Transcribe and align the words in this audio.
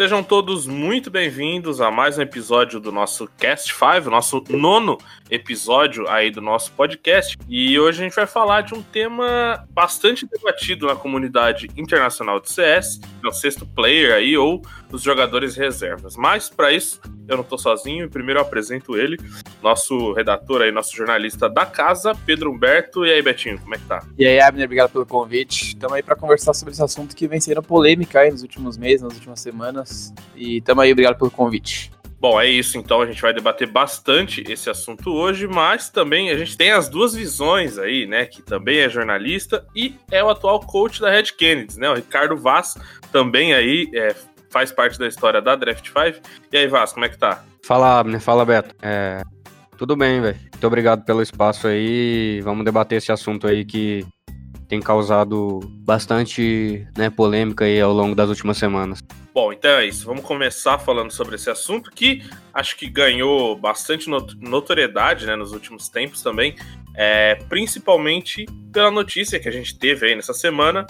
Sejam 0.00 0.22
todos 0.22 0.66
muito 0.66 1.10
bem-vindos 1.10 1.78
a 1.78 1.90
mais 1.90 2.16
um 2.16 2.22
episódio 2.22 2.80
do 2.80 2.90
nosso 2.90 3.28
Cast 3.36 3.70
5, 3.74 4.08
nosso 4.08 4.42
nono 4.48 4.96
episódio 5.30 6.08
aí 6.08 6.30
do 6.30 6.40
nosso 6.40 6.72
podcast. 6.72 7.36
E 7.46 7.78
hoje 7.78 8.00
a 8.00 8.04
gente 8.04 8.16
vai 8.16 8.26
falar 8.26 8.62
de 8.62 8.72
um 8.72 8.80
tema 8.80 9.68
bastante 9.68 10.26
debatido 10.26 10.86
na 10.86 10.96
comunidade 10.96 11.68
internacional 11.76 12.40
de 12.40 12.50
CS, 12.50 12.98
é 13.22 13.28
o 13.28 13.30
sexto 13.30 13.66
player 13.66 14.14
aí 14.14 14.38
ou 14.38 14.62
os 14.90 15.02
jogadores 15.02 15.54
reservas. 15.54 16.16
Mas 16.16 16.48
para 16.48 16.72
isso 16.72 16.98
eu 17.30 17.36
não 17.36 17.44
tô 17.44 17.56
sozinho 17.56 18.04
e 18.04 18.08
primeiro 18.08 18.40
eu 18.40 18.42
apresento 18.42 18.96
ele, 18.96 19.16
nosso 19.62 20.12
redator 20.12 20.62
aí, 20.62 20.72
nosso 20.72 20.94
jornalista 20.96 21.48
da 21.48 21.64
casa, 21.64 22.14
Pedro 22.26 22.50
Humberto. 22.50 23.06
E 23.06 23.12
aí, 23.12 23.22
Betinho, 23.22 23.58
como 23.60 23.74
é 23.74 23.78
que 23.78 23.84
tá? 23.84 24.02
E 24.18 24.26
aí, 24.26 24.40
Abner, 24.40 24.64
obrigado 24.64 24.90
pelo 24.90 25.06
convite. 25.06 25.68
Estamos 25.68 25.96
aí 25.96 26.02
para 26.02 26.16
conversar 26.16 26.52
sobre 26.54 26.72
esse 26.72 26.82
assunto 26.82 27.14
que 27.14 27.28
vem 27.28 27.40
sendo 27.40 27.62
polêmica 27.62 28.20
aí 28.20 28.30
nos 28.30 28.42
últimos 28.42 28.76
meses, 28.76 29.02
nas 29.02 29.14
últimas 29.14 29.40
semanas. 29.40 30.12
E 30.34 30.58
estamos 30.58 30.82
aí, 30.82 30.92
obrigado 30.92 31.16
pelo 31.16 31.30
convite. 31.30 31.92
Bom, 32.20 32.38
é 32.38 32.46
isso 32.46 32.76
então. 32.76 33.00
A 33.00 33.06
gente 33.06 33.22
vai 33.22 33.32
debater 33.32 33.66
bastante 33.66 34.44
esse 34.46 34.68
assunto 34.68 35.10
hoje, 35.10 35.46
mas 35.46 35.88
também 35.88 36.30
a 36.30 36.36
gente 36.36 36.54
tem 36.54 36.70
as 36.70 36.86
duas 36.86 37.14
visões 37.14 37.78
aí, 37.78 38.06
né? 38.06 38.26
Que 38.26 38.42
também 38.42 38.80
é 38.80 38.90
jornalista 38.90 39.66
e 39.74 39.94
é 40.10 40.22
o 40.22 40.28
atual 40.28 40.60
coach 40.60 41.00
da 41.00 41.10
Red 41.10 41.32
Kennedy, 41.38 41.78
né? 41.78 41.88
O 41.88 41.94
Ricardo 41.94 42.36
Vaz 42.36 42.76
também 43.10 43.54
aí 43.54 43.88
é, 43.94 44.14
faz 44.50 44.72
parte 44.72 44.98
da 44.98 45.06
história 45.06 45.40
da 45.40 45.56
Draft 45.56 45.86
5. 45.86 46.20
E 46.52 46.56
aí, 46.56 46.66
Vaz, 46.66 46.92
como 46.92 47.04
é 47.04 47.08
que 47.08 47.18
tá? 47.18 47.42
Fala, 47.64 48.00
Abner. 48.00 48.20
Fala, 48.20 48.44
Beto. 48.44 48.74
É, 48.82 49.22
tudo 49.78 49.96
bem, 49.96 50.20
velho. 50.20 50.38
Muito 50.40 50.66
obrigado 50.66 51.04
pelo 51.04 51.22
espaço 51.22 51.66
aí. 51.66 52.40
Vamos 52.42 52.64
debater 52.64 52.98
esse 52.98 53.10
assunto 53.10 53.46
aí 53.46 53.64
que 53.64 54.04
tem 54.68 54.80
causado 54.80 55.60
bastante 55.84 56.86
né, 56.96 57.10
polêmica 57.10 57.64
aí 57.64 57.80
ao 57.80 57.92
longo 57.92 58.14
das 58.14 58.28
últimas 58.28 58.56
semanas. 58.56 59.00
Bom, 59.34 59.52
então 59.52 59.70
é 59.70 59.86
isso. 59.86 60.06
Vamos 60.06 60.24
começar 60.24 60.78
falando 60.78 61.10
sobre 61.10 61.36
esse 61.36 61.50
assunto 61.50 61.90
que 61.90 62.22
acho 62.52 62.76
que 62.76 62.88
ganhou 62.88 63.56
bastante 63.56 64.08
notoriedade 64.38 65.26
né, 65.26 65.34
nos 65.34 65.52
últimos 65.52 65.88
tempos 65.88 66.22
também, 66.22 66.54
é, 66.94 67.36
principalmente 67.48 68.46
pela 68.72 68.90
notícia 68.90 69.40
que 69.40 69.48
a 69.48 69.52
gente 69.52 69.78
teve 69.78 70.06
aí 70.06 70.14
nessa 70.14 70.34
semana. 70.34 70.86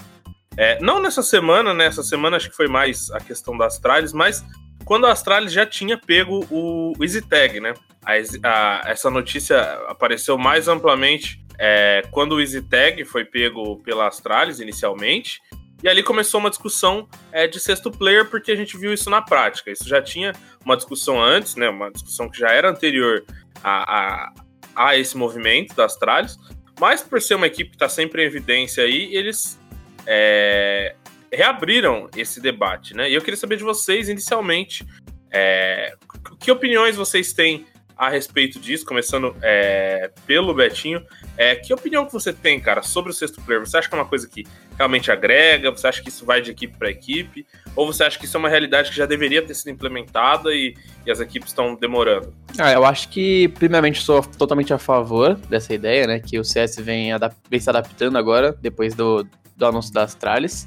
É, 0.57 0.79
não 0.81 1.01
nessa 1.01 1.23
semana, 1.23 1.73
né? 1.73 1.87
Essa 1.87 2.03
semana 2.03 2.37
acho 2.37 2.51
que 2.51 2.57
foi 2.57 2.69
mais 2.69 3.11
a 3.11 3.21
questão 3.21 3.57
da 3.57 3.67
Astralis, 3.67 4.13
mas 4.13 4.45
quando 4.85 5.07
a 5.07 5.13
Astralis 5.13 5.53
já 5.53 5.65
tinha 5.65 5.97
pego 5.97 6.45
o 6.51 6.93
EasyTag, 7.01 7.61
né? 7.61 7.75
A, 8.05 8.13
a, 8.49 8.91
essa 8.91 9.11
notícia 9.11 9.61
apareceu 9.89 10.37
mais 10.37 10.69
amplamente 10.69 11.45
é, 11.59 12.03
quando 12.11 12.33
o 12.33 12.41
EasyTag 12.41 13.05
foi 13.05 13.25
pego 13.25 13.77
pela 13.83 14.09
Astralis 14.09 14.61
inicialmente, 14.61 15.41
e 15.83 15.89
ali 15.89 16.03
começou 16.03 16.41
uma 16.41 16.51
discussão 16.51 17.09
é, 17.33 17.47
de 17.47 17.59
sexto 17.59 17.91
player, 17.91 18.29
porque 18.29 18.53
a 18.53 18.57
gente 18.57 18.77
viu 18.77 18.93
isso 18.93 19.09
na 19.09 19.23
prática. 19.23 19.71
Isso 19.71 19.89
já 19.89 20.03
tinha 20.03 20.33
uma 20.65 20.77
discussão 20.77 21.23
antes, 21.23 21.57
né? 21.57 21.69
Uma 21.71 21.91
discussão 21.91 22.29
que 22.29 22.39
já 22.39 22.51
era 22.51 22.71
anterior 22.71 23.25
a, 23.63 23.99
a, 23.99 24.33
a 24.75 24.97
esse 24.97 25.17
movimento 25.17 25.75
da 25.75 25.85
Astralis, 25.85 26.37
mas 26.79 27.03
por 27.03 27.21
ser 27.21 27.35
uma 27.35 27.47
equipe 27.47 27.71
que 27.71 27.77
está 27.77 27.89
sempre 27.89 28.23
em 28.23 28.27
evidência 28.27 28.85
aí, 28.85 29.15
eles 29.15 29.60
é, 30.07 30.95
reabriram 31.33 32.09
esse 32.17 32.41
debate, 32.41 32.95
né? 32.95 33.11
E 33.11 33.15
eu 33.15 33.21
queria 33.21 33.37
saber 33.37 33.57
de 33.57 33.65
vocês, 33.65 34.09
inicialmente, 34.09 34.87
é, 35.31 35.95
que 36.39 36.51
opiniões 36.51 36.97
vocês 36.97 37.33
têm 37.33 37.67
a 38.01 38.09
respeito 38.09 38.59
disso, 38.59 38.87
começando 38.87 39.37
é, 39.43 40.11
pelo 40.27 40.55
Betinho. 40.55 41.05
É, 41.37 41.55
que 41.55 41.71
opinião 41.75 42.07
que 42.07 42.13
você 42.15 42.33
tem, 42.33 42.59
cara, 42.59 42.83
sobre 42.83 43.11
o 43.11 43.15
sexto 43.15 43.43
player? 43.43 43.61
Você 43.61 43.77
acha 43.77 43.91
que 43.91 43.95
é 43.95 43.99
uma 43.99 44.07
coisa 44.07 44.27
que 44.27 44.47
realmente 44.75 45.13
agrega? 45.13 45.71
Você 45.71 45.87
acha 45.87 46.03
que 46.03 46.09
isso 46.09 46.25
vai 46.25 46.41
de 46.41 46.51
equipe 46.51 46.79
para 46.79 46.91
equipe? 46.91 47.47
Ou 47.77 47.87
você 47.87 48.03
acha 48.03 48.19
que 48.19 48.25
isso 48.25 48.39
é 48.39 48.41
uma 48.41 48.49
realidade 48.49 48.89
que 48.89 48.97
já 48.97 49.05
deveria 49.05 49.43
ter 49.43 49.53
sido 49.53 49.69
implementada 49.69 50.51
e, 50.55 50.75
e 51.05 51.11
as 51.11 51.21
equipes 51.21 51.51
estão 51.51 51.75
demorando? 51.75 52.35
Ah, 52.59 52.73
eu 52.73 52.87
acho 52.87 53.07
que, 53.11 53.49
primeiramente, 53.49 54.01
sou 54.01 54.23
totalmente 54.23 54.73
a 54.73 54.79
favor 54.79 55.35
dessa 55.35 55.75
ideia, 55.75 56.07
né? 56.07 56.21
Que 56.21 56.39
o 56.39 56.45
CS 56.45 56.77
vem, 56.77 57.11
vem 57.51 57.61
se 57.61 57.69
adaptando 57.69 58.17
agora, 58.17 58.57
depois 58.63 58.95
do, 58.95 59.29
do 59.61 59.67
anúncio 59.67 59.93
das 59.93 60.15
tralhas. 60.15 60.67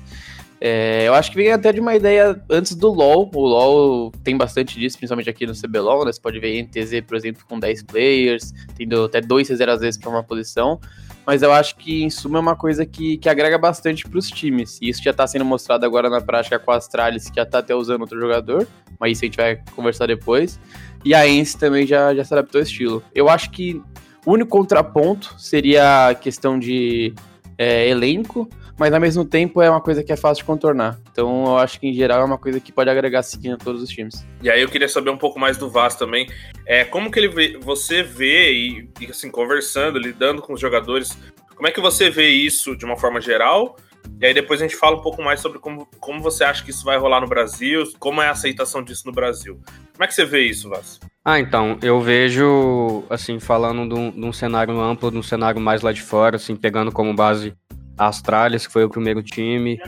É, 0.65 1.05
eu 1.05 1.13
acho 1.13 1.29
que 1.29 1.35
vem 1.35 1.51
até 1.51 1.73
de 1.73 1.81
uma 1.81 1.93
ideia 1.93 2.41
antes 2.49 2.73
do 2.73 2.89
LoL. 2.89 3.29
O 3.35 3.41
LoL 3.41 4.11
tem 4.23 4.37
bastante 4.37 4.79
disso, 4.79 4.97
principalmente 4.97 5.29
aqui 5.29 5.45
no 5.45 5.53
CBLOL, 5.53 6.05
né? 6.05 6.13
Você 6.13 6.21
pode 6.21 6.39
ver 6.39 6.63
NTZ, 6.63 7.01
por 7.05 7.17
exemplo, 7.17 7.43
com 7.45 7.59
10 7.59 7.83
players, 7.83 8.53
tendo 8.77 9.03
até 9.03 9.19
2 9.19 9.49
C0 9.49 9.67
às 9.67 9.81
vezes 9.81 9.99
para 9.99 10.09
uma 10.09 10.23
posição. 10.23 10.79
Mas 11.25 11.41
eu 11.41 11.51
acho 11.51 11.75
que, 11.75 12.01
em 12.01 12.09
suma, 12.09 12.37
é 12.37 12.41
uma 12.41 12.55
coisa 12.55 12.85
que, 12.85 13.17
que 13.17 13.27
agrega 13.27 13.57
bastante 13.57 14.07
para 14.07 14.17
os 14.17 14.29
times. 14.29 14.79
E 14.81 14.87
isso 14.87 15.03
já 15.03 15.11
está 15.11 15.27
sendo 15.27 15.43
mostrado 15.43 15.85
agora 15.85 16.09
na 16.09 16.21
prática 16.21 16.57
com 16.57 16.71
a 16.71 16.77
Astralis, 16.77 17.29
que 17.29 17.35
já 17.35 17.43
está 17.43 17.59
até 17.59 17.75
usando 17.75 18.01
outro 18.01 18.17
jogador. 18.17 18.65
Mas 18.97 19.17
isso 19.17 19.25
a 19.25 19.27
gente 19.27 19.37
vai 19.37 19.61
conversar 19.75 20.07
depois. 20.07 20.57
E 21.03 21.13
a 21.13 21.27
Ence 21.27 21.57
também 21.57 21.85
já, 21.85 22.15
já 22.15 22.23
se 22.23 22.33
adaptou 22.33 22.59
ao 22.59 22.63
estilo. 22.63 23.03
Eu 23.13 23.27
acho 23.27 23.51
que 23.51 23.81
o 24.25 24.31
único 24.31 24.49
contraponto 24.49 25.35
seria 25.37 26.07
a 26.07 26.15
questão 26.15 26.57
de 26.57 27.13
é, 27.57 27.89
elenco 27.89 28.47
mas 28.78 28.94
ao 28.94 29.00
mesmo 29.00 29.23
tempo 29.23 29.61
é 29.61 29.69
uma 29.69 29.81
coisa 29.81 30.03
que 30.03 30.11
é 30.11 30.16
fácil 30.16 30.44
de 30.44 30.47
contornar. 30.47 31.00
Então 31.11 31.45
eu 31.45 31.57
acho 31.57 31.79
que 31.79 31.88
em 31.88 31.94
geral 31.94 32.22
é 32.22 32.23
uma 32.23 32.38
coisa 32.38 32.59
que 32.59 32.72
pode 32.72 32.89
agregar 32.89 33.23
sim 33.23 33.51
a 33.51 33.57
todos 33.57 33.81
os 33.81 33.89
times. 33.89 34.25
E 34.41 34.50
aí 34.50 34.61
eu 34.61 34.69
queria 34.69 34.89
saber 34.89 35.09
um 35.09 35.17
pouco 35.17 35.39
mais 35.39 35.57
do 35.57 35.69
Vaz 35.69 35.95
também. 35.95 36.28
É, 36.66 36.83
como 36.83 37.12
que 37.12 37.19
ele 37.19 37.29
vê, 37.29 37.57
você 37.59 38.03
vê 38.03 38.51
e, 38.51 38.89
e 39.00 39.06
assim, 39.09 39.29
conversando, 39.29 40.00
lidando 40.00 40.41
com 40.41 40.53
os 40.53 40.59
jogadores, 40.59 41.17
como 41.56 41.67
é 41.67 41.72
que 41.72 41.81
você 41.81 42.09
vê 42.09 42.29
isso 42.29 42.75
de 42.75 42.85
uma 42.85 42.97
forma 42.97 43.22
geral? 43.22 43.78
E 44.19 44.25
aí 44.25 44.33
depois 44.33 44.62
a 44.62 44.63
gente 44.63 44.75
fala 44.75 44.97
um 44.97 45.01
pouco 45.01 45.22
mais 45.22 45.39
sobre 45.39 45.59
como, 45.59 45.88
como 46.00 46.22
você 46.22 46.44
acha 46.44 46.63
que 46.63 46.72
isso 46.72 46.83
vai 46.83 46.97
rolar 46.97 47.22
no 47.22 47.28
Brasil, 47.28 47.83
como 48.00 48.22
é 48.22 48.28
a 48.28 48.31
aceitação 48.31 48.83
disso 48.83 49.03
no 49.06 49.12
Brasil. 49.12 49.59
Como 49.94 50.03
é 50.03 50.07
que 50.07 50.13
você 50.13 50.25
vê 50.25 50.41
isso, 50.45 50.69
Vaz? 50.69 51.00
Ah, 51.25 51.39
então, 51.39 51.78
eu 51.81 52.01
vejo, 52.01 53.03
assim, 53.09 53.39
falando 53.39 53.88
de 53.88 54.00
um, 54.00 54.12
de 54.12 54.25
um 54.25 54.33
cenário 54.33 54.78
amplo, 54.79 55.09
de 55.09 55.17
um 55.17 55.23
cenário 55.23 55.62
mais 55.62 55.81
lá 55.81 55.94
de 55.94 56.01
fora, 56.01 56.35
assim, 56.35 56.53
pegando 56.53 56.91
como 56.91 57.13
base 57.13 57.53
Astralis, 57.97 58.67
que 58.67 58.73
foi 58.73 58.83
o 58.83 58.89
primeiro 58.89 59.21
time. 59.21 59.79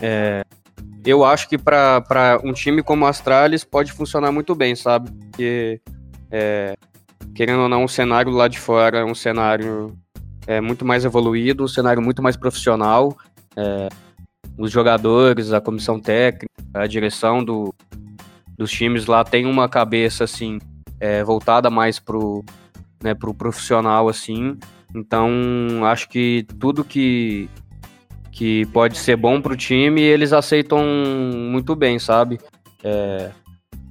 É, 0.00 0.42
eu 1.04 1.24
acho 1.24 1.48
que 1.48 1.58
para 1.58 2.40
um 2.44 2.52
time 2.52 2.82
como 2.82 3.06
Astralis 3.06 3.64
pode 3.64 3.92
funcionar 3.92 4.30
muito 4.32 4.54
bem, 4.54 4.74
sabe? 4.74 5.10
Porque, 5.10 5.80
é, 6.30 6.76
querendo 7.34 7.62
ou 7.62 7.68
não, 7.68 7.84
o 7.84 7.88
cenário 7.88 8.30
lá 8.32 8.48
de 8.48 8.58
fora 8.58 8.98
é 8.98 9.04
um 9.04 9.14
cenário 9.14 9.96
é, 10.46 10.60
muito 10.60 10.84
mais 10.84 11.04
evoluído, 11.04 11.64
um 11.64 11.68
cenário 11.68 12.02
muito 12.02 12.22
mais 12.22 12.36
profissional. 12.36 13.16
É, 13.56 13.88
os 14.56 14.70
jogadores, 14.70 15.52
a 15.52 15.60
comissão 15.60 15.98
técnica, 15.98 16.46
a 16.74 16.86
direção 16.86 17.44
do, 17.44 17.74
dos 18.56 18.70
times 18.70 19.06
lá 19.06 19.24
tem 19.24 19.46
uma 19.46 19.68
cabeça 19.68 20.24
assim 20.24 20.58
é, 21.00 21.24
voltada 21.24 21.68
mais 21.68 21.98
pro, 21.98 22.44
né, 23.02 23.14
pro 23.14 23.34
profissional 23.34 24.08
assim 24.08 24.56
então, 24.94 25.30
acho 25.84 26.08
que 26.08 26.46
tudo 26.60 26.84
que, 26.84 27.48
que 28.30 28.66
pode 28.66 28.98
ser 28.98 29.16
bom 29.16 29.40
para 29.40 29.52
o 29.52 29.56
time, 29.56 30.00
eles 30.00 30.32
aceitam 30.32 30.84
muito 30.84 31.74
bem, 31.74 31.98
sabe? 31.98 32.38
É, 32.84 33.30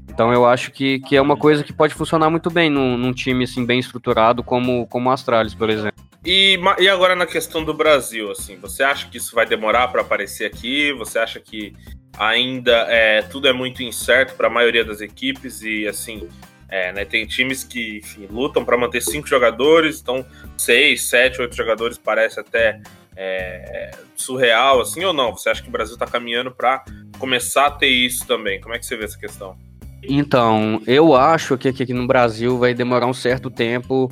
então, 0.09 0.31
eu 0.33 0.45
acho 0.45 0.71
que, 0.71 0.99
que 0.99 1.15
é 1.15 1.21
uma 1.21 1.37
coisa 1.37 1.63
que 1.63 1.73
pode 1.73 1.93
funcionar 1.93 2.29
muito 2.29 2.51
bem 2.51 2.69
num, 2.69 2.97
num 2.97 3.13
time 3.13 3.45
assim, 3.45 3.65
bem 3.65 3.79
estruturado 3.79 4.43
como, 4.43 4.85
como 4.87 5.09
o 5.09 5.11
Astralis, 5.11 5.55
por 5.55 5.69
exemplo. 5.69 6.03
E, 6.23 6.59
e 6.79 6.87
agora 6.87 7.15
na 7.15 7.25
questão 7.25 7.63
do 7.63 7.73
Brasil, 7.73 8.29
assim, 8.29 8.57
você 8.57 8.83
acha 8.83 9.09
que 9.09 9.17
isso 9.17 9.33
vai 9.33 9.45
demorar 9.45 9.87
para 9.87 10.01
aparecer 10.01 10.45
aqui? 10.45 10.93
Você 10.93 11.17
acha 11.17 11.39
que 11.39 11.73
ainda 12.17 12.85
é, 12.89 13.23
tudo 13.23 13.47
é 13.47 13.53
muito 13.53 13.81
incerto 13.81 14.35
para 14.35 14.47
a 14.47 14.49
maioria 14.49 14.85
das 14.85 15.01
equipes 15.01 15.63
e 15.63 15.87
assim 15.87 16.27
é, 16.71 16.93
né, 16.93 17.03
tem 17.03 17.27
times 17.27 17.65
que 17.65 17.97
enfim, 17.97 18.27
lutam 18.31 18.63
para 18.63 18.77
manter 18.77 19.01
cinco 19.01 19.27
jogadores, 19.27 19.99
então 20.01 20.25
seis, 20.57 21.03
sete, 21.03 21.41
oito 21.41 21.55
jogadores 21.55 21.97
parece 21.97 22.39
até 22.39 22.81
é, 23.15 23.91
surreal, 24.15 24.79
assim 24.79 25.03
ou 25.03 25.13
não? 25.13 25.35
Você 25.35 25.49
acha 25.49 25.61
que 25.61 25.67
o 25.67 25.71
Brasil 25.71 25.95
está 25.95 26.07
caminhando 26.07 26.49
para 26.49 26.83
começar 27.19 27.67
a 27.67 27.71
ter 27.71 27.89
isso 27.89 28.25
também? 28.25 28.61
Como 28.61 28.73
é 28.73 28.79
que 28.79 28.85
você 28.85 28.95
vê 28.95 29.03
essa 29.03 29.19
questão? 29.19 29.57
Então, 30.01 30.81
eu 30.87 31.13
acho 31.15 31.57
que 31.57 31.67
aqui 31.67 31.93
no 31.93 32.07
Brasil 32.07 32.57
vai 32.57 32.73
demorar 32.73 33.05
um 33.05 33.13
certo 33.13 33.51
tempo 33.51 34.09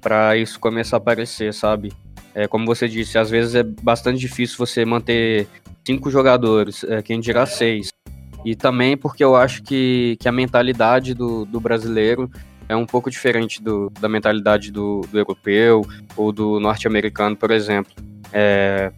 para 0.00 0.36
isso 0.36 0.58
começar 0.58 0.96
a 0.96 0.98
aparecer, 0.98 1.54
sabe? 1.54 1.92
É, 2.34 2.46
como 2.46 2.66
você 2.66 2.88
disse, 2.88 3.18
às 3.18 3.30
vezes 3.30 3.54
é 3.54 3.62
bastante 3.62 4.18
difícil 4.18 4.58
você 4.58 4.84
manter 4.84 5.46
cinco 5.86 6.10
jogadores, 6.10 6.84
é, 6.84 7.02
quem 7.02 7.20
dirá 7.20 7.46
seis. 7.46 7.89
E 8.44 8.54
também 8.54 8.96
porque 8.96 9.22
eu 9.22 9.36
acho 9.36 9.62
que, 9.62 10.16
que 10.18 10.28
a 10.28 10.32
mentalidade 10.32 11.14
do, 11.14 11.44
do 11.44 11.60
brasileiro 11.60 12.30
é 12.68 12.76
um 12.76 12.86
pouco 12.86 13.10
diferente 13.10 13.62
do, 13.62 13.90
da 14.00 14.08
mentalidade 14.08 14.70
do, 14.70 15.00
do 15.10 15.18
europeu 15.18 15.84
ou 16.16 16.32
do 16.32 16.60
norte-americano, 16.60 17.36
por 17.36 17.50
exemplo. 17.50 17.92
É, 18.32 18.92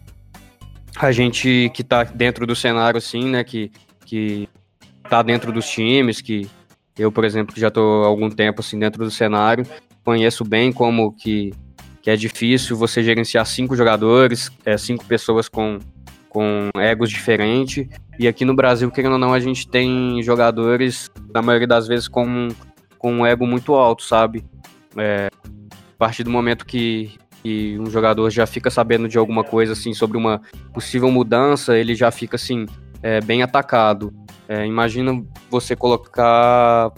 a 0.95 1.11
gente 1.11 1.71
que 1.73 1.83
tá 1.83 2.03
dentro 2.03 2.45
do 2.45 2.55
cenário, 2.55 2.97
assim, 2.97 3.29
né, 3.29 3.43
que, 3.43 3.71
que 4.05 4.47
tá 5.09 5.21
dentro 5.23 5.51
dos 5.51 5.67
times, 5.67 6.21
que 6.21 6.47
eu, 6.97 7.11
por 7.11 7.25
exemplo, 7.25 7.53
que 7.53 7.59
já 7.59 7.71
tô 7.71 8.03
há 8.03 8.07
algum 8.07 8.29
tempo, 8.29 8.61
assim, 8.61 8.77
dentro 8.77 9.03
do 9.03 9.09
cenário, 9.09 9.65
conheço 10.05 10.45
bem 10.45 10.71
como 10.71 11.11
que, 11.11 11.51
que 12.01 12.09
é 12.09 12.15
difícil 12.15 12.77
você 12.77 13.01
gerenciar 13.01 13.45
cinco 13.45 13.75
jogadores, 13.75 14.51
é, 14.63 14.77
cinco 14.77 15.03
pessoas 15.05 15.49
com, 15.49 15.79
com 16.33 16.69
egos 16.75 17.11
diferentes, 17.11 17.87
e 18.17 18.27
aqui 18.27 18.43
no 18.43 18.55
Brasil, 18.55 18.89
querendo 18.89 19.13
ou 19.13 19.19
não, 19.19 19.33
a 19.33 19.39
gente 19.39 19.67
tem 19.67 20.21
jogadores, 20.23 21.11
na 21.31 21.41
maioria 21.41 21.67
das 21.67 21.87
vezes, 21.87 22.07
com, 22.07 22.49
com 22.97 23.13
um 23.13 23.25
ego 23.25 23.45
muito 23.45 23.75
alto, 23.75 24.03
sabe? 24.03 24.43
É, 24.97 25.29
a 25.31 25.97
partir 25.97 26.23
do 26.23 26.31
momento 26.31 26.65
que, 26.65 27.11
que 27.43 27.77
um 27.79 27.85
jogador 27.85 28.29
já 28.31 28.47
fica 28.47 28.71
sabendo 28.71 29.07
de 29.07 29.17
alguma 29.17 29.43
coisa 29.43 29.73
assim 29.73 29.93
sobre 29.93 30.17
uma 30.17 30.41
possível 30.73 31.11
mudança, 31.11 31.77
ele 31.77 31.93
já 31.93 32.09
fica 32.09 32.35
assim 32.35 32.65
é, 33.03 33.21
bem 33.21 33.43
atacado. 33.43 34.11
É, 34.47 34.65
imagina 34.65 35.23
você 35.49 35.75
colocar 35.75 36.91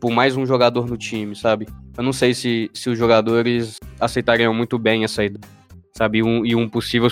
por 0.00 0.10
mais 0.10 0.36
um 0.36 0.44
jogador 0.44 0.88
no 0.88 0.96
time, 0.96 1.36
sabe? 1.36 1.68
Eu 1.96 2.02
não 2.02 2.12
sei 2.12 2.34
se, 2.34 2.70
se 2.72 2.90
os 2.90 2.98
jogadores 2.98 3.78
aceitariam 4.00 4.54
muito 4.54 4.78
bem 4.78 5.04
essa 5.04 5.24
ideia, 5.24 5.40
sabe? 5.96 6.22
Um, 6.22 6.44
e 6.44 6.54
um 6.54 6.68
possível 6.68 7.08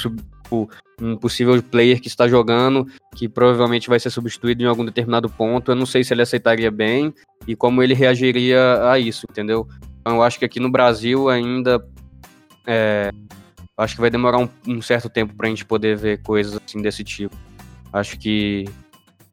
um 1.01 1.17
possível 1.17 1.63
player 1.63 2.01
que 2.01 2.09
está 2.09 2.27
jogando, 2.27 2.87
que 3.15 3.29
provavelmente 3.29 3.89
vai 3.89 4.01
ser 4.01 4.11
substituído 4.11 4.63
em 4.63 4.67
algum 4.67 4.85
determinado 4.85 5.29
ponto. 5.29 5.71
Eu 5.71 5.77
não 5.77 5.87
sei 5.87 6.03
se 6.03 6.13
ele 6.13 6.23
aceitaria 6.23 6.71
bem 6.71 7.15
e 7.47 7.55
como 7.55 7.83
ele 7.83 7.95
reagiria 7.95 8.91
a 8.91 8.99
isso, 8.99 9.27
entendeu? 9.31 9.69
Então 10.01 10.17
eu 10.17 10.23
acho 10.23 10.39
que 10.39 10.45
aqui 10.45 10.59
no 10.59 10.71
Brasil 10.71 11.29
ainda 11.29 11.85
é, 12.67 13.11
acho 13.77 13.95
que 13.95 14.01
vai 14.01 14.11
demorar 14.11 14.39
um, 14.39 14.49
um 14.67 14.83
certo 14.83 15.09
tempo 15.09 15.35
para 15.35 15.47
a 15.47 15.51
gente 15.51 15.65
poder 15.65 15.97
ver 15.97 16.23
coisas 16.23 16.61
assim 16.65 16.83
desse 16.83 17.05
tipo. 17.05 17.35
Acho 17.93 18.19
que, 18.19 18.65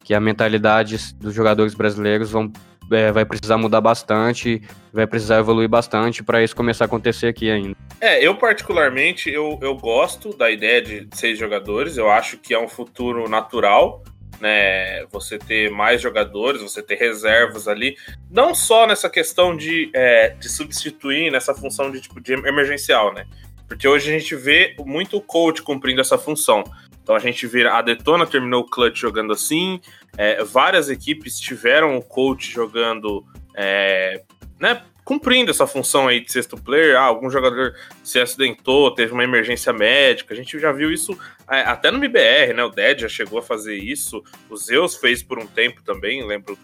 que 0.04 0.14
a 0.14 0.20
mentalidade 0.20 1.14
dos 1.16 1.34
jogadores 1.34 1.74
brasileiros 1.74 2.30
vão, 2.32 2.52
é, 2.92 3.12
vai 3.12 3.26
precisar 3.26 3.58
mudar 3.58 3.82
bastante, 3.82 4.62
vai 4.94 5.08
precisar 5.08 5.40
evoluir 5.40 5.70
bastante 5.70 6.24
para 6.24 6.44
isso 6.44 6.56
começar 6.56 6.86
a 6.86 6.88
acontecer 6.88 7.28
aqui 7.28 7.50
ainda. 7.50 7.76
É, 8.00 8.26
eu 8.26 8.36
particularmente 8.36 9.30
eu, 9.30 9.58
eu 9.62 9.76
gosto 9.76 10.36
da 10.36 10.52
ideia 10.52 10.82
de 10.82 11.08
seis 11.14 11.38
jogadores. 11.38 11.98
Eu 11.98 12.10
acho 12.10 12.38
que 12.38 12.54
é 12.54 12.60
um 12.60 12.68
futuro 12.68 13.30
natural 13.30 14.04
né, 14.40 15.06
você 15.06 15.38
ter 15.38 15.72
mais 15.72 16.02
jogadores, 16.02 16.62
você 16.62 16.82
ter 16.82 16.96
reservas 16.96 17.68
ali, 17.68 17.96
não 18.30 18.54
só 18.54 18.86
nessa 18.86 19.10
questão 19.10 19.56
de, 19.56 19.90
é, 19.94 20.30
de 20.30 20.50
substituir 20.50 21.32
nessa 21.32 21.54
função 21.54 21.92
de 21.92 22.02
tipo 22.02 22.20
de 22.20 22.34
emergencial, 22.34 23.14
né? 23.14 23.26
Porque 23.68 23.88
hoje 23.88 24.14
a 24.14 24.20
gente 24.20 24.36
vê 24.36 24.76
muito 24.80 25.18
o 25.18 25.22
coach 25.22 25.62
cumprindo 25.62 26.00
essa 26.00 26.18
função. 26.18 26.64
Então 27.06 27.16
a 27.16 27.20
gente 27.20 27.46
vê 27.46 27.68
a 27.68 27.84
Detona 27.84 28.26
terminou 28.26 28.64
o 28.64 28.68
clutch 28.68 29.00
jogando 29.00 29.32
assim, 29.32 29.80
é, 30.18 30.44
várias 30.44 30.90
equipes 30.90 31.40
tiveram 31.40 31.96
o 31.96 32.02
coach 32.02 32.52
jogando, 32.52 33.24
é, 33.56 34.24
né, 34.60 34.82
cumprindo 35.04 35.52
essa 35.52 35.68
função 35.68 36.08
aí 36.08 36.20
de 36.20 36.32
sexto 36.32 36.58
player. 36.58 36.98
Ah, 36.98 37.04
algum 37.04 37.30
jogador 37.30 37.76
se 38.04 38.20
acidentou, 38.20 38.90
teve 38.90 39.14
uma 39.14 39.24
emergência 39.24 39.72
médica. 39.72 40.34
A 40.34 40.38
gente 40.38 40.58
já 40.58 40.72
viu 40.72 40.92
isso 40.92 41.16
é, 41.48 41.62
até 41.62 41.92
no 41.92 42.00
MBR, 42.00 42.54
né? 42.56 42.64
O 42.64 42.72
Dead 42.72 43.02
já 43.02 43.08
chegou 43.08 43.38
a 43.38 43.44
fazer 43.44 43.76
isso. 43.76 44.24
O 44.50 44.58
Zeus 44.58 44.96
fez 44.96 45.22
por 45.22 45.38
um 45.38 45.46
tempo 45.46 45.84
também, 45.84 46.26
lembro 46.26 46.58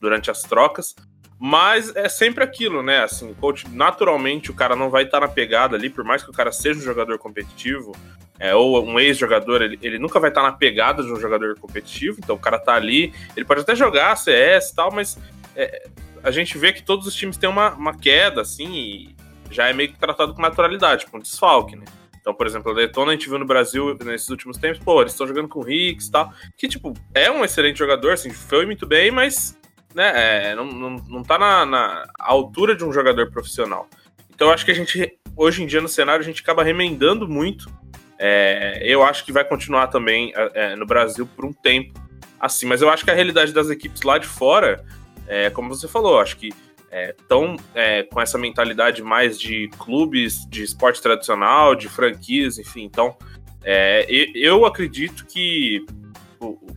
durante 0.00 0.28
as 0.28 0.42
trocas. 0.42 0.96
Mas 1.38 1.94
é 1.94 2.08
sempre 2.08 2.42
aquilo, 2.42 2.82
né? 2.82 3.04
Assim, 3.04 3.32
coach, 3.34 3.68
naturalmente 3.68 4.50
o 4.50 4.54
cara 4.54 4.74
não 4.74 4.90
vai 4.90 5.04
estar 5.04 5.20
tá 5.20 5.26
na 5.28 5.32
pegada 5.32 5.76
ali, 5.76 5.88
por 5.88 6.02
mais 6.02 6.24
que 6.24 6.30
o 6.30 6.34
cara 6.34 6.50
seja 6.50 6.80
um 6.80 6.82
jogador 6.82 7.16
competitivo, 7.18 7.92
é, 8.38 8.54
ou 8.54 8.84
um 8.84 8.98
ex-jogador, 8.98 9.62
ele, 9.62 9.78
ele, 9.80 9.98
nunca 9.98 10.18
vai 10.18 10.30
estar 10.30 10.42
tá 10.42 10.50
na 10.50 10.56
pegada 10.56 11.02
de 11.02 11.12
um 11.12 11.20
jogador 11.20 11.58
competitivo, 11.58 12.18
então 12.18 12.34
o 12.34 12.38
cara 12.38 12.58
tá 12.58 12.74
ali, 12.74 13.12
ele 13.36 13.44
pode 13.44 13.60
até 13.60 13.76
jogar 13.76 14.16
CS 14.16 14.70
e 14.70 14.74
tal, 14.74 14.92
mas 14.92 15.18
é, 15.54 15.88
a 16.22 16.30
gente 16.30 16.58
vê 16.58 16.72
que 16.72 16.82
todos 16.82 17.06
os 17.06 17.14
times 17.14 17.36
têm 17.36 17.48
uma, 17.48 17.70
uma 17.74 17.96
queda, 17.96 18.40
assim, 18.40 18.74
e 18.74 19.16
já 19.50 19.68
é 19.68 19.72
meio 19.72 19.92
que 19.92 19.98
tratado 19.98 20.34
com 20.34 20.42
naturalidade, 20.42 21.06
com 21.06 21.18
desfalque, 21.18 21.76
né? 21.76 21.84
Então, 22.20 22.32
por 22.32 22.46
exemplo, 22.46 22.72
a 22.72 22.74
Detona 22.74 23.12
a 23.12 23.14
gente 23.14 23.28
viu 23.28 23.38
no 23.38 23.44
Brasil 23.44 23.96
nesses 24.02 24.30
últimos 24.30 24.56
tempos, 24.56 24.78
pô, 24.82 25.02
eles 25.02 25.12
estão 25.12 25.26
jogando 25.26 25.46
com 25.46 25.60
o 25.60 25.70
Hicks 25.70 26.06
e 26.06 26.10
tal, 26.10 26.32
que, 26.56 26.66
tipo, 26.66 26.94
é 27.12 27.30
um 27.30 27.44
excelente 27.44 27.78
jogador, 27.78 28.12
assim, 28.12 28.30
foi 28.30 28.64
muito 28.64 28.86
bem, 28.86 29.10
mas, 29.10 29.60
né, 29.94 30.12
é, 30.50 30.54
não, 30.54 30.64
não, 30.64 30.90
não 31.06 31.22
tá 31.22 31.38
na, 31.38 31.66
na 31.66 32.06
altura 32.18 32.74
de 32.74 32.82
um 32.82 32.90
jogador 32.90 33.30
profissional. 33.30 33.86
Então, 34.34 34.50
acho 34.50 34.64
que 34.64 34.70
a 34.70 34.74
gente, 34.74 35.18
hoje 35.36 35.62
em 35.62 35.66
dia, 35.66 35.82
no 35.82 35.88
cenário, 35.88 36.22
a 36.22 36.24
gente 36.24 36.40
acaba 36.40 36.64
remendando 36.64 37.28
muito. 37.28 37.70
É, 38.18 38.80
eu 38.84 39.02
acho 39.02 39.24
que 39.24 39.32
vai 39.32 39.44
continuar 39.44 39.88
também 39.88 40.32
é, 40.36 40.72
é 40.72 40.76
no 40.76 40.86
Brasil 40.86 41.26
por 41.26 41.44
um 41.44 41.52
tempo 41.52 42.02
assim, 42.38 42.66
mas 42.66 42.82
eu 42.82 42.90
acho 42.90 43.04
que 43.04 43.10
a 43.10 43.14
realidade 43.14 43.52
das 43.52 43.70
equipes 43.70 44.02
lá 44.02 44.18
de 44.18 44.26
fora 44.26 44.84
é, 45.26 45.50
como 45.50 45.68
você 45.68 45.88
falou, 45.88 46.20
acho 46.20 46.36
que 46.36 46.52
estão 46.92 47.56
é, 47.74 48.00
é, 48.00 48.02
com 48.04 48.20
essa 48.20 48.38
mentalidade 48.38 49.02
mais 49.02 49.38
de 49.38 49.68
clubes 49.78 50.48
de 50.48 50.62
esporte 50.62 51.02
tradicional, 51.02 51.74
de 51.74 51.88
franquias, 51.88 52.58
enfim. 52.58 52.84
Então, 52.84 53.16
é, 53.64 54.06
eu 54.34 54.64
acredito 54.64 55.26
que 55.26 55.84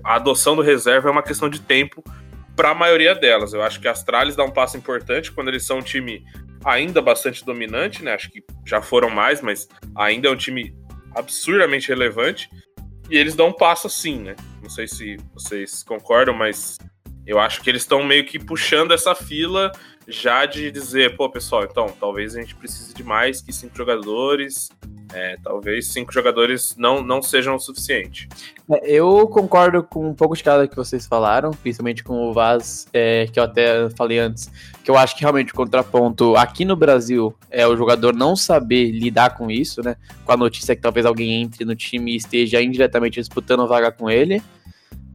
a 0.03 0.15
adoção 0.15 0.55
do 0.55 0.61
reserva 0.61 1.09
é 1.09 1.11
uma 1.11 1.21
questão 1.21 1.49
de 1.49 1.61
tempo 1.61 2.03
para 2.55 2.71
a 2.71 2.73
maioria 2.73 3.13
delas. 3.13 3.53
Eu 3.53 3.61
acho 3.61 3.79
que 3.79 3.87
a 3.87 3.91
Astralis 3.91 4.35
dá 4.35 4.43
um 4.43 4.51
passo 4.51 4.77
importante 4.77 5.31
quando 5.31 5.49
eles 5.49 5.65
são 5.65 5.79
um 5.79 5.83
time 5.83 6.25
ainda 6.65 7.01
bastante 7.01 7.45
dominante, 7.45 8.03
né? 8.03 8.13
Acho 8.13 8.31
que 8.31 8.43
já 8.65 8.81
foram 8.81 9.09
mais, 9.09 9.41
mas 9.41 9.67
ainda 9.95 10.29
é 10.29 10.31
um 10.31 10.35
time 10.35 10.73
absurdamente 11.17 11.89
relevante. 11.89 12.49
E 13.09 13.17
eles 13.17 13.35
dão 13.35 13.47
um 13.47 13.53
passo 13.53 13.87
assim, 13.87 14.19
né? 14.19 14.35
Não 14.61 14.69
sei 14.69 14.87
se 14.87 15.17
vocês 15.33 15.81
concordam, 15.83 16.33
mas 16.33 16.77
eu 17.25 17.39
acho 17.39 17.61
que 17.61 17.69
eles 17.69 17.83
estão 17.83 18.03
meio 18.03 18.25
que 18.25 18.37
puxando 18.37 18.93
essa 18.93 19.15
fila 19.15 19.71
já 20.07 20.45
de 20.45 20.71
dizer, 20.71 21.15
pô, 21.17 21.29
pessoal, 21.29 21.63
então, 21.63 21.87
talvez 21.99 22.35
a 22.35 22.39
gente 22.39 22.55
precise 22.55 22.93
de 22.93 23.03
mais 23.03 23.41
que 23.41 23.51
cinco 23.51 23.75
jogadores. 23.75 24.69
É, 25.13 25.37
talvez 25.43 25.87
cinco 25.87 26.13
jogadores 26.13 26.75
não, 26.77 27.01
não 27.01 27.21
sejam 27.21 27.55
o 27.55 27.59
suficiente. 27.59 28.27
É, 28.69 28.91
eu 28.91 29.27
concordo 29.27 29.83
com 29.83 30.09
um 30.09 30.13
pouco 30.13 30.35
de 30.35 30.43
cada 30.43 30.67
que 30.67 30.75
vocês 30.75 31.05
falaram, 31.05 31.51
principalmente 31.51 32.03
com 32.03 32.27
o 32.27 32.33
Vaz, 32.33 32.87
é, 32.93 33.27
que 33.27 33.39
eu 33.39 33.43
até 33.43 33.89
falei 33.91 34.19
antes, 34.19 34.51
que 34.83 34.91
eu 34.91 34.97
acho 34.97 35.15
que 35.15 35.21
realmente 35.21 35.53
o 35.53 35.55
contraponto 35.55 36.35
aqui 36.35 36.65
no 36.65 36.75
Brasil 36.75 37.33
é 37.49 37.65
o 37.65 37.77
jogador 37.77 38.13
não 38.13 38.35
saber 38.35 38.91
lidar 38.91 39.31
com 39.37 39.49
isso, 39.49 39.81
né? 39.81 39.95
Com 40.25 40.31
a 40.31 40.37
notícia 40.37 40.75
que 40.75 40.81
talvez 40.81 41.05
alguém 41.05 41.41
entre 41.41 41.63
no 41.63 41.75
time 41.75 42.13
e 42.13 42.17
esteja 42.17 42.61
indiretamente 42.61 43.19
disputando 43.19 43.67
vaga 43.67 43.91
com 43.91 44.09
ele. 44.09 44.41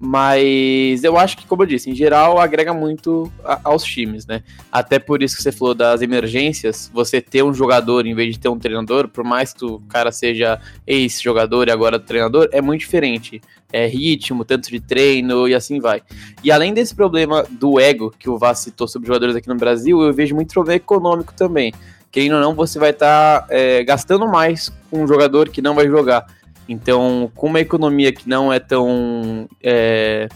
Mas 0.05 1.05
eu 1.05 1.17
acho 1.17 1.37
que, 1.37 1.47
como 1.47 1.63
eu 1.63 1.67
disse, 1.67 1.89
em 1.89 1.95
geral 1.95 2.41
agrega 2.41 2.75
muito 2.75 3.31
a, 3.45 3.61
aos 3.63 3.85
times, 3.85 4.27
né? 4.27 4.43
Até 4.73 4.99
por 4.99 5.23
isso 5.23 5.37
que 5.37 5.43
você 5.45 5.53
falou 5.53 5.77
das 5.77 6.03
emergências, 6.03 6.91
você 6.93 7.21
ter 7.21 7.45
um 7.45 7.55
jogador 7.55 8.05
em 8.05 8.13
vez 8.13 8.35
de 8.35 8.41
ter 8.41 8.49
um 8.49 8.59
treinador, 8.59 9.07
por 9.07 9.23
mais 9.23 9.53
que 9.53 9.65
o 9.65 9.79
cara 9.89 10.11
seja 10.11 10.61
ex-jogador 10.85 11.69
e 11.69 11.71
agora 11.71 12.01
treinador, 12.01 12.49
é 12.51 12.61
muito 12.61 12.81
diferente. 12.81 13.41
É 13.73 13.87
ritmo, 13.87 14.45
tanto 14.45 14.71
de 14.71 14.81
treino 14.81 15.47
e 15.47 15.55
assim 15.55 15.79
vai. 15.79 16.03
E 16.43 16.51
além 16.51 16.75
desse 16.75 16.97
problema 16.97 17.47
do 17.49 17.79
ego 17.79 18.13
que 18.19 18.29
o 18.29 18.37
Vaz 18.37 18.59
citou 18.59 18.89
sobre 18.89 19.07
jogadores 19.07 19.37
aqui 19.37 19.49
no 19.49 19.55
Brasil, 19.55 20.03
eu 20.03 20.13
vejo 20.13 20.35
muito 20.35 20.53
problema 20.53 20.79
econômico 20.79 21.33
também. 21.33 21.73
Querendo 22.11 22.35
ou 22.35 22.41
não, 22.41 22.55
você 22.57 22.77
vai 22.77 22.91
estar 22.91 23.43
tá, 23.43 23.47
é, 23.51 23.85
gastando 23.85 24.27
mais 24.27 24.69
com 24.91 25.05
um 25.05 25.07
jogador 25.07 25.49
que 25.49 25.63
não 25.63 25.77
vai 25.77 25.87
jogar. 25.87 26.27
Então, 26.69 27.31
com 27.35 27.49
uma 27.49 27.61
economia 27.61 28.13
que 28.13 28.29
não 28.29 28.53
é 28.53 28.59
tão. 28.59 29.49
É, 29.63 30.29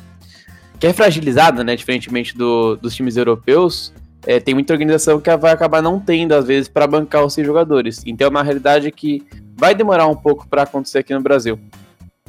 que 0.78 0.87
é 0.87 0.92
fragilizada, 0.92 1.64
né? 1.64 1.76
Diferentemente 1.76 2.37
do, 2.37 2.76
dos 2.76 2.95
times 2.95 3.16
europeus, 3.16 3.92
é, 4.26 4.40
tem 4.40 4.54
muita 4.54 4.73
organização 4.73 5.21
que 5.21 5.35
vai 5.37 5.52
acabar 5.52 5.83
não 5.83 5.99
tendo, 6.00 6.33
às 6.33 6.47
vezes, 6.47 6.68
para 6.68 6.87
bancar 6.87 7.25
os 7.25 7.33
seus 7.33 7.47
jogadores. 7.47 8.02
Então, 8.06 8.26
é 8.26 8.30
uma 8.30 8.42
realidade 8.42 8.90
que 8.90 9.25
vai 9.56 9.75
demorar 9.75 10.06
um 10.06 10.16
pouco 10.16 10.47
para 10.49 10.62
acontecer 10.62 10.99
aqui 10.99 11.14
no 11.14 11.23
Brasil. 11.23 11.59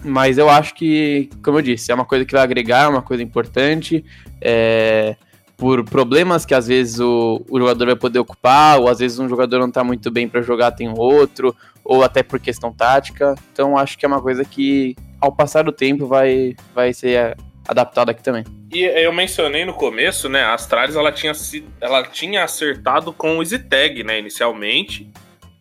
Mas 0.04 0.38
eu 0.38 0.50
acho 0.50 0.76
que, 0.76 1.30
como 1.44 1.58
eu 1.58 1.62
disse, 1.62 1.92
é 1.92 1.96
uma 1.96 2.06
coisa 2.06 2.24
que 2.24 2.34
vai 2.34 2.44
agregar, 2.44 2.86
é 2.86 2.88
uma 2.88 3.02
coisa 3.02 3.24
importante. 3.24 4.06
É, 4.40 5.16
por 5.58 5.84
problemas 5.84 6.46
que 6.46 6.54
às 6.54 6.68
vezes 6.68 7.00
o, 7.00 7.44
o 7.50 7.60
jogador 7.60 7.88
vai 7.88 7.96
poder 7.96 8.20
ocupar, 8.20 8.80
ou 8.80 8.88
às 8.88 9.00
vezes 9.00 9.18
um 9.18 9.28
jogador 9.28 9.60
não 9.60 9.68
está 9.68 9.84
muito 9.84 10.12
bem 10.12 10.30
para 10.30 10.42
jogar, 10.42 10.72
tem 10.72 10.88
outro, 10.88 11.56
ou 11.88 12.04
até 12.04 12.22
por 12.22 12.40
questão 12.40 12.72
tática. 12.72 13.34
Então 13.54 13.78
acho 13.78 13.98
que 13.98 14.06
é 14.06 14.08
uma 14.08 14.22
coisa 14.22 14.44
que, 14.44 14.96
ao 15.22 15.32
passar 15.32 15.64
do 15.64 15.72
tempo, 15.72 16.06
vai, 16.06 16.56
vai 16.76 16.94
ser 16.94 17.38
adaptada 17.66 18.12
aqui 18.12 18.22
também. 18.22 18.44
E 18.72 18.84
eu 18.84 19.14
mencionei 19.14 19.64
no 19.64 19.74
começo, 19.74 20.28
né, 20.28 20.44
a 20.44 20.54
Astralis 20.54 20.98
ela 20.98 21.12
tinha, 21.12 21.32
ela 21.80 22.04
tinha 22.04 22.44
acertado 22.44 23.14
com 23.14 23.38
o 23.38 23.42
EasyTag, 23.42 24.04
né, 24.04 24.20
inicialmente, 24.20 25.10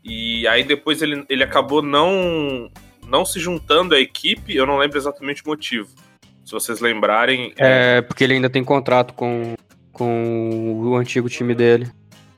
e 0.04 0.46
aí 0.48 0.64
depois 0.64 1.00
ele, 1.00 1.24
ele 1.28 1.44
acabou 1.44 1.80
não, 1.80 2.68
não 3.06 3.24
se 3.24 3.38
juntando 3.38 3.94
à 3.94 4.00
equipe, 4.00 4.56
eu 4.56 4.66
não 4.66 4.76
lembro 4.76 4.98
exatamente 4.98 5.42
o 5.44 5.48
motivo. 5.48 5.88
Se 6.44 6.52
vocês 6.52 6.80
lembrarem. 6.80 7.52
É, 7.56 8.00
porque 8.02 8.22
ele 8.22 8.34
ainda 8.34 8.50
tem 8.50 8.62
contrato 8.62 9.14
com, 9.14 9.54
com 9.92 10.82
o 10.84 10.96
antigo 10.96 11.28
time 11.28 11.54
dele. 11.54 11.88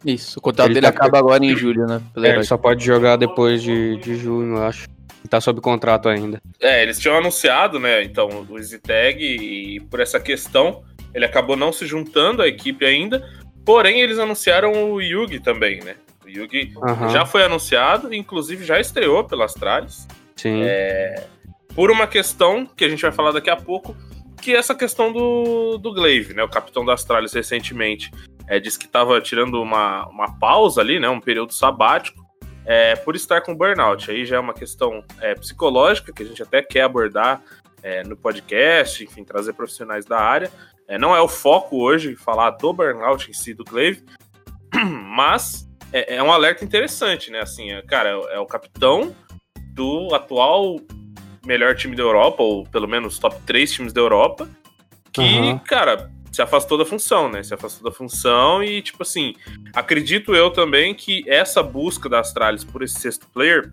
Isso, 0.04 0.38
o 0.38 0.42
contrato 0.42 0.68
ele 0.68 0.74
dele 0.74 0.92
tá... 0.92 0.96
acaba 0.96 1.18
agora 1.18 1.44
em 1.44 1.56
julho, 1.56 1.86
né? 1.86 2.00
É, 2.16 2.30
ele 2.30 2.44
só 2.44 2.56
pode 2.56 2.84
jogar 2.84 3.16
depois 3.16 3.62
de, 3.62 3.96
de 3.96 4.16
junho, 4.16 4.56
eu 4.56 4.62
acho. 4.62 4.86
tá 5.28 5.40
sob 5.40 5.60
contrato 5.60 6.08
ainda. 6.08 6.40
É, 6.60 6.82
eles 6.82 6.98
tinham 6.98 7.16
anunciado, 7.16 7.78
né, 7.78 8.02
então, 8.02 8.46
o 8.48 8.58
EasyTag 8.58 9.22
e 9.24 9.80
por 9.80 10.00
essa 10.00 10.20
questão 10.20 10.82
ele 11.14 11.24
acabou 11.24 11.56
não 11.56 11.72
se 11.72 11.86
juntando 11.86 12.42
à 12.42 12.48
equipe 12.48 12.84
ainda, 12.84 13.28
porém 13.64 14.00
eles 14.00 14.18
anunciaram 14.18 14.92
o 14.92 15.00
Yugi 15.00 15.40
também, 15.40 15.80
né? 15.80 15.96
O 16.24 16.28
Yugi 16.28 16.72
Aham. 16.82 17.08
já 17.10 17.26
foi 17.26 17.42
anunciado, 17.42 18.12
inclusive 18.14 18.64
já 18.64 18.78
estreou 18.78 19.24
pelas 19.24 19.52
Astralis. 19.52 20.06
Sim. 20.36 20.62
É, 20.62 21.24
por 21.74 21.90
uma 21.90 22.06
questão 22.06 22.66
que 22.66 22.84
a 22.84 22.88
gente 22.88 23.02
vai 23.02 23.12
falar 23.12 23.32
daqui 23.32 23.50
a 23.50 23.56
pouco, 23.56 23.96
que 24.38 24.54
essa 24.54 24.74
questão 24.74 25.12
do, 25.12 25.78
do 25.78 25.92
Glaive, 25.92 26.34
né? 26.34 26.42
O 26.42 26.48
capitão 26.48 26.84
da 26.84 26.94
Astralis 26.94 27.32
recentemente 27.32 28.10
é, 28.46 28.58
disse 28.58 28.78
que 28.78 28.86
estava 28.86 29.20
tirando 29.20 29.60
uma, 29.60 30.06
uma 30.08 30.38
pausa 30.38 30.80
ali, 30.80 30.98
né? 30.98 31.08
Um 31.08 31.20
período 31.20 31.52
sabático, 31.52 32.26
é, 32.64 32.94
por 32.96 33.16
estar 33.16 33.40
com 33.40 33.56
burnout. 33.56 34.10
Aí 34.10 34.26
já 34.26 34.36
é 34.36 34.38
uma 34.38 34.52
questão 34.52 35.02
é, 35.20 35.34
psicológica 35.34 36.12
que 36.12 36.22
a 36.22 36.26
gente 36.26 36.42
até 36.42 36.62
quer 36.62 36.82
abordar 36.82 37.42
é, 37.82 38.02
no 38.02 38.16
podcast, 38.16 39.02
enfim, 39.02 39.24
trazer 39.24 39.54
profissionais 39.54 40.04
da 40.04 40.18
área. 40.18 40.50
É, 40.86 40.98
não 40.98 41.16
é 41.16 41.20
o 41.20 41.28
foco 41.28 41.82
hoje 41.82 42.14
falar 42.14 42.50
do 42.50 42.72
burnout 42.72 43.30
em 43.30 43.32
si 43.32 43.54
do 43.54 43.64
Glaive, 43.64 44.04
mas 45.16 45.66
é, 45.92 46.16
é 46.16 46.22
um 46.22 46.30
alerta 46.30 46.64
interessante, 46.64 47.30
né? 47.30 47.40
Assim, 47.40 47.68
cara, 47.86 48.10
é 48.10 48.38
o 48.38 48.46
capitão 48.46 49.14
do 49.72 50.14
atual 50.14 50.76
melhor 51.48 51.74
time 51.74 51.96
da 51.96 52.02
Europa, 52.02 52.42
ou 52.42 52.64
pelo 52.66 52.86
menos 52.86 53.18
top 53.18 53.36
3 53.46 53.72
times 53.72 53.92
da 53.92 54.00
Europa, 54.02 54.48
que, 55.12 55.22
Aham. 55.22 55.58
cara, 55.60 56.10
se 56.30 56.42
afastou 56.42 56.76
da 56.76 56.84
função, 56.84 57.28
né? 57.30 57.42
Se 57.42 57.54
afastou 57.54 57.90
da 57.90 57.96
função 57.96 58.62
e, 58.62 58.82
tipo 58.82 59.02
assim, 59.02 59.34
acredito 59.74 60.34
eu 60.36 60.50
também 60.50 60.94
que 60.94 61.24
essa 61.26 61.62
busca 61.62 62.06
da 62.08 62.20
Astralis 62.20 62.62
por 62.64 62.82
esse 62.82 63.00
sexto 63.00 63.26
player 63.32 63.72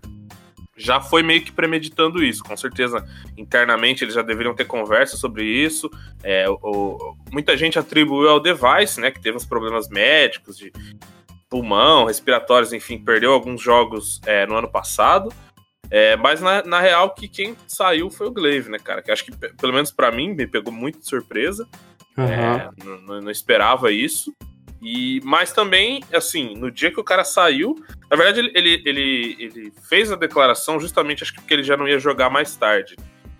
já 0.78 1.00
foi 1.00 1.22
meio 1.22 1.42
que 1.42 1.52
premeditando 1.52 2.22
isso. 2.24 2.42
Com 2.42 2.56
certeza, 2.56 3.06
internamente 3.36 4.02
eles 4.04 4.14
já 4.14 4.22
deveriam 4.22 4.54
ter 4.54 4.64
conversa 4.64 5.16
sobre 5.16 5.44
isso. 5.44 5.90
É, 6.22 6.46
o- 6.48 7.14
muita 7.30 7.56
gente 7.56 7.78
atribuiu 7.78 8.28
ao 8.30 8.40
device, 8.40 9.00
né? 9.00 9.10
Que 9.10 9.20
teve 9.20 9.36
uns 9.36 9.44
problemas 9.46 9.88
médicos 9.88 10.56
de 10.58 10.72
pulmão, 11.48 12.06
respiratórios, 12.06 12.72
enfim, 12.72 12.98
perdeu 12.98 13.32
alguns 13.32 13.60
jogos 13.62 14.20
é, 14.26 14.44
no 14.46 14.56
ano 14.56 14.68
passado. 14.68 15.32
É, 15.90 16.16
mas 16.16 16.40
na, 16.40 16.62
na 16.64 16.80
real 16.80 17.10
que 17.14 17.28
quem 17.28 17.56
saiu 17.66 18.10
foi 18.10 18.26
o 18.26 18.30
Glaive, 18.32 18.68
né, 18.70 18.78
cara? 18.78 19.00
Que 19.02 19.10
acho 19.12 19.24
que, 19.24 19.30
pe- 19.36 19.52
pelo 19.54 19.72
menos 19.72 19.90
pra 19.92 20.10
mim, 20.10 20.34
me 20.34 20.46
pegou 20.46 20.72
muito 20.72 20.98
de 20.98 21.06
surpresa. 21.08 21.66
Aham. 22.18 22.72
É, 22.74 22.84
não, 23.20 23.30
esperava 23.30 23.92
isso. 23.92 24.32
E, 24.82 25.20
mas 25.24 25.52
também, 25.52 26.02
assim, 26.12 26.54
no 26.56 26.70
dia 26.70 26.90
que 26.90 27.00
o 27.00 27.04
cara 27.04 27.24
saiu, 27.24 27.74
na 28.10 28.16
verdade, 28.16 28.40
ele, 28.40 28.52
ele, 28.54 28.82
ele, 28.84 29.36
ele 29.38 29.72
fez 29.88 30.12
a 30.12 30.16
declaração 30.16 30.78
justamente 30.78 31.22
acho 31.22 31.32
que 31.32 31.40
porque 31.40 31.54
ele 31.54 31.62
já 31.64 31.76
não 31.76 31.88
ia 31.88 31.98
jogar 31.98 32.28
mais 32.30 32.54
tarde. 32.56 32.96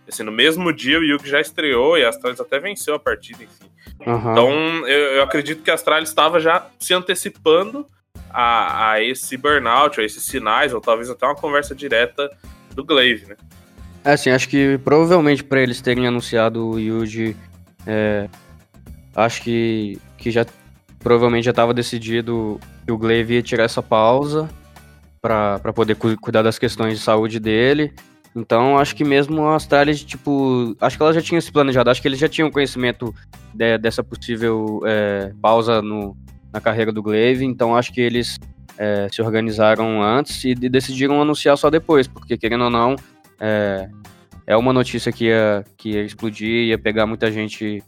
Assim, 0.08 0.22
no 0.22 0.32
mesmo 0.32 0.72
dia 0.72 0.98
o 1.00 1.04
Yugi 1.04 1.28
já 1.28 1.40
estreou 1.40 1.98
e 1.98 2.04
a 2.04 2.08
Astralis 2.08 2.40
até 2.40 2.58
venceu 2.60 2.94
a 2.94 2.98
partida, 2.98 3.42
enfim. 3.42 3.70
Aham. 4.06 4.32
Então, 4.32 4.50
eu, 4.88 4.98
eu 5.16 5.22
acredito 5.22 5.62
que 5.62 5.70
a 5.70 5.74
Astralis 5.74 6.08
estava 6.08 6.38
já 6.40 6.66
se 6.78 6.94
antecipando 6.94 7.86
a, 8.38 8.90
a 8.92 9.02
esse 9.02 9.34
burnout, 9.38 9.98
a 9.98 10.04
esses 10.04 10.22
sinais, 10.24 10.74
ou 10.74 10.80
talvez 10.80 11.08
até 11.08 11.24
uma 11.24 11.34
conversa 11.34 11.74
direta 11.74 12.30
do 12.74 12.84
Glaive, 12.84 13.24
né? 13.26 13.36
É 14.04 14.12
assim, 14.12 14.28
acho 14.28 14.48
que 14.50 14.76
provavelmente 14.84 15.42
para 15.42 15.60
eles 15.62 15.80
terem 15.80 16.06
anunciado 16.06 16.68
o 16.68 16.78
Yuji, 16.78 17.34
é, 17.86 18.28
acho 19.14 19.40
que, 19.42 19.98
que 20.18 20.30
já 20.30 20.44
provavelmente 20.98 21.44
já 21.46 21.50
estava 21.50 21.72
decidido 21.72 22.60
que 22.84 22.92
o 22.92 22.98
Glaive 22.98 23.34
ia 23.34 23.42
tirar 23.42 23.64
essa 23.64 23.82
pausa 23.82 24.48
para 25.22 25.72
poder 25.74 25.96
cu- 25.96 26.16
cuidar 26.20 26.42
das 26.42 26.58
questões 26.58 26.98
de 26.98 27.02
saúde 27.02 27.40
dele. 27.40 27.92
Então, 28.34 28.78
acho 28.78 28.94
que 28.94 29.02
mesmo 29.02 29.46
a 29.46 29.56
Astralis, 29.56 30.04
tipo, 30.04 30.76
acho 30.80 30.96
que 30.98 31.02
ela 31.02 31.12
já 31.14 31.22
tinha 31.22 31.40
se 31.40 31.50
planejado, 31.50 31.88
acho 31.88 32.02
que 32.02 32.06
eles 32.06 32.18
já 32.18 32.28
tinham 32.28 32.50
conhecimento 32.50 33.14
de- 33.54 33.78
dessa 33.78 34.04
possível 34.04 34.82
é, 34.84 35.32
pausa 35.40 35.80
no, 35.80 36.14
na 36.52 36.60
carreira 36.60 36.92
do 36.92 37.02
Glaive, 37.02 37.44
então 37.44 37.76
acho 37.76 37.92
que 37.92 38.00
eles 38.00 38.38
é, 38.78 39.08
se 39.10 39.22
organizaram 39.22 40.02
antes 40.02 40.44
e 40.44 40.54
de- 40.54 40.68
decidiram 40.68 41.20
anunciar 41.20 41.56
só 41.56 41.70
depois, 41.70 42.06
porque 42.06 42.36
querendo 42.36 42.64
ou 42.64 42.70
não, 42.70 42.96
é, 43.40 43.88
é 44.46 44.56
uma 44.56 44.72
notícia 44.72 45.10
que 45.12 45.26
ia, 45.26 45.64
que 45.76 45.90
ia 45.90 46.02
explodir, 46.02 46.68
ia 46.68 46.78
pegar 46.78 47.06
muita 47.06 47.30
gente 47.30 47.82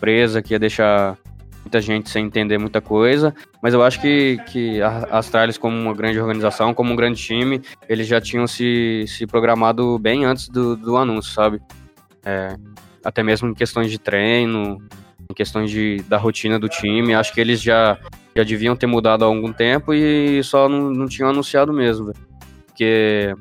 presa, 0.00 0.42
que 0.42 0.54
ia 0.54 0.58
deixar 0.58 1.16
muita 1.62 1.80
gente 1.80 2.10
sem 2.10 2.26
entender 2.26 2.58
muita 2.58 2.80
coisa, 2.80 3.34
mas 3.62 3.72
eu 3.72 3.82
acho 3.82 4.00
que, 4.00 4.38
que 4.48 4.82
a 4.82 5.18
Astralis, 5.18 5.56
como 5.56 5.76
uma 5.76 5.94
grande 5.94 6.20
organização, 6.20 6.74
como 6.74 6.92
um 6.92 6.96
grande 6.96 7.20
time, 7.20 7.62
eles 7.88 8.06
já 8.06 8.20
tinham 8.20 8.46
se, 8.46 9.06
se 9.08 9.26
programado 9.26 9.98
bem 9.98 10.26
antes 10.26 10.48
do, 10.48 10.76
do 10.76 10.96
anúncio, 10.96 11.32
sabe? 11.32 11.60
É, 12.22 12.54
até 13.02 13.22
mesmo 13.22 13.48
em 13.48 13.54
questões 13.54 13.90
de 13.90 13.98
treino, 13.98 14.78
em 15.34 15.36
questões 15.36 15.70
de, 15.70 15.96
da 16.08 16.16
rotina 16.16 16.58
do 16.58 16.68
time, 16.68 17.12
acho 17.12 17.34
que 17.34 17.40
eles 17.40 17.60
já, 17.60 17.98
já 18.34 18.44
deviam 18.44 18.76
ter 18.76 18.86
mudado 18.86 19.24
há 19.24 19.26
algum 19.26 19.52
tempo 19.52 19.92
e 19.92 20.42
só 20.44 20.68
não, 20.68 20.90
não 20.90 21.06
tinham 21.06 21.28
anunciado 21.28 21.72
mesmo, 21.72 22.06
velho. 22.06 22.18
porque 22.66 23.34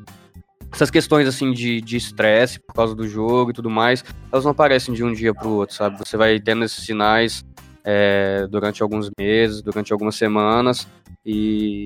essas 0.71 0.89
questões 0.89 1.27
assim 1.27 1.51
de 1.51 1.79
de 1.79 1.97
estresse 1.97 2.59
por 2.59 2.73
causa 2.73 2.95
do 2.95 3.07
jogo 3.07 3.51
e 3.51 3.53
tudo 3.53 3.69
mais, 3.69 4.03
elas 4.31 4.43
não 4.43 4.51
aparecem 4.51 4.91
de 4.91 5.03
um 5.03 5.13
dia 5.13 5.33
para 5.33 5.47
o 5.47 5.53
outro, 5.53 5.75
sabe? 5.75 5.99
Você 5.99 6.17
vai 6.17 6.39
tendo 6.39 6.65
esses 6.65 6.83
sinais 6.83 7.45
é, 7.83 8.47
durante 8.49 8.81
alguns 8.81 9.11
meses, 9.17 9.61
durante 9.61 9.93
algumas 9.93 10.15
semanas 10.15 10.87
e, 11.23 11.83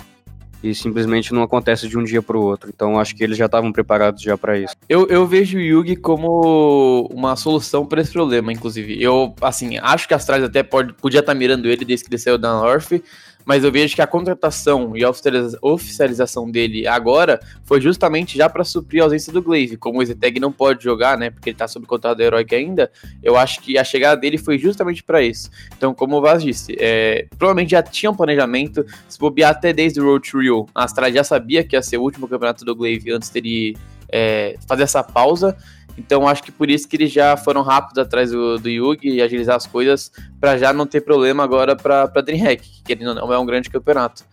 e 0.64 0.74
simplesmente 0.74 1.34
não 1.34 1.44
acontece 1.44 1.88
de 1.88 1.98
um 1.98 2.04
dia 2.04 2.22
para 2.22 2.38
o 2.38 2.42
outro. 2.42 2.70
Então 2.74 3.00
acho 3.00 3.16
que 3.16 3.24
eles 3.24 3.38
já 3.38 3.46
estavam 3.46 3.72
preparados 3.72 4.22
já 4.22 4.38
para 4.38 4.58
isso. 4.58 4.76
Eu, 4.90 5.08
eu 5.08 5.26
vejo 5.26 5.58
o 5.58 5.62
Yugi 5.62 5.96
como 5.96 7.08
uma 7.12 7.36
solução 7.36 7.86
para 7.86 8.02
esse 8.02 8.12
problema, 8.12 8.52
inclusive. 8.52 9.02
Eu, 9.02 9.34
assim, 9.42 9.78
acho 9.78 10.08
que 10.08 10.14
a 10.14 10.18
Astralis 10.18 10.46
até 10.46 10.64
pode, 10.64 10.94
podia 10.94 11.20
estar 11.20 11.34
mirando 11.34 11.68
ele 11.68 11.86
desde 11.86 12.06
que 12.06 12.12
ele 12.12 12.20
saiu 12.20 12.38
da 12.38 12.54
North, 12.54 13.02
mas 13.48 13.64
eu 13.64 13.72
vejo 13.72 13.96
que 13.96 14.02
a 14.02 14.06
contratação 14.06 14.92
e 14.94 15.06
a 15.06 15.10
oficializa- 15.10 15.58
oficialização 15.62 16.52
dele 16.52 16.86
agora 16.86 17.40
foi 17.64 17.80
justamente 17.80 18.38
já 18.38 18.50
para 18.50 18.66
suprir 18.66 19.02
a 19.02 19.06
ausência 19.06 19.32
do 19.32 19.42
Glaive. 19.42 19.78
Como 19.78 20.02
o 20.02 20.06
Zeteg 20.06 20.38
não 20.38 20.52
pode 20.52 20.84
jogar, 20.84 21.18
né, 21.18 21.30
porque 21.30 21.52
ele 21.52 21.58
tá 21.58 21.66
sob 21.66 21.86
contrato 21.86 22.18
da 22.18 22.26
Heroic 22.26 22.54
ainda, 22.54 22.92
eu 23.24 23.38
acho 23.38 23.62
que 23.62 23.78
a 23.78 23.86
chegada 23.86 24.20
dele 24.20 24.38
foi 24.38 24.58
justamente 24.58 25.02
para 25.02 25.22
isso. 25.22 25.50
Então, 25.78 25.94
como 25.94 26.18
o 26.18 26.22
Vaz 26.22 26.44
disse, 26.44 26.76
é, 26.78 27.26
provavelmente 27.38 27.72
já 27.72 27.82
tinha 27.82 28.12
um 28.12 28.16
planejamento, 28.16 28.86
se 29.08 29.18
bobear 29.18 29.52
até 29.52 29.72
desde 29.72 30.02
o 30.02 30.04
Road 30.04 30.30
to 30.30 30.40
Rio. 30.40 30.66
A 30.76 30.84
Astralis 30.84 31.16
já 31.16 31.24
sabia 31.24 31.64
que 31.64 31.74
ia 31.74 31.82
ser 31.82 31.96
o 31.96 32.02
último 32.02 32.28
campeonato 32.28 32.66
do 32.66 32.76
Glaive 32.76 33.14
antes 33.14 33.30
dele 33.30 33.78
é, 34.12 34.58
fazer 34.68 34.84
essa 34.84 35.02
pausa. 35.02 35.56
Então 35.98 36.28
acho 36.28 36.44
que 36.44 36.52
por 36.52 36.70
isso 36.70 36.88
que 36.88 36.96
eles 36.96 37.12
já 37.12 37.36
foram 37.36 37.64
rápidos 37.64 37.98
atrás 37.98 38.30
do, 38.32 38.60
do 38.60 38.70
Yugi 38.70 39.10
e 39.10 39.22
agilizar 39.22 39.56
as 39.56 39.66
coisas 39.66 40.12
para 40.40 40.58
já 40.58 40.72
não 40.72 40.86
ter 40.86 41.02
problema 41.02 41.44
agora 41.44 41.76
para 41.76 42.06
DreamHack, 42.06 42.84
que 42.84 43.06
ou 43.06 43.16
não 43.16 43.34
é 43.34 43.40
um 43.40 43.46
grande 43.46 43.70
campeonato. 43.70 44.24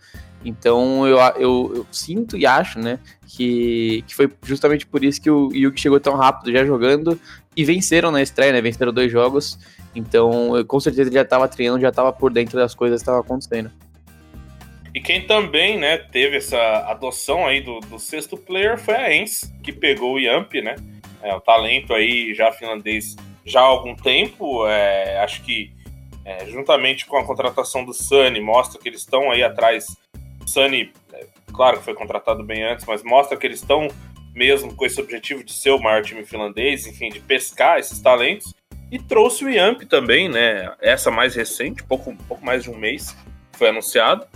Então 0.45 1.07
eu, 1.07 1.17
eu, 1.37 1.71
eu 1.77 1.87
sinto 1.91 2.37
e 2.37 2.45
acho, 2.45 2.77
né, 2.79 2.99
que, 3.27 4.03
que 4.07 4.13
foi 4.13 4.31
justamente 4.43 4.85
por 4.85 5.03
isso 5.03 5.19
que 5.19 5.29
o 5.29 5.49
Yugi 5.51 5.81
chegou 5.81 5.99
tão 5.99 6.15
rápido 6.15 6.51
já 6.51 6.63
jogando 6.63 7.19
e 7.57 7.65
venceram 7.65 8.11
na 8.11 8.21
estreia, 8.21 8.53
né, 8.53 8.61
venceram 8.61 8.93
dois 8.93 9.11
jogos. 9.11 9.57
Então 9.95 10.55
eu, 10.55 10.63
com 10.63 10.79
certeza 10.79 11.09
ele 11.09 11.15
já 11.15 11.23
estava 11.23 11.47
treinando, 11.47 11.81
já 11.81 11.89
estava 11.89 12.13
por 12.13 12.31
dentro 12.31 12.55
das 12.57 12.75
coisas 12.75 12.99
que 12.99 13.03
estavam 13.03 13.21
acontecendo. 13.21 13.71
E 14.93 15.01
quem 15.01 15.25
também, 15.25 15.77
né, 15.77 15.97
teve 15.97 16.37
essa 16.37 16.57
adoção 16.89 17.45
aí 17.45 17.59
do, 17.59 17.79
do 17.81 17.99
sexto 17.99 18.37
player 18.37 18.77
foi 18.77 18.95
a 18.95 19.13
Ens, 19.13 19.51
que 19.61 19.73
pegou 19.73 20.13
o 20.13 20.19
Yamp, 20.19 20.53
né? 20.53 20.75
É, 21.25 21.33
o 21.33 21.41
talento 21.41 21.91
aí 21.91 22.35
já 22.35 22.51
finlandês 22.51 23.15
já 23.43 23.59
há 23.61 23.63
algum 23.63 23.95
tempo. 23.95 24.67
é, 24.67 25.19
acho 25.19 25.41
que 25.41 25.73
é, 26.23 26.45
juntamente 26.45 27.05
com 27.05 27.17
a 27.17 27.25
contratação 27.25 27.83
do 27.83 27.93
Sunny, 27.93 28.39
mostra 28.39 28.79
que 28.79 28.87
eles 28.87 29.01
estão 29.01 29.31
aí 29.31 29.43
atrás. 29.43 29.97
Sunny, 30.45 30.91
é, 31.11 31.25
claro 31.51 31.79
que 31.79 31.83
foi 31.83 31.95
contratado 31.95 32.43
bem 32.43 32.63
antes, 32.63 32.85
mas 32.85 33.03
mostra 33.03 33.35
que 33.35 33.45
eles 33.45 33.59
estão 33.59 33.87
mesmo 34.35 34.75
com 34.75 34.85
esse 34.85 35.01
objetivo 35.01 35.43
de 35.43 35.51
ser 35.51 35.71
o 35.71 35.79
maior 35.79 36.03
time 36.03 36.23
finlandês, 36.23 36.85
enfim, 36.85 37.09
de 37.09 37.19
pescar 37.19 37.79
esses 37.79 37.99
talentos. 37.99 38.53
E 38.91 38.99
trouxe 38.99 39.43
o 39.45 39.49
Yamp 39.49 39.81
também, 39.83 40.29
né? 40.29 40.71
Essa 40.79 41.09
mais 41.09 41.35
recente, 41.35 41.83
pouco, 41.83 42.15
pouco 42.27 42.45
mais 42.45 42.63
de 42.63 42.69
um 42.69 42.77
mês, 42.77 43.17
foi 43.53 43.69
anunciado 43.69 44.27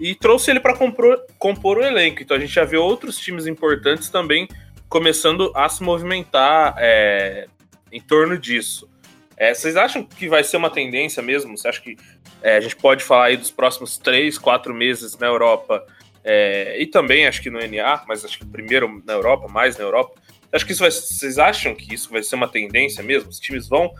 e 0.00 0.14
trouxe 0.14 0.50
ele 0.50 0.60
para 0.60 0.74
compor, 0.74 1.20
compor 1.38 1.78
o 1.78 1.84
elenco. 1.84 2.22
Então 2.22 2.36
a 2.36 2.40
gente 2.40 2.54
já 2.54 2.64
vê 2.64 2.78
outros 2.78 3.18
times 3.18 3.46
importantes 3.46 4.08
também 4.08 4.48
começando 4.92 5.50
a 5.54 5.66
se 5.70 5.82
movimentar 5.82 6.74
é, 6.76 7.46
em 7.90 7.98
torno 7.98 8.36
disso. 8.36 8.86
É, 9.38 9.54
vocês 9.54 9.74
acham 9.74 10.04
que 10.04 10.28
vai 10.28 10.44
ser 10.44 10.58
uma 10.58 10.68
tendência 10.68 11.22
mesmo? 11.22 11.56
Você 11.56 11.66
acha 11.66 11.80
que 11.80 11.96
é, 12.42 12.58
a 12.58 12.60
gente 12.60 12.76
pode 12.76 13.02
falar 13.02 13.24
aí 13.24 13.38
dos 13.38 13.50
próximos 13.50 13.96
três, 13.96 14.36
quatro 14.36 14.74
meses 14.74 15.16
na 15.16 15.26
Europa 15.28 15.82
é, 16.22 16.76
e 16.78 16.86
também 16.86 17.26
acho 17.26 17.40
que 17.40 17.48
no 17.48 17.58
NA, 17.58 18.04
mas 18.06 18.22
acho 18.22 18.38
que 18.38 18.44
primeiro 18.44 19.02
na 19.06 19.14
Europa, 19.14 19.48
mais 19.48 19.78
na 19.78 19.84
Europa. 19.84 20.12
Acho 20.52 20.66
que 20.66 20.74
vai, 20.74 20.90
vocês 20.90 21.38
acham 21.38 21.74
que 21.74 21.94
isso 21.94 22.10
vai 22.10 22.22
ser 22.22 22.34
uma 22.34 22.46
tendência 22.46 23.02
mesmo? 23.02 23.30
Os 23.30 23.40
times 23.40 23.66
vão 23.66 23.90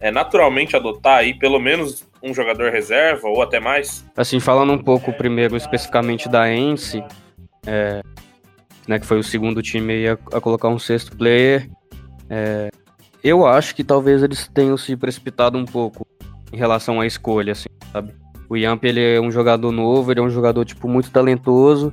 é, 0.00 0.10
naturalmente 0.10 0.74
adotar 0.74 1.18
aí 1.18 1.38
pelo 1.38 1.60
menos 1.60 2.06
um 2.22 2.32
jogador 2.32 2.72
reserva 2.72 3.28
ou 3.28 3.42
até 3.42 3.60
mais? 3.60 4.02
Assim, 4.16 4.40
falando 4.40 4.72
um 4.72 4.78
pouco 4.78 5.12
primeiro 5.12 5.58
especificamente 5.58 6.26
da 6.26 6.50
Ence, 6.50 7.04
é, 7.66 8.00
né, 8.88 8.98
que 8.98 9.06
foi 9.06 9.18
o 9.18 9.22
segundo 9.22 9.62
time 9.62 10.08
a, 10.08 10.12
a 10.32 10.40
colocar 10.40 10.68
um 10.68 10.78
sexto 10.78 11.14
player. 11.14 11.70
É, 12.30 12.70
eu 13.22 13.46
acho 13.46 13.74
que 13.74 13.84
talvez 13.84 14.22
eles 14.22 14.48
tenham 14.48 14.76
se 14.78 14.96
precipitado 14.96 15.58
um 15.58 15.66
pouco 15.66 16.06
em 16.50 16.56
relação 16.56 17.00
à 17.00 17.06
escolha, 17.06 17.52
assim, 17.52 17.68
sabe? 17.92 18.14
O 18.48 18.56
Yamp, 18.56 18.82
ele 18.84 19.16
é 19.16 19.20
um 19.20 19.30
jogador 19.30 19.70
novo, 19.70 20.10
ele 20.10 20.20
é 20.20 20.22
um 20.22 20.30
jogador, 20.30 20.64
tipo, 20.64 20.88
muito 20.88 21.10
talentoso, 21.10 21.92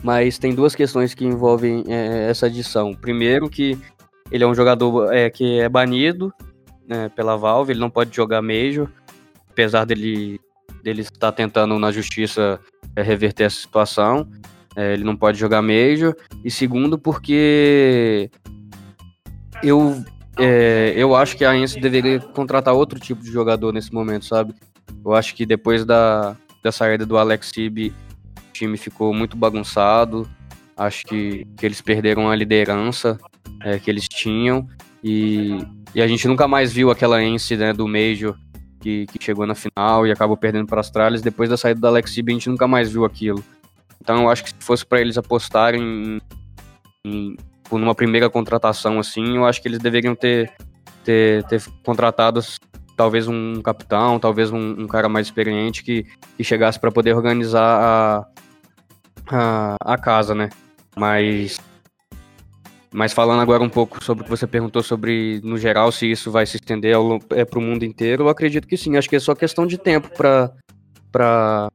mas 0.00 0.38
tem 0.38 0.54
duas 0.54 0.76
questões 0.76 1.12
que 1.12 1.24
envolvem 1.24 1.82
é, 1.88 2.30
essa 2.30 2.46
adição. 2.46 2.94
Primeiro 2.94 3.50
que 3.50 3.76
ele 4.30 4.44
é 4.44 4.46
um 4.46 4.54
jogador 4.54 5.12
é, 5.12 5.28
que 5.28 5.58
é 5.58 5.68
banido 5.68 6.32
né, 6.86 7.08
pela 7.08 7.36
Valve, 7.36 7.72
ele 7.72 7.80
não 7.80 7.90
pode 7.90 8.14
jogar 8.14 8.40
Major, 8.40 8.88
apesar 9.50 9.84
dele, 9.84 10.40
dele 10.84 11.02
estar 11.02 11.32
tentando 11.32 11.76
na 11.80 11.90
justiça 11.90 12.60
é, 12.94 13.02
reverter 13.02 13.44
essa 13.44 13.56
situação. 13.56 14.28
É, 14.76 14.94
ele 14.94 15.04
não 15.04 15.16
pode 15.16 15.38
jogar 15.38 15.62
Major. 15.62 16.14
E 16.44 16.50
segundo, 16.50 16.98
porque 16.98 18.30
eu, 19.62 20.02
é, 20.38 20.94
eu 20.96 21.14
acho 21.14 21.36
que 21.36 21.44
a 21.44 21.56
Ence 21.56 21.78
deveria 21.78 22.18
contratar 22.20 22.74
outro 22.74 22.98
tipo 22.98 23.22
de 23.22 23.30
jogador 23.30 23.72
nesse 23.72 23.92
momento, 23.92 24.24
sabe? 24.24 24.54
Eu 25.04 25.14
acho 25.14 25.34
que 25.34 25.44
depois 25.44 25.84
da, 25.84 26.36
da 26.62 26.72
saída 26.72 27.04
do 27.04 27.18
Alex 27.18 27.50
Sib, 27.54 27.88
o 27.88 28.52
time 28.52 28.76
ficou 28.76 29.12
muito 29.12 29.36
bagunçado. 29.36 30.28
Acho 30.76 31.04
que, 31.04 31.46
que 31.56 31.66
eles 31.66 31.80
perderam 31.80 32.30
a 32.30 32.36
liderança 32.36 33.18
é, 33.62 33.78
que 33.78 33.90
eles 33.90 34.08
tinham. 34.08 34.66
E, 35.04 35.58
e 35.94 36.00
a 36.00 36.06
gente 36.06 36.26
nunca 36.26 36.48
mais 36.48 36.72
viu 36.72 36.90
aquela 36.90 37.22
Ence 37.22 37.56
né, 37.56 37.72
do 37.72 37.86
Major 37.86 38.36
que, 38.80 39.06
que 39.06 39.22
chegou 39.22 39.46
na 39.46 39.54
final 39.54 40.06
e 40.06 40.12
acabou 40.12 40.36
perdendo 40.36 40.66
para 40.66 40.80
as 40.80 40.86
Astralis. 40.86 41.22
Depois 41.22 41.50
da 41.50 41.56
saída 41.56 41.80
do 41.80 41.86
Alex 41.86 42.10
Sib, 42.12 42.30
a 42.30 42.34
gente 42.34 42.48
nunca 42.48 42.66
mais 42.66 42.90
viu 42.90 43.04
aquilo. 43.04 43.42
Então 44.02 44.22
eu 44.22 44.28
acho 44.28 44.42
que 44.42 44.50
se 44.50 44.56
fosse 44.58 44.84
para 44.84 45.00
eles 45.00 45.16
apostarem 45.16 45.80
em, 45.80 46.20
em, 47.06 47.36
por 47.62 47.80
uma 47.80 47.94
primeira 47.94 48.28
contratação 48.28 48.98
assim, 48.98 49.36
eu 49.36 49.46
acho 49.46 49.62
que 49.62 49.68
eles 49.68 49.78
deveriam 49.78 50.16
ter, 50.16 50.52
ter, 51.04 51.44
ter 51.44 51.62
contratado 51.84 52.40
talvez 52.96 53.28
um 53.28 53.62
capitão, 53.62 54.18
talvez 54.18 54.50
um, 54.50 54.82
um 54.82 54.88
cara 54.88 55.08
mais 55.08 55.28
experiente 55.28 55.84
que, 55.84 56.04
que 56.36 56.42
chegasse 56.42 56.80
para 56.80 56.90
poder 56.90 57.14
organizar 57.14 57.62
a, 57.62 58.26
a, 59.30 59.76
a, 59.80 59.96
casa, 59.96 60.34
né? 60.34 60.48
Mas, 60.96 61.60
mas 62.92 63.12
falando 63.12 63.40
agora 63.40 63.62
um 63.62 63.68
pouco 63.68 64.02
sobre 64.02 64.22
o 64.22 64.24
que 64.24 64.30
você 64.30 64.48
perguntou 64.48 64.82
sobre, 64.82 65.40
no 65.44 65.56
geral, 65.56 65.92
se 65.92 66.10
isso 66.10 66.28
vai 66.28 66.44
se 66.44 66.56
estender 66.56 66.96
é, 67.30 67.44
para 67.44 67.58
o 67.58 67.62
mundo 67.62 67.84
inteiro, 67.84 68.24
eu 68.24 68.28
acredito 68.28 68.66
que 68.66 68.76
sim. 68.76 68.96
Acho 68.96 69.08
que 69.08 69.16
é 69.16 69.20
só 69.20 69.32
questão 69.32 69.64
de 69.64 69.78
tempo 69.78 70.10
para 70.16 71.68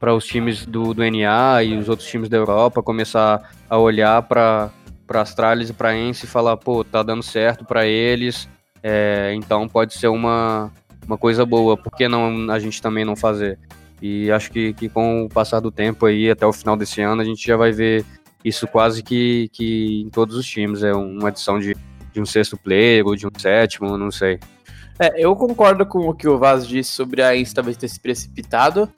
para 0.00 0.14
os 0.14 0.24
times 0.24 0.64
do, 0.64 0.94
do 0.94 1.02
NA 1.02 1.62
e 1.62 1.76
os 1.76 1.88
outros 1.88 2.08
times 2.08 2.30
da 2.30 2.38
Europa 2.38 2.82
começar 2.82 3.52
a 3.68 3.78
olhar 3.78 4.22
para 4.22 4.70
para 5.06 5.22
Astralis 5.22 5.70
e 5.70 5.72
para 5.72 5.96
Ence 5.96 6.24
e 6.24 6.28
falar, 6.28 6.56
pô, 6.56 6.84
tá 6.84 7.02
dando 7.02 7.20
certo 7.20 7.64
para 7.64 7.84
eles, 7.84 8.48
é, 8.80 9.32
então 9.34 9.68
pode 9.68 9.94
ser 9.94 10.06
uma, 10.06 10.72
uma 11.04 11.18
coisa 11.18 11.44
boa, 11.44 11.76
por 11.76 11.90
que 11.96 12.06
não 12.06 12.48
a 12.48 12.60
gente 12.60 12.80
também 12.80 13.04
não 13.04 13.16
fazer? 13.16 13.58
E 14.00 14.30
acho 14.30 14.52
que, 14.52 14.72
que 14.72 14.88
com 14.88 15.24
o 15.24 15.28
passar 15.28 15.58
do 15.58 15.72
tempo 15.72 16.06
aí, 16.06 16.30
até 16.30 16.46
o 16.46 16.52
final 16.52 16.76
desse 16.76 17.00
ano, 17.00 17.20
a 17.20 17.24
gente 17.24 17.44
já 17.44 17.56
vai 17.56 17.72
ver 17.72 18.04
isso 18.44 18.68
quase 18.68 19.02
que, 19.02 19.50
que 19.52 20.02
em 20.02 20.10
todos 20.10 20.36
os 20.36 20.46
times, 20.46 20.84
é 20.84 20.92
uma 20.94 21.28
adição 21.28 21.58
de, 21.58 21.76
de 22.12 22.20
um 22.20 22.24
sexto 22.24 22.56
player 22.56 23.04
ou 23.04 23.16
de 23.16 23.26
um 23.26 23.30
sétimo, 23.36 23.98
não 23.98 24.12
sei. 24.12 24.38
É, 24.96 25.24
eu 25.24 25.34
concordo 25.34 25.84
com 25.84 26.08
o 26.08 26.14
que 26.14 26.28
o 26.28 26.38
Vaz 26.38 26.64
disse 26.64 26.92
sobre 26.92 27.20
a 27.20 27.36
Ence 27.36 27.52
talvez 27.52 27.76
ter 27.76 27.88
se 27.88 27.98
precipitado, 27.98 28.88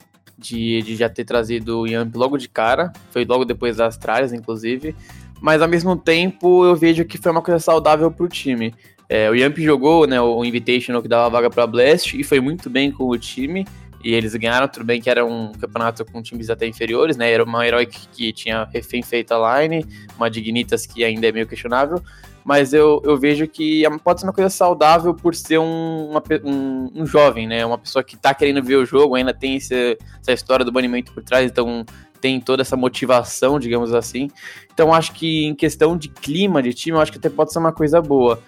de, 0.43 0.81
de 0.81 0.95
já 0.95 1.09
ter 1.09 1.23
trazido 1.23 1.79
o 1.79 1.87
Yamp 1.87 2.15
logo 2.15 2.37
de 2.37 2.49
cara, 2.49 2.91
foi 3.09 3.25
logo 3.25 3.45
depois 3.45 3.77
das 3.77 3.97
tralhas, 3.97 4.33
inclusive, 4.33 4.95
mas 5.41 5.61
ao 5.61 5.67
mesmo 5.67 5.95
tempo 5.95 6.65
eu 6.65 6.75
vejo 6.75 7.05
que 7.05 7.17
foi 7.17 7.31
uma 7.31 7.41
coisa 7.41 7.59
saudável 7.59 8.11
para 8.11 8.25
o 8.25 8.27
time. 8.27 8.73
É, 9.09 9.29
o 9.29 9.35
Yamp 9.35 9.57
jogou 9.59 10.07
né, 10.07 10.19
o 10.19 10.43
Invitational 10.43 11.01
que 11.01 11.07
dava 11.07 11.29
vaga 11.29 11.49
para 11.49 11.67
Blast 11.67 12.17
e 12.17 12.23
foi 12.23 12.39
muito 12.39 12.69
bem 12.69 12.91
com 12.91 13.07
o 13.07 13.17
time. 13.17 13.65
E 14.03 14.13
eles 14.13 14.35
ganharam, 14.35 14.67
tudo 14.67 14.85
bem 14.85 15.01
que 15.01 15.09
era 15.09 15.25
um 15.25 15.53
campeonato 15.53 16.03
com 16.03 16.21
times 16.21 16.49
até 16.49 16.67
inferiores, 16.67 17.15
né? 17.15 17.31
Era 17.31 17.43
uma 17.43 17.65
Heroic 17.65 18.07
que 18.11 18.33
tinha 18.33 18.65
refém 18.65 19.01
feita 19.01 19.35
line, 19.35 19.85
uma 20.17 20.29
Dignitas 20.29 20.85
que 20.85 21.05
ainda 21.05 21.27
é 21.27 21.31
meio 21.31 21.47
questionável, 21.47 22.03
mas 22.43 22.73
eu, 22.73 23.01
eu 23.05 23.17
vejo 23.17 23.47
que 23.47 23.83
pode 24.03 24.19
ser 24.19 24.25
uma 24.25 24.33
coisa 24.33 24.49
saudável 24.49 25.13
por 25.13 25.33
ser 25.33 25.59
um, 25.59 26.09
uma, 26.09 26.23
um, 26.43 26.91
um, 26.93 27.05
jovem, 27.05 27.47
né? 27.47 27.65
Uma 27.65 27.77
pessoa 27.77 28.03
que 28.03 28.17
tá 28.17 28.33
querendo 28.33 28.61
ver 28.61 28.75
o 28.75 28.85
jogo, 28.85 29.15
ainda 29.15 29.33
tem 29.33 29.55
esse, 29.55 29.97
essa 30.21 30.33
história 30.33 30.65
do 30.65 30.71
banimento 30.71 31.13
por 31.13 31.23
trás, 31.23 31.49
então 31.49 31.85
tem 32.19 32.39
toda 32.39 32.61
essa 32.61 32.75
motivação, 32.75 33.59
digamos 33.59 33.93
assim. 33.93 34.29
Então 34.73 34.93
acho 34.93 35.13
que 35.13 35.45
em 35.45 35.55
questão 35.55 35.97
de 35.97 36.09
clima 36.09 36.61
de 36.61 36.73
time, 36.73 36.97
eu 36.97 37.01
acho 37.01 37.11
que 37.11 37.17
até 37.17 37.29
pode 37.29 37.53
ser 37.53 37.59
uma 37.59 37.71
coisa 37.71 38.01
boa. 38.01 38.41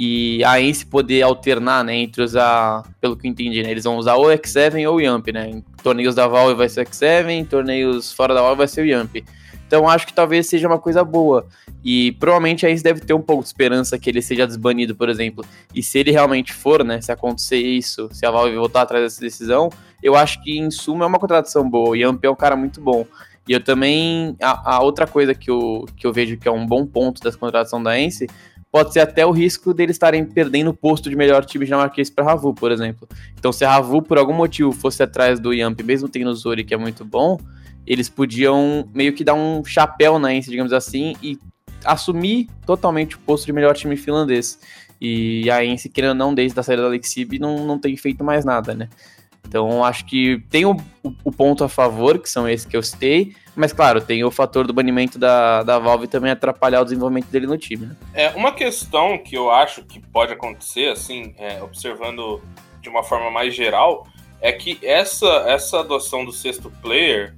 E 0.00 0.44
a 0.44 0.60
Ence 0.60 0.86
poder 0.86 1.22
alternar, 1.22 1.82
né, 1.82 1.96
entre 1.96 2.22
usar, 2.22 2.84
pelo 3.00 3.16
que 3.16 3.26
eu 3.26 3.30
entendi, 3.30 3.62
né, 3.62 3.70
eles 3.70 3.82
vão 3.82 3.96
usar 3.96 4.14
ou 4.14 4.26
X7 4.26 4.88
ou 4.88 4.96
o 4.96 5.00
Yamp, 5.00 5.26
né, 5.28 5.50
em 5.50 5.64
torneios 5.82 6.14
da 6.14 6.28
Valve 6.28 6.54
vai 6.54 6.68
ser 6.68 6.82
o 6.82 6.84
X7, 6.84 7.28
em 7.28 7.44
torneios 7.44 8.12
fora 8.12 8.32
da 8.32 8.40
Valve 8.40 8.58
vai 8.58 8.68
ser 8.68 8.82
o 8.82 8.86
Yamp. 8.86 9.16
Então 9.68 9.86
acho 9.86 10.06
que 10.06 10.14
talvez 10.14 10.46
seja 10.46 10.66
uma 10.66 10.78
coisa 10.78 11.04
boa. 11.04 11.46
E 11.84 12.12
provavelmente 12.12 12.66
a 12.66 12.70
Ence 12.70 12.82
deve 12.82 13.00
ter 13.00 13.12
um 13.12 13.20
pouco 13.20 13.42
de 13.42 13.48
esperança 13.50 13.98
que 13.98 14.08
ele 14.08 14.22
seja 14.22 14.46
desbanido, 14.46 14.96
por 14.96 15.10
exemplo. 15.10 15.44
E 15.74 15.82
se 15.82 15.98
ele 15.98 16.10
realmente 16.10 16.54
for, 16.54 16.82
né, 16.82 17.00
se 17.02 17.12
acontecer 17.12 17.58
isso, 17.58 18.08
se 18.10 18.24
a 18.24 18.30
Valve 18.30 18.56
voltar 18.56 18.82
atrás 18.82 19.04
dessa 19.04 19.20
decisão, 19.20 19.70
eu 20.02 20.16
acho 20.16 20.42
que 20.42 20.58
em 20.58 20.70
suma 20.70 21.04
é 21.04 21.06
uma 21.06 21.18
contratação 21.18 21.68
boa. 21.68 21.90
O 21.90 21.94
Yamp 21.94 22.24
é 22.24 22.30
um 22.30 22.34
cara 22.34 22.56
muito 22.56 22.80
bom. 22.80 23.06
E 23.46 23.52
eu 23.52 23.62
também. 23.62 24.34
A, 24.40 24.76
a, 24.76 24.82
outra 24.82 25.06
coisa 25.06 25.34
que 25.34 25.50
eu, 25.50 25.86
que 25.96 26.06
eu 26.06 26.12
vejo 26.12 26.36
que 26.36 26.48
é 26.48 26.50
um 26.50 26.66
bom 26.66 26.86
ponto 26.86 27.22
dessa 27.22 27.36
contratação 27.36 27.82
da 27.82 27.98
Ence 27.98 28.26
pode 28.70 28.92
ser 28.92 29.00
até 29.00 29.24
o 29.24 29.30
risco 29.30 29.72
deles 29.72 29.94
estarem 29.94 30.24
perdendo 30.24 30.70
o 30.70 30.74
posto 30.74 31.08
de 31.08 31.16
melhor 31.16 31.44
time 31.44 31.64
dinamarquês 31.64 32.10
para 32.10 32.24
Ravu, 32.24 32.54
por 32.54 32.70
exemplo. 32.70 33.08
Então, 33.38 33.50
se 33.52 33.64
a 33.64 33.70
Ravu, 33.70 34.02
por 34.02 34.18
algum 34.18 34.34
motivo, 34.34 34.72
fosse 34.72 35.02
atrás 35.02 35.40
do 35.40 35.52
Yamp, 35.52 35.80
mesmo 35.82 36.08
tendo 36.08 36.30
o 36.30 36.34
Zori, 36.34 36.64
que 36.64 36.74
é 36.74 36.76
muito 36.76 37.04
bom, 37.04 37.38
eles 37.88 38.08
podiam 38.10 38.86
meio 38.92 39.14
que 39.14 39.24
dar 39.24 39.32
um 39.32 39.64
chapéu 39.64 40.18
na 40.18 40.34
Ence, 40.34 40.50
digamos 40.50 40.74
assim, 40.74 41.16
e 41.22 41.38
assumir 41.82 42.48
totalmente 42.66 43.16
o 43.16 43.18
posto 43.20 43.46
de 43.46 43.52
melhor 43.52 43.74
time 43.74 43.96
finlandês. 43.96 44.60
E 45.00 45.50
a 45.50 45.64
Ence, 45.64 45.88
querendo 45.88 46.10
ou 46.10 46.16
não, 46.16 46.34
desde 46.34 46.58
a 46.60 46.62
saída 46.62 46.82
da 46.82 46.88
Lexib, 46.88 47.38
não, 47.38 47.64
não 47.64 47.78
tem 47.78 47.96
feito 47.96 48.22
mais 48.22 48.44
nada, 48.44 48.74
né? 48.74 48.90
Então, 49.46 49.82
acho 49.82 50.04
que 50.04 50.42
tem 50.50 50.66
o, 50.66 50.76
o, 51.24 51.32
ponto 51.32 51.64
a 51.64 51.68
favor, 51.68 52.18
que 52.18 52.28
são 52.28 52.46
esses 52.46 52.66
que 52.66 52.76
eu 52.76 52.82
citei, 52.82 53.34
mas, 53.56 53.72
claro, 53.72 54.02
tem 54.02 54.22
o 54.22 54.30
fator 54.30 54.66
do 54.66 54.74
banimento 54.74 55.18
da, 55.18 55.62
da 55.62 55.78
Valve 55.78 56.06
também 56.06 56.30
atrapalhar 56.30 56.82
o 56.82 56.84
desenvolvimento 56.84 57.28
dele 57.28 57.46
no 57.46 57.56
time. 57.56 57.86
Né? 57.86 57.96
É, 58.12 58.28
uma 58.30 58.52
questão 58.52 59.16
que 59.16 59.34
eu 59.34 59.50
acho 59.50 59.82
que 59.84 59.98
pode 59.98 60.34
acontecer, 60.34 60.90
assim, 60.90 61.34
é, 61.38 61.62
observando 61.62 62.42
de 62.82 62.90
uma 62.90 63.02
forma 63.02 63.30
mais 63.30 63.54
geral, 63.54 64.06
é 64.42 64.52
que 64.52 64.78
essa, 64.82 65.44
essa 65.46 65.80
adoção 65.80 66.26
do 66.26 66.32
sexto 66.32 66.70
player 66.82 67.34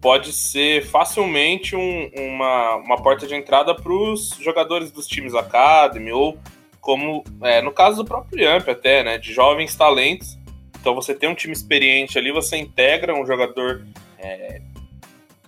pode 0.00 0.32
ser 0.32 0.86
facilmente 0.86 1.74
um, 1.74 2.10
uma, 2.14 2.76
uma 2.76 2.96
porta 3.02 3.26
de 3.26 3.34
entrada 3.34 3.74
para 3.74 3.92
os 3.92 4.30
jogadores 4.40 4.90
dos 4.90 5.06
times 5.06 5.34
Academy, 5.34 6.12
ou 6.12 6.38
como 6.80 7.24
é, 7.42 7.60
no 7.60 7.72
caso 7.72 7.98
do 7.98 8.04
próprio 8.04 8.42
Yamp 8.42 8.68
até, 8.68 9.02
né, 9.02 9.18
de 9.18 9.32
jovens 9.32 9.74
talentos 9.74 10.38
então 10.80 10.94
você 10.94 11.14
tem 11.14 11.28
um 11.28 11.34
time 11.34 11.52
experiente 11.52 12.18
ali, 12.18 12.32
você 12.32 12.56
integra 12.56 13.14
um 13.14 13.26
jogador 13.26 13.84
é, 14.18 14.60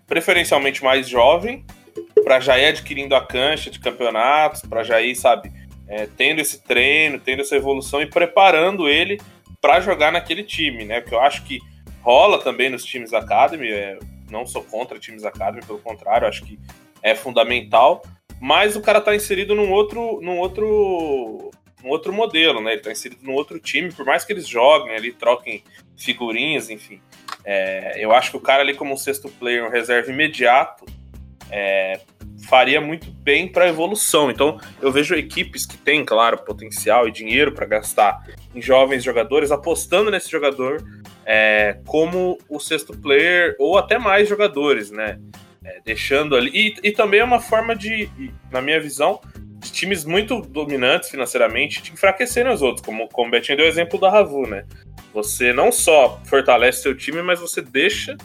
preferencialmente 0.06 0.82
mais 0.82 1.08
jovem, 1.08 1.64
para 2.24 2.40
já 2.40 2.58
ir 2.58 2.66
adquirindo 2.66 3.14
a 3.14 3.24
cancha 3.24 3.70
de 3.70 3.78
campeonatos, 3.78 4.62
para 4.62 4.82
já 4.82 5.00
ir, 5.00 5.14
sabe, 5.14 5.50
é, 5.88 6.06
tendo 6.16 6.40
esse 6.40 6.62
treino, 6.62 7.18
tendo 7.18 7.40
essa 7.40 7.56
evolução 7.56 8.02
e 8.02 8.06
preparando 8.06 8.88
ele 8.88 9.20
para 9.60 9.80
jogar 9.80 10.12
naquele 10.12 10.42
time, 10.42 10.84
né? 10.84 11.00
Porque 11.00 11.14
eu 11.14 11.20
acho 11.20 11.42
que 11.44 11.58
rola 12.02 12.38
também 12.38 12.68
nos 12.68 12.84
times 12.84 13.12
Academy, 13.12 13.68
é, 13.68 13.98
não 14.31 14.47
sou 14.47 14.62
contra 14.62 14.99
times 14.99 15.25
Academy, 15.25 15.64
pelo 15.64 15.79
contrário, 15.79 16.27
acho 16.27 16.45
que 16.45 16.59
é 17.03 17.14
fundamental, 17.14 18.03
mas 18.40 18.77
o 18.77 18.81
cara 18.81 19.01
tá 19.01 19.14
inserido 19.14 19.55
num 19.55 19.71
outro, 19.71 20.21
num 20.23 20.38
outro 20.38 21.51
um 21.83 21.88
outro 21.88 22.12
modelo, 22.12 22.61
né? 22.61 22.73
Ele 22.73 22.83
tá 22.83 22.93
inserido 22.93 23.23
num 23.23 23.33
outro 23.33 23.59
time, 23.59 23.90
por 23.90 24.05
mais 24.05 24.25
que 24.25 24.33
eles 24.33 24.47
joguem 24.47 24.95
ali, 24.95 25.12
troquem 25.12 25.64
figurinhas, 25.97 26.69
enfim. 26.69 27.01
É, 27.45 27.95
eu 27.99 28.12
acho 28.12 28.31
que 28.31 28.37
o 28.37 28.40
cara 28.40 28.62
ali 28.62 28.75
como 28.75 28.93
um 28.93 28.97
sexto 28.97 29.29
player, 29.29 29.64
um 29.64 29.71
reserva 29.71 30.11
imediato, 30.11 30.85
é, 31.51 32.01
faria 32.49 32.81
muito 32.81 33.11
bem 33.11 33.49
para 33.49 33.69
evolução. 33.69 34.31
Então, 34.31 34.61
eu 34.81 34.93
vejo 34.93 35.14
equipes 35.14 35.66
que 35.66 35.77
têm, 35.77 36.05
claro, 36.05 36.38
potencial 36.38 37.09
e 37.09 37.12
dinheiro 37.12 37.53
para 37.53 37.66
gastar 37.66 38.27
em 38.55 38.61
jovens 38.61 39.03
jogadores, 39.03 39.51
apostando 39.51 40.11
nesse 40.11 40.31
jogador 40.31 40.83
é, 41.33 41.79
como 41.87 42.37
o 42.49 42.59
sexto 42.59 42.93
player 42.93 43.55
ou 43.57 43.79
até 43.79 43.97
mais 44.01 44.29
jogadores, 44.29 44.90
né? 44.90 45.21
É, 45.64 45.81
deixando 45.85 46.35
ali. 46.35 46.51
E, 46.53 46.88
e 46.88 46.90
também 46.90 47.21
é 47.21 47.25
uma 47.25 47.38
forma 47.38 47.77
de, 47.77 48.11
na 48.51 48.61
minha 48.61 48.81
visão, 48.81 49.21
de 49.61 49.71
times 49.71 50.05
muito 50.05 50.40
dominantes 50.40 51.09
financeiramente 51.09 51.83
de 51.83 51.93
enfraquecerem 51.93 52.53
os 52.53 52.62
outros, 52.62 52.85
como, 52.85 53.09
como 53.09 53.29
o 53.29 53.31
Betinho 53.31 53.59
deu 53.59 53.66
o 53.66 53.69
exemplo 53.69 54.01
da 54.01 54.11
Ravu, 54.11 54.45
né? 54.45 54.64
Você 55.14 55.53
não 55.53 55.71
só 55.71 56.21
fortalece 56.25 56.83
seu 56.83 56.97
time, 56.97 57.23
mas 57.23 57.38
você 57.38 57.62
deixa 57.62 58.16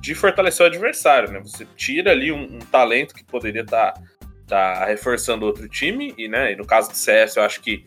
de 0.00 0.12
fortalecer 0.12 0.64
o 0.64 0.68
adversário, 0.68 1.30
né? 1.30 1.38
Você 1.44 1.64
tira 1.76 2.10
ali 2.10 2.32
um, 2.32 2.42
um 2.42 2.58
talento 2.58 3.14
que 3.14 3.22
poderia 3.22 3.62
estar 3.62 3.92
tá, 3.92 4.02
tá 4.48 4.84
reforçando 4.86 5.46
outro 5.46 5.68
time, 5.68 6.12
e, 6.18 6.26
né, 6.26 6.52
e 6.52 6.56
no 6.56 6.66
caso 6.66 6.90
do 6.90 6.96
CS, 6.96 7.36
eu 7.36 7.44
acho 7.44 7.60
que 7.60 7.84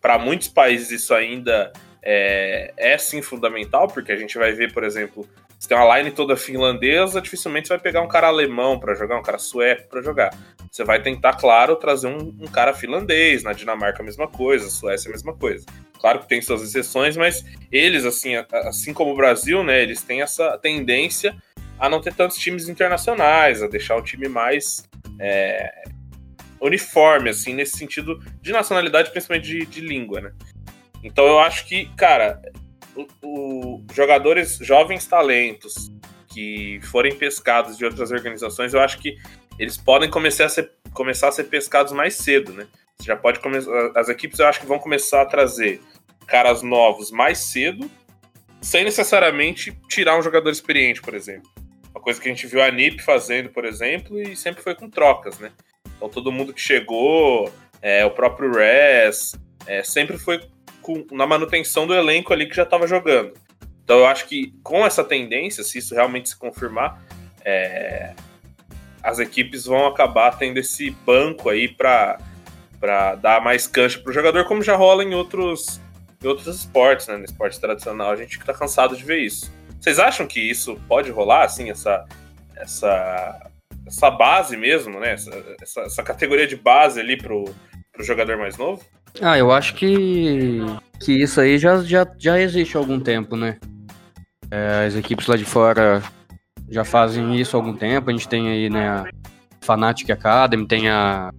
para 0.00 0.20
muitos 0.20 0.46
países 0.46 0.92
isso 0.92 1.12
ainda 1.12 1.72
é, 2.04 2.72
é 2.76 2.98
sim 2.98 3.22
fundamental, 3.22 3.88
porque 3.88 4.12
a 4.12 4.16
gente 4.16 4.36
vai 4.36 4.52
ver, 4.52 4.72
por 4.72 4.84
exemplo, 4.84 5.26
se 5.58 5.66
tem 5.66 5.78
uma 5.78 5.96
line 5.96 6.10
toda 6.10 6.36
finlandesa, 6.36 7.22
dificilmente 7.22 7.68
você 7.68 7.74
vai 7.74 7.82
pegar 7.82 8.02
um 8.02 8.08
cara 8.08 8.26
alemão 8.26 8.78
para 8.78 8.94
jogar, 8.94 9.18
um 9.18 9.22
cara 9.22 9.38
sueco 9.38 9.88
para 9.88 10.02
jogar. 10.02 10.36
Você 10.70 10.84
vai 10.84 11.00
tentar, 11.00 11.34
claro, 11.34 11.76
trazer 11.76 12.08
um, 12.08 12.36
um, 12.38 12.46
cara 12.46 12.74
finlandês, 12.74 13.42
na 13.42 13.54
Dinamarca 13.54 14.02
a 14.02 14.04
mesma 14.04 14.28
coisa, 14.28 14.68
Suécia 14.68 15.08
a 15.08 15.12
mesma 15.12 15.32
coisa. 15.32 15.64
Claro 15.98 16.20
que 16.20 16.28
tem 16.28 16.42
suas 16.42 16.62
exceções, 16.62 17.16
mas 17.16 17.42
eles, 17.72 18.04
assim, 18.04 18.34
assim 18.52 18.92
como 18.92 19.12
o 19.12 19.16
Brasil, 19.16 19.64
né, 19.64 19.82
eles 19.82 20.02
têm 20.02 20.20
essa 20.20 20.58
tendência 20.58 21.34
a 21.78 21.88
não 21.88 22.00
ter 22.00 22.12
tantos 22.12 22.36
times 22.36 22.68
internacionais, 22.68 23.62
a 23.62 23.66
deixar 23.66 23.96
o 23.96 24.02
time 24.02 24.28
mais 24.28 24.86
é, 25.18 25.84
uniforme, 26.60 27.30
assim, 27.30 27.54
nesse 27.54 27.78
sentido 27.78 28.20
de 28.42 28.52
nacionalidade, 28.52 29.10
principalmente 29.10 29.46
de, 29.46 29.66
de 29.66 29.80
língua, 29.80 30.20
né? 30.20 30.32
Então 31.04 31.26
eu 31.26 31.38
acho 31.38 31.66
que, 31.66 31.84
cara, 31.96 32.40
o, 32.96 33.06
o, 33.22 33.84
jogadores 33.92 34.56
jovens 34.56 35.06
talentos 35.06 35.92
que 36.28 36.80
forem 36.84 37.14
pescados 37.14 37.76
de 37.76 37.84
outras 37.84 38.10
organizações, 38.10 38.72
eu 38.72 38.80
acho 38.80 38.98
que 38.98 39.16
eles 39.58 39.76
podem 39.76 40.10
começar 40.10 40.46
a 40.46 40.48
ser, 40.48 40.72
começar 40.94 41.28
a 41.28 41.32
ser 41.32 41.44
pescados 41.44 41.92
mais 41.92 42.14
cedo, 42.14 42.54
né? 42.54 42.66
Você 42.96 43.04
já 43.04 43.16
pode 43.16 43.38
começar. 43.40 43.70
As 43.94 44.08
equipes 44.08 44.38
eu 44.38 44.46
acho 44.46 44.58
que 44.58 44.66
vão 44.66 44.78
começar 44.78 45.20
a 45.20 45.26
trazer 45.26 45.80
caras 46.26 46.62
novos 46.62 47.10
mais 47.10 47.38
cedo, 47.38 47.88
sem 48.62 48.82
necessariamente 48.82 49.78
tirar 49.88 50.18
um 50.18 50.22
jogador 50.22 50.50
experiente, 50.50 51.02
por 51.02 51.14
exemplo. 51.14 51.50
Uma 51.90 52.00
coisa 52.00 52.18
que 52.18 52.28
a 52.28 52.32
gente 52.32 52.46
viu 52.46 52.62
a 52.62 52.70
NIP 52.70 53.02
fazendo, 53.02 53.50
por 53.50 53.66
exemplo, 53.66 54.18
e 54.18 54.34
sempre 54.34 54.62
foi 54.62 54.74
com 54.74 54.88
trocas, 54.88 55.38
né? 55.38 55.52
Então 55.96 56.08
todo 56.08 56.32
mundo 56.32 56.54
que 56.54 56.60
chegou, 56.60 57.52
é, 57.82 58.04
o 58.06 58.10
próprio 58.10 58.50
Res, 58.52 59.34
é, 59.66 59.82
sempre 59.82 60.16
foi 60.18 60.40
com, 60.84 61.06
na 61.10 61.26
manutenção 61.26 61.86
do 61.86 61.94
elenco 61.94 62.32
ali 62.32 62.46
que 62.46 62.54
já 62.54 62.62
estava 62.62 62.86
jogando. 62.86 63.32
Então 63.82 63.98
eu 63.98 64.06
acho 64.06 64.26
que 64.26 64.52
com 64.62 64.84
essa 64.84 65.02
tendência, 65.02 65.64
se 65.64 65.78
isso 65.78 65.94
realmente 65.94 66.28
se 66.28 66.36
confirmar, 66.36 67.02
é, 67.42 68.12
as 69.02 69.18
equipes 69.18 69.64
vão 69.64 69.86
acabar 69.86 70.36
tendo 70.36 70.58
esse 70.58 70.90
banco 70.90 71.48
aí 71.48 71.68
para 71.68 72.18
dar 73.20 73.42
mais 73.42 73.66
cancha 73.66 73.98
para 73.98 74.10
o 74.10 74.12
jogador, 74.12 74.44
como 74.44 74.62
já 74.62 74.76
rola 74.76 75.02
em 75.02 75.14
outros, 75.14 75.80
em 76.22 76.26
outros 76.26 76.46
esportes, 76.46 77.06
né? 77.08 77.16
No 77.16 77.24
esporte 77.24 77.58
tradicional, 77.58 78.10
a 78.10 78.16
gente 78.16 78.38
está 78.38 78.52
cansado 78.52 78.94
de 78.94 79.04
ver 79.04 79.20
isso. 79.20 79.52
Vocês 79.80 79.98
acham 79.98 80.26
que 80.26 80.40
isso 80.40 80.78
pode 80.86 81.10
rolar, 81.10 81.44
assim, 81.44 81.70
essa, 81.70 82.06
essa, 82.56 83.50
essa 83.86 84.10
base 84.10 84.56
mesmo, 84.56 85.00
né? 85.00 85.12
Essa, 85.12 85.56
essa, 85.60 85.80
essa 85.82 86.02
categoria 86.02 86.46
de 86.46 86.56
base 86.56 87.00
ali 87.00 87.16
pro, 87.16 87.44
pro 87.92 88.04
jogador 88.04 88.36
mais 88.36 88.56
novo? 88.56 88.84
Ah, 89.20 89.38
eu 89.38 89.52
acho 89.52 89.74
que, 89.74 90.60
que 91.00 91.12
isso 91.12 91.40
aí 91.40 91.58
já, 91.58 91.82
já, 91.82 92.06
já 92.18 92.40
existe 92.40 92.76
há 92.76 92.80
algum 92.80 92.98
tempo, 92.98 93.36
né? 93.36 93.58
É, 94.50 94.86
as 94.86 94.94
equipes 94.94 95.26
lá 95.26 95.36
de 95.36 95.44
fora 95.44 96.02
já 96.68 96.84
fazem 96.84 97.40
isso 97.40 97.56
há 97.56 97.60
algum 97.60 97.74
tempo. 97.74 98.10
A 98.10 98.12
gente 98.12 98.28
tem 98.28 98.48
aí, 98.48 98.68
né, 98.68 98.88
a 98.88 99.04
Fnatic 99.60 100.10
Academy, 100.10 100.66
tem 100.66 100.88
a, 100.88 101.30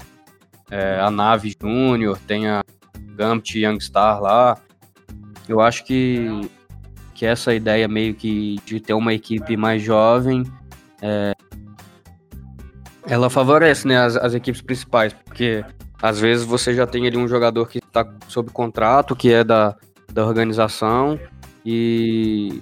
é, 0.71 0.99
a 0.99 1.11
Nave 1.11 1.53
Júnior, 1.61 2.17
tem 2.25 2.47
a 2.47 2.63
Gambit 3.15 3.59
Youngstar 3.59 4.21
lá. 4.21 4.57
Eu 5.47 5.61
acho 5.61 5.83
que 5.83 6.49
que 7.15 7.25
essa 7.25 7.53
ideia 7.53 7.87
meio 7.87 8.13
que 8.13 8.57
de 8.65 8.79
ter 8.79 8.93
uma 8.93 9.13
equipe 9.13 9.55
mais 9.55 9.81
jovem 9.81 10.43
é, 11.01 11.33
ela 13.07 13.29
favorece 13.29 13.87
né, 13.87 13.97
as, 13.97 14.17
as, 14.17 14.33
equipes 14.33 14.61
principais, 14.61 15.13
porque 15.13 15.63
às 16.05 16.19
vezes 16.19 16.45
você 16.45 16.71
já 16.71 16.85
tem 16.85 17.07
ali 17.07 17.17
um 17.17 17.27
jogador 17.27 17.67
que 17.67 17.79
está 17.79 18.07
sob 18.27 18.51
contrato, 18.51 19.15
que 19.15 19.33
é 19.33 19.43
da, 19.43 19.75
da 20.13 20.23
organização, 20.23 21.19
e, 21.65 22.61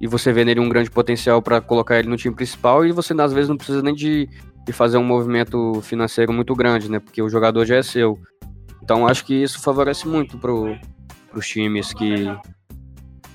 e 0.00 0.06
você 0.06 0.32
vê 0.32 0.44
nele 0.44 0.60
um 0.60 0.68
grande 0.68 0.88
potencial 0.88 1.42
para 1.42 1.60
colocar 1.60 1.98
ele 1.98 2.08
no 2.08 2.16
time 2.16 2.34
principal, 2.34 2.86
e 2.86 2.92
você 2.92 3.12
às 3.20 3.32
vezes 3.32 3.48
não 3.48 3.56
precisa 3.56 3.82
nem 3.82 3.92
de, 3.92 4.28
de 4.64 4.72
fazer 4.72 4.98
um 4.98 5.04
movimento 5.04 5.80
financeiro 5.82 6.32
muito 6.32 6.54
grande, 6.54 6.88
né? 6.88 7.00
Porque 7.00 7.20
o 7.20 7.28
jogador 7.28 7.64
já 7.64 7.74
é 7.74 7.82
seu. 7.82 8.16
Então 8.80 9.04
acho 9.04 9.24
que 9.24 9.34
isso 9.34 9.60
favorece 9.60 10.06
muito 10.06 10.38
para 10.38 10.52
os 10.52 11.48
times 11.48 11.92
que, 11.92 12.24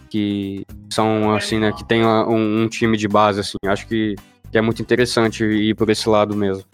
que 0.09 0.65
são 0.89 1.35
assim, 1.35 1.59
né, 1.59 1.73
que 1.73 1.85
tem 1.85 2.05
um, 2.05 2.63
um, 2.63 2.69
time 2.69 2.95
de 2.95 3.07
base 3.07 3.41
assim. 3.41 3.57
Acho 3.65 3.85
que, 3.85 4.15
que 4.51 4.57
é 4.57 4.61
muito 4.61 4.81
interessante 4.81 5.45
ir 5.45 5.73
por 5.75 5.89
esse 5.89 6.07
lado 6.09 6.35
mesmo. 6.35 6.65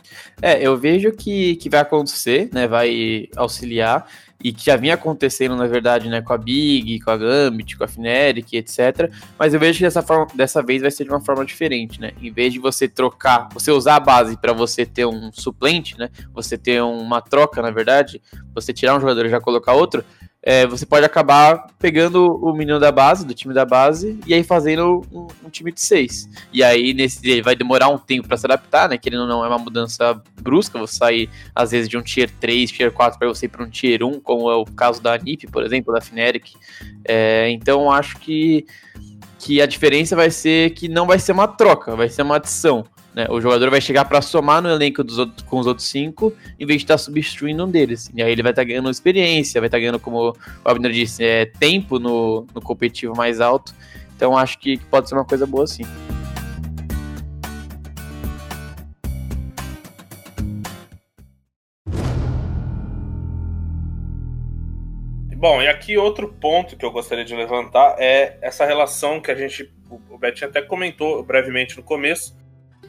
É, 0.41 0.59
eu 0.61 0.75
vejo 0.75 1.11
que, 1.11 1.55
que 1.57 1.69
vai 1.69 1.81
acontecer, 1.81 2.49
né, 2.51 2.67
vai 2.67 3.29
auxiliar 3.35 4.07
e 4.43 4.51
que 4.51 4.65
já 4.65 4.75
vinha 4.75 4.93
acontecendo, 4.93 5.55
na 5.55 5.67
verdade, 5.67 6.09
né, 6.09 6.21
com 6.21 6.33
a 6.33 6.37
Big, 6.37 6.99
com 6.99 7.11
a 7.11 7.17
Gambit, 7.17 7.77
com 7.77 7.83
a 7.83 7.87
Fnatic, 7.87 8.53
etc. 8.53 9.11
Mas 9.37 9.53
eu 9.53 9.59
vejo 9.59 9.77
que 9.77 9.83
dessa, 9.83 10.01
forma, 10.01 10.27
dessa 10.33 10.61
vez 10.61 10.81
vai 10.81 10.91
ser 10.91 11.03
de 11.03 11.09
uma 11.09 11.21
forma 11.21 11.43
diferente, 11.43 11.99
né? 11.99 12.11
Em 12.21 12.31
vez 12.31 12.53
de 12.53 12.59
você 12.59 12.87
trocar, 12.87 13.49
você 13.51 13.71
usar 13.71 13.95
a 13.95 13.99
base 13.99 14.37
para 14.37 14.53
você 14.53 14.85
ter 14.85 15.05
um 15.05 15.31
suplente, 15.31 15.97
né? 15.97 16.09
Você 16.33 16.57
ter 16.57 16.81
uma 16.83 17.19
troca, 17.19 17.61
na 17.61 17.71
verdade, 17.71 18.21
você 18.53 18.71
tirar 18.71 18.95
um 18.95 19.01
jogador 19.01 19.25
e 19.25 19.29
já 19.29 19.41
colocar 19.41 19.73
outro, 19.73 20.03
é, 20.49 20.65
você 20.65 20.85
pode 20.85 21.05
acabar 21.05 21.67
pegando 21.77 22.25
o 22.25 22.53
menino 22.53 22.79
da 22.79 22.89
base, 22.89 23.25
do 23.25 23.33
time 23.33 23.53
da 23.53 23.65
base, 23.65 24.17
e 24.25 24.33
aí 24.33 24.45
fazendo 24.45 25.05
um, 25.11 25.27
um 25.43 25.49
time 25.49 25.73
de 25.73 25.81
seis. 25.81 26.29
E 26.53 26.63
aí 26.63 26.93
nesse 26.93 27.19
ele 27.29 27.41
vai 27.41 27.53
demorar 27.53 27.89
um 27.89 27.97
tempo 27.97 28.29
para 28.29 28.37
se 28.37 28.45
adaptar, 28.45 28.87
né? 28.87 28.97
Querendo 28.97 29.23
ou 29.23 29.27
não, 29.27 29.43
é 29.43 29.47
uma 29.49 29.57
mudança 29.57 30.21
brusca, 30.41 30.79
você 30.79 30.95
sair 30.95 31.29
às 31.53 31.71
vezes 31.71 31.89
de 31.89 31.97
um 31.97 32.01
tier 32.01 32.31
3, 32.39 32.71
tier 32.71 32.93
4 32.93 33.19
para 33.19 33.27
você 33.27 33.47
ir 33.47 33.49
para 33.49 33.61
um 33.61 33.69
tier 33.69 34.01
1, 34.01 34.21
como 34.21 34.49
é 34.49 34.55
o 34.55 34.63
caso 34.63 35.01
da 35.01 35.17
NiP, 35.17 35.47
por 35.47 35.65
exemplo, 35.65 35.93
da 35.93 35.99
Fnatic. 35.99 36.53
É, 37.03 37.49
então 37.49 37.91
acho 37.91 38.17
que, 38.17 38.65
que 39.39 39.61
a 39.61 39.65
diferença 39.65 40.15
vai 40.15 40.31
ser 40.31 40.69
que 40.69 40.87
não 40.87 41.05
vai 41.05 41.19
ser 41.19 41.33
uma 41.33 41.49
troca, 41.49 41.93
vai 41.93 42.07
ser 42.07 42.21
uma 42.21 42.37
adição. 42.37 42.85
Né? 43.17 43.25
O 43.31 43.41
jogador 43.41 43.71
vai 43.71 43.81
chegar 43.81 44.05
para 44.05 44.21
somar 44.21 44.61
no 44.61 44.69
elenco 44.69 45.03
dos 45.03 45.17
outros, 45.17 45.41
com 45.41 45.57
os 45.57 45.65
outros 45.65 45.87
cinco, 45.87 46.31
em 46.59 46.67
vez 46.67 46.81
de 46.81 46.83
estar 46.83 46.93
tá 46.93 46.97
substituindo 46.99 47.65
um 47.65 47.67
deles. 47.67 48.11
E 48.13 48.21
aí 48.21 48.31
ele 48.31 48.43
vai 48.43 48.51
estar 48.51 48.61
tá 48.61 48.67
ganhando 48.67 48.91
experiência, 48.91 49.59
vai 49.59 49.69
estar 49.69 49.77
tá 49.77 49.81
ganhando, 49.81 49.99
como 49.99 50.29
o 50.29 50.35
Abner 50.63 50.91
disse, 50.91 51.25
é, 51.25 51.47
tempo 51.47 51.97
no, 51.97 52.45
no 52.53 52.61
competitivo 52.61 53.15
mais 53.17 53.41
alto. 53.41 53.73
Então 54.15 54.37
acho 54.37 54.59
que, 54.59 54.77
pode 54.91 55.09
ser 55.09 55.15
uma 55.15 55.25
coisa 55.25 55.47
boa 55.47 55.65
sim. 55.65 55.81
Bom, 65.35 65.59
e 65.59 65.67
aqui 65.67 65.97
outro 65.97 66.27
ponto 66.39 66.77
que 66.77 66.85
eu 66.85 66.91
gostaria 66.91 67.25
de 67.25 67.35
levantar 67.35 67.95
é 67.97 68.37
essa 68.43 68.63
relação 68.63 69.19
que 69.19 69.31
a 69.31 69.35
gente, 69.35 69.73
o 69.89 70.19
Betinho 70.19 70.51
até 70.51 70.61
comentou 70.61 71.23
brevemente 71.23 71.77
no 71.77 71.81
começo, 71.81 72.35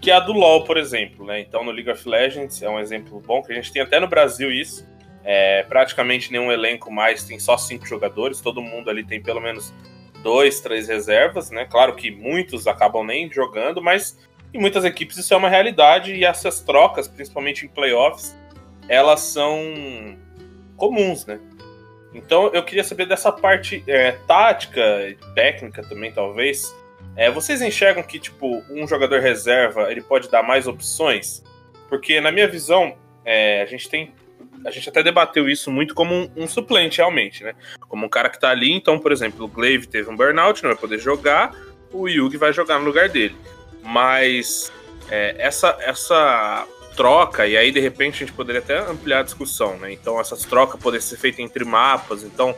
que 0.00 0.11
é 0.11 0.14
a 0.14 0.20
do 0.20 0.32
LoL, 0.32 0.64
por 0.64 0.76
exemplo, 0.76 1.26
né? 1.26 1.40
Então, 1.40 1.64
no 1.64 1.70
League 1.70 1.90
of 1.90 2.08
Legends 2.08 2.62
é 2.62 2.68
um 2.68 2.78
exemplo 2.78 3.20
bom, 3.20 3.42
que 3.42 3.52
a 3.52 3.54
gente 3.54 3.72
tem 3.72 3.82
até 3.82 3.98
no 3.98 4.06
Brasil 4.06 4.50
isso. 4.50 4.87
É, 5.24 5.62
praticamente 5.64 6.32
nenhum 6.32 6.50
elenco 6.50 6.90
mais 6.90 7.24
tem 7.24 7.38
só 7.38 7.58
cinco 7.58 7.87
jogadores, 7.87 8.40
todo 8.40 8.62
mundo 8.62 8.88
ali 8.88 9.04
tem 9.04 9.20
pelo 9.22 9.40
menos 9.40 9.74
dois, 10.22 10.61
três 10.61 10.88
reservas, 10.88 11.50
né? 11.50 11.66
Claro 11.66 11.94
que 11.94 12.11
muitos 12.11 12.66
acabam 12.66 13.04
nem 13.04 13.30
jogando, 13.30 13.82
mas 13.82 14.18
em 14.54 14.58
muitas 14.58 14.84
equipes 14.84 15.16
isso 15.18 15.34
é 15.34 15.37
uma 15.37 15.48
realidade 15.48 16.14
e 16.14 16.24
essas 16.24 16.61
trocas, 16.61 17.06
principalmente 17.06 17.66
em 17.66 17.68
playoffs, 17.68 18.37
elas 18.88 19.20
são 19.20 20.16
comuns, 20.76 21.26
né? 21.26 21.38
Então 22.14 22.50
eu 22.54 22.62
queria 22.62 22.84
saber 22.84 23.06
dessa 23.06 23.30
parte 23.30 23.84
é, 23.87 24.12
tática, 24.26 24.82
técnica 25.34 25.82
também, 25.82 26.11
talvez, 26.11 26.74
é, 27.16 27.30
vocês 27.30 27.61
enxergam 27.61 28.02
que, 28.02 28.18
tipo, 28.18 28.62
um 28.70 28.87
jogador 28.87 29.20
reserva 29.20 29.90
ele 29.90 30.00
pode 30.00 30.30
dar 30.30 30.42
mais 30.42 30.66
opções? 30.66 31.42
Porque, 31.88 32.20
na 32.20 32.30
minha 32.30 32.46
visão, 32.46 32.96
é, 33.24 33.62
a 33.62 33.66
gente 33.66 33.88
tem. 33.88 34.14
A 34.64 34.70
gente 34.70 34.88
até 34.88 35.02
debateu 35.02 35.48
isso 35.48 35.70
muito 35.70 35.94
como 35.94 36.14
um, 36.14 36.30
um, 36.37 36.48
suplente, 36.48 36.98
realmente, 36.98 37.44
né? 37.44 37.54
Como 37.88 38.06
um 38.06 38.08
cara 38.08 38.28
que 38.28 38.38
tá 38.38 38.50
ali, 38.50 38.72
então, 38.72 38.98
por 38.98 39.12
exemplo, 39.12 39.44
o 39.44 39.48
Glaive 39.48 39.87
teve 39.87 40.11
um 40.11 40.16
burnout, 40.16 40.62
não 40.62 40.70
vai 40.70 40.78
poder 40.78 40.98
jogar, 40.98 41.54
o 41.92 42.08
Yugi 42.08 42.37
vai 42.37 42.52
jogar 42.52 42.78
no 42.78 42.84
lugar 42.84 43.08
dele. 43.08 43.37
Mas 43.82 44.72
é, 45.11 45.37
essa, 45.38 45.76
essa 45.80 46.66
troca, 46.96 47.46
e 47.46 47.56
aí 47.56 47.70
de 47.70 47.78
repente 47.78 48.16
a 48.16 48.26
gente 48.26 48.32
poderia 48.32 48.61
até 48.61 48.78
ampliar 48.78 49.20
a 49.20 49.22
discussão, 49.22 49.76
né? 49.78 49.92
Então, 49.92 50.20
essas 50.20 50.44
trocas 50.44 50.80
poderiam 50.80 51.06
ser 51.06 51.16
feitas 51.16 51.40
entre 51.40 51.64
mapas, 51.64 52.24
então 52.24 52.56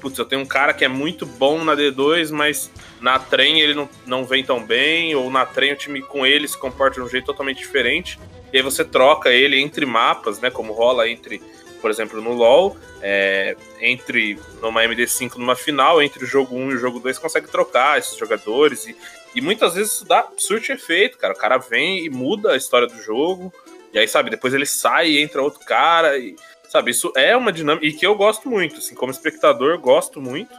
putz, 0.00 0.18
eu 0.18 0.24
tenho 0.24 0.42
um 0.42 0.46
cara 0.46 0.72
que 0.72 0.84
é 0.84 0.88
muito 0.88 1.26
bom 1.26 1.62
na 1.62 1.76
D2, 1.76 2.30
mas 2.30 2.70
na 3.00 3.18
trem 3.18 3.60
ele 3.60 3.74
não, 3.74 3.88
não 4.06 4.24
vem 4.24 4.42
tão 4.42 4.64
bem, 4.64 5.14
ou 5.14 5.30
na 5.30 5.44
trem 5.44 5.72
o 5.72 5.76
time 5.76 6.02
com 6.02 6.26
ele 6.26 6.48
se 6.48 6.58
comporta 6.58 6.94
de 6.94 7.02
um 7.02 7.08
jeito 7.08 7.26
totalmente 7.26 7.58
diferente. 7.58 8.18
E 8.52 8.56
aí 8.56 8.62
você 8.62 8.84
troca 8.84 9.30
ele 9.30 9.60
entre 9.60 9.86
mapas, 9.86 10.40
né? 10.40 10.50
Como 10.50 10.72
rola 10.72 11.08
entre, 11.08 11.40
por 11.80 11.90
exemplo, 11.90 12.20
no 12.20 12.32
LoL, 12.32 12.76
é, 13.00 13.56
entre 13.80 14.38
numa 14.60 14.82
MD5 14.82 15.36
numa 15.36 15.54
final, 15.54 16.02
entre 16.02 16.24
o 16.24 16.26
jogo 16.26 16.56
1 16.56 16.70
e 16.72 16.74
o 16.74 16.78
jogo 16.78 16.98
2, 16.98 17.18
consegue 17.18 17.48
trocar 17.48 17.98
esses 17.98 18.16
jogadores 18.16 18.86
e, 18.86 18.96
E 19.34 19.40
muitas 19.40 19.74
vezes 19.74 19.92
isso 19.92 20.04
dá 20.04 20.26
surte 20.36 20.72
efeito, 20.72 21.16
cara. 21.16 21.34
O 21.34 21.38
cara 21.38 21.58
vem 21.58 22.04
e 22.04 22.10
muda 22.10 22.52
a 22.52 22.56
história 22.56 22.88
do 22.88 23.00
jogo. 23.00 23.52
E 23.92 23.98
aí, 23.98 24.08
sabe, 24.08 24.30
depois 24.30 24.54
ele 24.54 24.66
sai 24.66 25.10
e 25.10 25.22
entra 25.22 25.42
outro 25.42 25.60
cara. 25.64 26.18
E, 26.18 26.34
sabe, 26.70 26.92
isso 26.92 27.12
é 27.16 27.36
uma 27.36 27.52
dinâmica. 27.52 27.84
E 27.84 27.92
que 27.92 28.06
eu 28.06 28.14
gosto 28.14 28.48
muito, 28.48 28.76
assim, 28.78 28.94
como 28.94 29.10
espectador, 29.10 29.78
gosto 29.78 30.20
muito. 30.20 30.54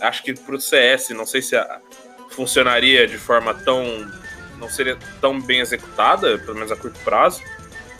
Acho 0.00 0.22
que 0.22 0.32
pro 0.32 0.60
CS, 0.60 1.10
não 1.10 1.26
sei 1.26 1.42
se 1.42 1.56
a, 1.56 1.80
funcionaria 2.30 3.06
de 3.06 3.18
forma 3.18 3.52
tão. 3.52 3.84
não 4.58 4.68
seria 4.68 4.96
tão 5.20 5.40
bem 5.40 5.60
executada, 5.60 6.38
pelo 6.38 6.54
menos 6.54 6.70
a 6.70 6.76
curto 6.76 6.98
prazo. 7.00 7.42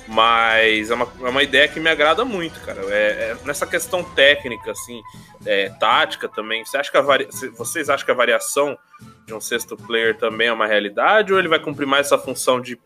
Mas 0.08 0.88
é 0.88 0.94
uma, 0.94 1.12
é 1.20 1.28
uma 1.28 1.42
ideia 1.42 1.66
que 1.66 1.80
me 1.80 1.90
agrada 1.90 2.24
muito, 2.24 2.60
cara. 2.60 2.80
É, 2.94 3.32
é 3.32 3.36
nessa 3.44 3.66
questão 3.66 4.04
técnica, 4.04 4.70
assim, 4.70 5.02
é, 5.44 5.68
tática 5.80 6.28
também. 6.28 6.64
Você 6.64 6.76
acha 6.78 6.92
que 6.92 7.00
varia... 7.00 7.28
Vocês 7.56 7.90
acham 7.90 8.06
que 8.06 8.12
a 8.12 8.14
variação 8.14 8.78
de 9.26 9.34
um 9.34 9.40
sexto 9.40 9.76
player 9.76 10.16
também 10.16 10.46
é 10.46 10.52
uma 10.52 10.68
realidade? 10.68 11.32
Ou 11.32 11.38
ele 11.40 11.48
vai 11.48 11.58
cumprir 11.58 11.86
mais 11.86 12.06
essa 12.06 12.16
função 12.16 12.60
de 12.60 12.78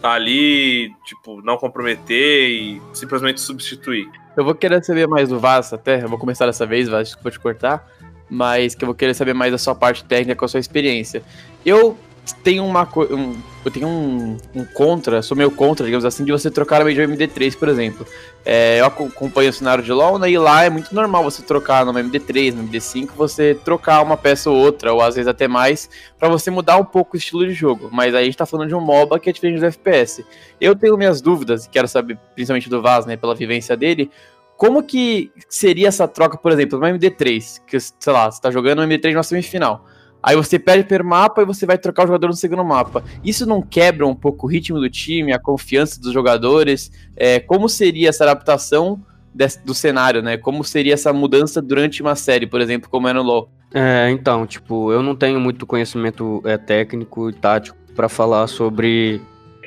tá 0.00 0.12
ali, 0.12 0.92
tipo, 1.04 1.42
não 1.42 1.56
comprometer 1.56 2.50
e 2.50 2.82
simplesmente 2.92 3.40
substituir? 3.40 4.08
Eu 4.36 4.44
vou 4.44 4.54
querer 4.54 4.84
saber 4.84 5.06
mais 5.06 5.28
do 5.28 5.40
Vaz 5.40 5.72
até. 5.72 6.02
Eu 6.02 6.08
vou 6.08 6.18
começar 6.18 6.46
dessa 6.46 6.66
vez, 6.66 6.88
Vaz, 6.88 7.16
vou 7.22 7.32
te 7.32 7.40
cortar. 7.40 7.86
Mas 8.28 8.74
que 8.74 8.84
eu 8.84 8.86
vou 8.86 8.94
querer 8.94 9.14
saber 9.14 9.34
mais 9.34 9.52
da 9.52 9.58
sua 9.58 9.74
parte 9.74 10.04
técnica 10.04 10.36
com 10.36 10.44
a 10.44 10.48
sua 10.48 10.60
experiência. 10.60 11.22
Eu 11.64 11.96
tenho 12.34 12.64
uma 12.64 12.88
um, 13.10 13.36
eu 13.64 13.70
tenho 13.70 13.88
um, 13.88 14.36
um, 14.54 14.64
contra, 14.64 15.22
sou 15.22 15.36
meio 15.36 15.50
contra, 15.50 15.84
digamos 15.84 16.04
assim, 16.04 16.24
de 16.24 16.32
você 16.32 16.50
trocar 16.50 16.84
meio 16.84 16.94
de 16.96 17.02
MD3, 17.02 17.56
por 17.56 17.68
exemplo. 17.68 18.06
É, 18.44 18.80
eu 18.80 18.86
acompanho 18.86 19.50
o 19.50 19.52
cenário 19.52 19.82
de 19.82 19.92
LoL, 19.92 20.18
né, 20.18 20.30
e 20.30 20.38
lá 20.38 20.64
é 20.64 20.70
muito 20.70 20.94
normal 20.94 21.24
você 21.24 21.42
trocar 21.42 21.84
no 21.84 21.92
MD3, 21.92 22.54
no 22.54 22.64
MD5, 22.64 23.10
você 23.16 23.54
trocar 23.54 24.02
uma 24.02 24.16
peça 24.16 24.50
ou 24.50 24.56
outra, 24.56 24.92
ou 24.92 25.02
às 25.02 25.16
vezes 25.16 25.28
até 25.28 25.48
mais, 25.48 25.90
para 26.18 26.28
você 26.28 26.50
mudar 26.50 26.76
um 26.76 26.84
pouco 26.84 27.16
o 27.16 27.18
estilo 27.18 27.46
de 27.46 27.52
jogo. 27.52 27.88
Mas 27.92 28.14
aí 28.14 28.22
a 28.22 28.24
gente 28.24 28.36
tá 28.36 28.46
falando 28.46 28.68
de 28.68 28.74
um 28.74 28.80
MOBA 28.80 29.18
que 29.18 29.30
é 29.30 29.32
diferente 29.32 29.58
do 29.58 29.66
FPS. 29.66 30.24
Eu 30.60 30.76
tenho 30.76 30.96
minhas 30.96 31.20
dúvidas, 31.20 31.64
e 31.64 31.68
quero 31.68 31.88
saber, 31.88 32.18
principalmente 32.34 32.68
do 32.68 32.80
Vaz, 32.80 33.04
né, 33.06 33.16
pela 33.16 33.34
vivência 33.34 33.76
dele, 33.76 34.10
como 34.56 34.82
que 34.82 35.30
seria 35.48 35.88
essa 35.88 36.08
troca, 36.08 36.38
por 36.38 36.50
exemplo, 36.50 36.78
no 36.78 36.86
MD3, 36.86 37.60
que, 37.66 37.78
sei 37.78 38.12
lá, 38.12 38.30
você 38.30 38.40
tá 38.40 38.50
jogando 38.50 38.80
no 38.80 38.88
MD3 38.88 39.12
na 39.12 39.22
semifinal. 39.22 39.84
Aí 40.26 40.34
você 40.34 40.58
perde 40.58 40.82
per 40.82 41.04
mapa 41.04 41.40
e 41.40 41.44
você 41.44 41.64
vai 41.64 41.78
trocar 41.78 42.02
o 42.02 42.06
jogador 42.08 42.26
no 42.26 42.34
segundo 42.34 42.64
mapa. 42.64 43.04
Isso 43.22 43.46
não 43.46 43.62
quebra 43.62 44.04
um 44.04 44.14
pouco 44.14 44.44
o 44.44 44.50
ritmo 44.50 44.80
do 44.80 44.90
time, 44.90 45.32
a 45.32 45.38
confiança 45.38 46.00
dos 46.00 46.12
jogadores? 46.12 46.90
É, 47.16 47.38
como 47.38 47.68
seria 47.68 48.08
essa 48.08 48.24
adaptação 48.24 49.00
desse, 49.32 49.64
do 49.64 49.72
cenário, 49.72 50.20
né? 50.20 50.36
Como 50.36 50.64
seria 50.64 50.94
essa 50.94 51.12
mudança 51.12 51.62
durante 51.62 52.02
uma 52.02 52.16
série, 52.16 52.44
por 52.44 52.60
exemplo, 52.60 52.90
como 52.90 53.06
é 53.06 53.12
no 53.12 53.22
LoL? 53.22 53.48
É, 53.72 54.10
então, 54.10 54.44
tipo, 54.48 54.90
eu 54.90 55.00
não 55.00 55.14
tenho 55.14 55.38
muito 55.38 55.64
conhecimento 55.64 56.42
é, 56.44 56.58
técnico 56.58 57.30
e 57.30 57.32
tático 57.32 57.78
para 57.94 58.08
falar 58.08 58.48
sobre 58.48 59.20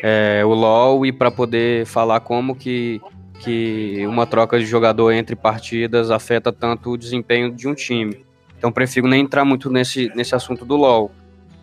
é, 0.04 0.42
o 0.44 0.54
LoL 0.54 1.06
e 1.06 1.14
para 1.14 1.32
poder 1.32 1.86
falar 1.86 2.20
como 2.20 2.54
que, 2.54 3.00
que 3.40 4.06
uma 4.06 4.26
troca 4.26 4.60
de 4.60 4.66
jogador 4.66 5.14
entre 5.14 5.38
partidas 5.38 6.12
afeta 6.12 6.52
tanto 6.52 6.90
o 6.90 6.98
desempenho 6.98 7.50
de 7.50 7.66
um 7.66 7.74
time. 7.74 8.28
Então 8.60 8.72
prefiro 8.74 9.08
nem 9.08 9.22
entrar 9.22 9.46
muito 9.46 9.72
nesse, 9.72 10.12
nesse 10.14 10.36
assunto 10.36 10.66
do 10.66 10.76
LoL. 10.76 11.10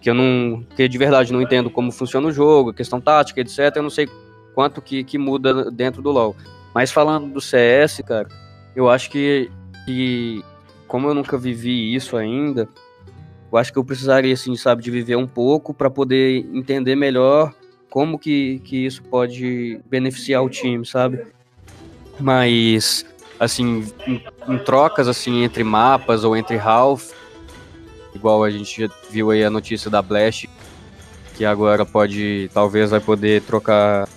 Que 0.01 0.09
eu 0.09 0.15
não. 0.15 0.65
Que 0.75 0.89
de 0.89 0.99
verdade 0.99 1.33
não 1.33 1.43
entendo 1.43 1.71
como 1.71 1.93
funciona 1.93 2.27
o 2.27 2.33
jogo, 2.33 2.73
questão 2.73 3.01
tática, 3.01 3.41
etc. 3.41 3.77
Eu 3.77 3.83
não 3.83 3.91
sei 3.91 4.09
quanto 4.55 4.81
que, 4.81 5.05
que 5.05 5.19
muda 5.19 5.71
dentro 5.71 6.01
do 6.01 6.11
LoL. 6.11 6.35
Mas 6.75 6.91
falando 6.91 7.33
do 7.33 7.41
CS, 7.41 8.01
cara, 8.05 8.29
eu 8.75 8.89
acho 8.89 9.11
que, 9.11 9.51
que 9.85 10.43
como 10.89 11.09
eu 11.09 11.15
nunca 11.15 11.37
vivi 11.37 11.95
isso 11.95 12.17
ainda, 12.17 12.67
eu 13.53 13.59
acho 13.59 13.73
que 13.73 13.79
eu 13.79 13.85
precisaria, 13.85 14.33
assim, 14.33 14.57
sabe, 14.57 14.83
de 14.83 14.91
viver 14.91 15.17
um 15.17 15.27
pouco 15.27 15.75
para 15.75 15.91
poder 15.91 16.47
entender 16.53 16.97
melhor 16.97 17.55
como 17.91 18.19
que, 18.19 18.61
que 18.61 18.85
isso 18.85 19.03
pode 19.03 19.81
beneficiar 19.87 20.43
o 20.43 20.49
time, 20.49 20.85
sabe? 20.85 21.27
Mas 22.19 23.05
assim, 23.39 23.87
em, 24.07 24.23
em, 24.49 24.59
trocas 24.59 25.09
assim 25.09 25.43
entre 25.43 25.63
mapas 25.63 26.25
ou 26.25 26.37
entre 26.37 26.59
Half, 26.59 27.13
igual 28.15 28.45
a 28.45 28.51
gente 28.51 28.83
já 28.83 28.89
viu 29.11 29.31
aí 29.31 29.45
a 29.45 29.51
notícia 29.51 29.91
da 29.91 30.01
Blast, 30.01 30.49
que 31.35 31.45
agora 31.45 31.85
pode, 31.85 32.51
talvez 32.53 32.91
vai 32.91 33.01
poder 33.01 33.43
trocar 33.43 34.09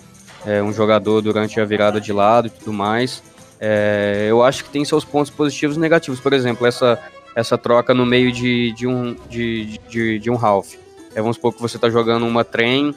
é, 0.45 0.63
um 0.63 0.71
jogador 0.71 1.21
durante 1.21 1.59
a 1.59 1.65
virada 1.65 1.99
de 1.99 2.13
lado 2.13 2.47
e 2.47 2.49
tudo 2.49 2.71
mais. 2.71 3.21
É, 3.59 4.27
eu 4.29 4.41
acho 4.41 4.63
que 4.63 4.69
tem 4.69 4.85
seus 4.85 5.03
pontos 5.03 5.29
positivos 5.29 5.75
e 5.75 5.79
negativos. 5.79 6.19
Por 6.19 6.31
exemplo, 6.31 6.65
essa, 6.65 6.97
essa 7.35 7.57
troca 7.57 7.93
no 7.93 8.05
meio 8.05 8.31
de, 8.31 8.71
de, 8.71 8.87
um, 8.87 9.15
de, 9.29 9.77
de, 9.89 10.19
de 10.19 10.31
um 10.31 10.35
half. 10.43 10.75
É, 11.13 11.21
vamos 11.21 11.35
supor 11.35 11.53
que 11.53 11.61
você 11.61 11.75
está 11.75 11.89
jogando 11.89 12.25
uma 12.25 12.45
trem, 12.45 12.95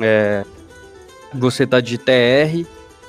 é, 0.00 0.44
você 1.34 1.64
está 1.64 1.80
de 1.80 1.98
TR, 1.98 2.64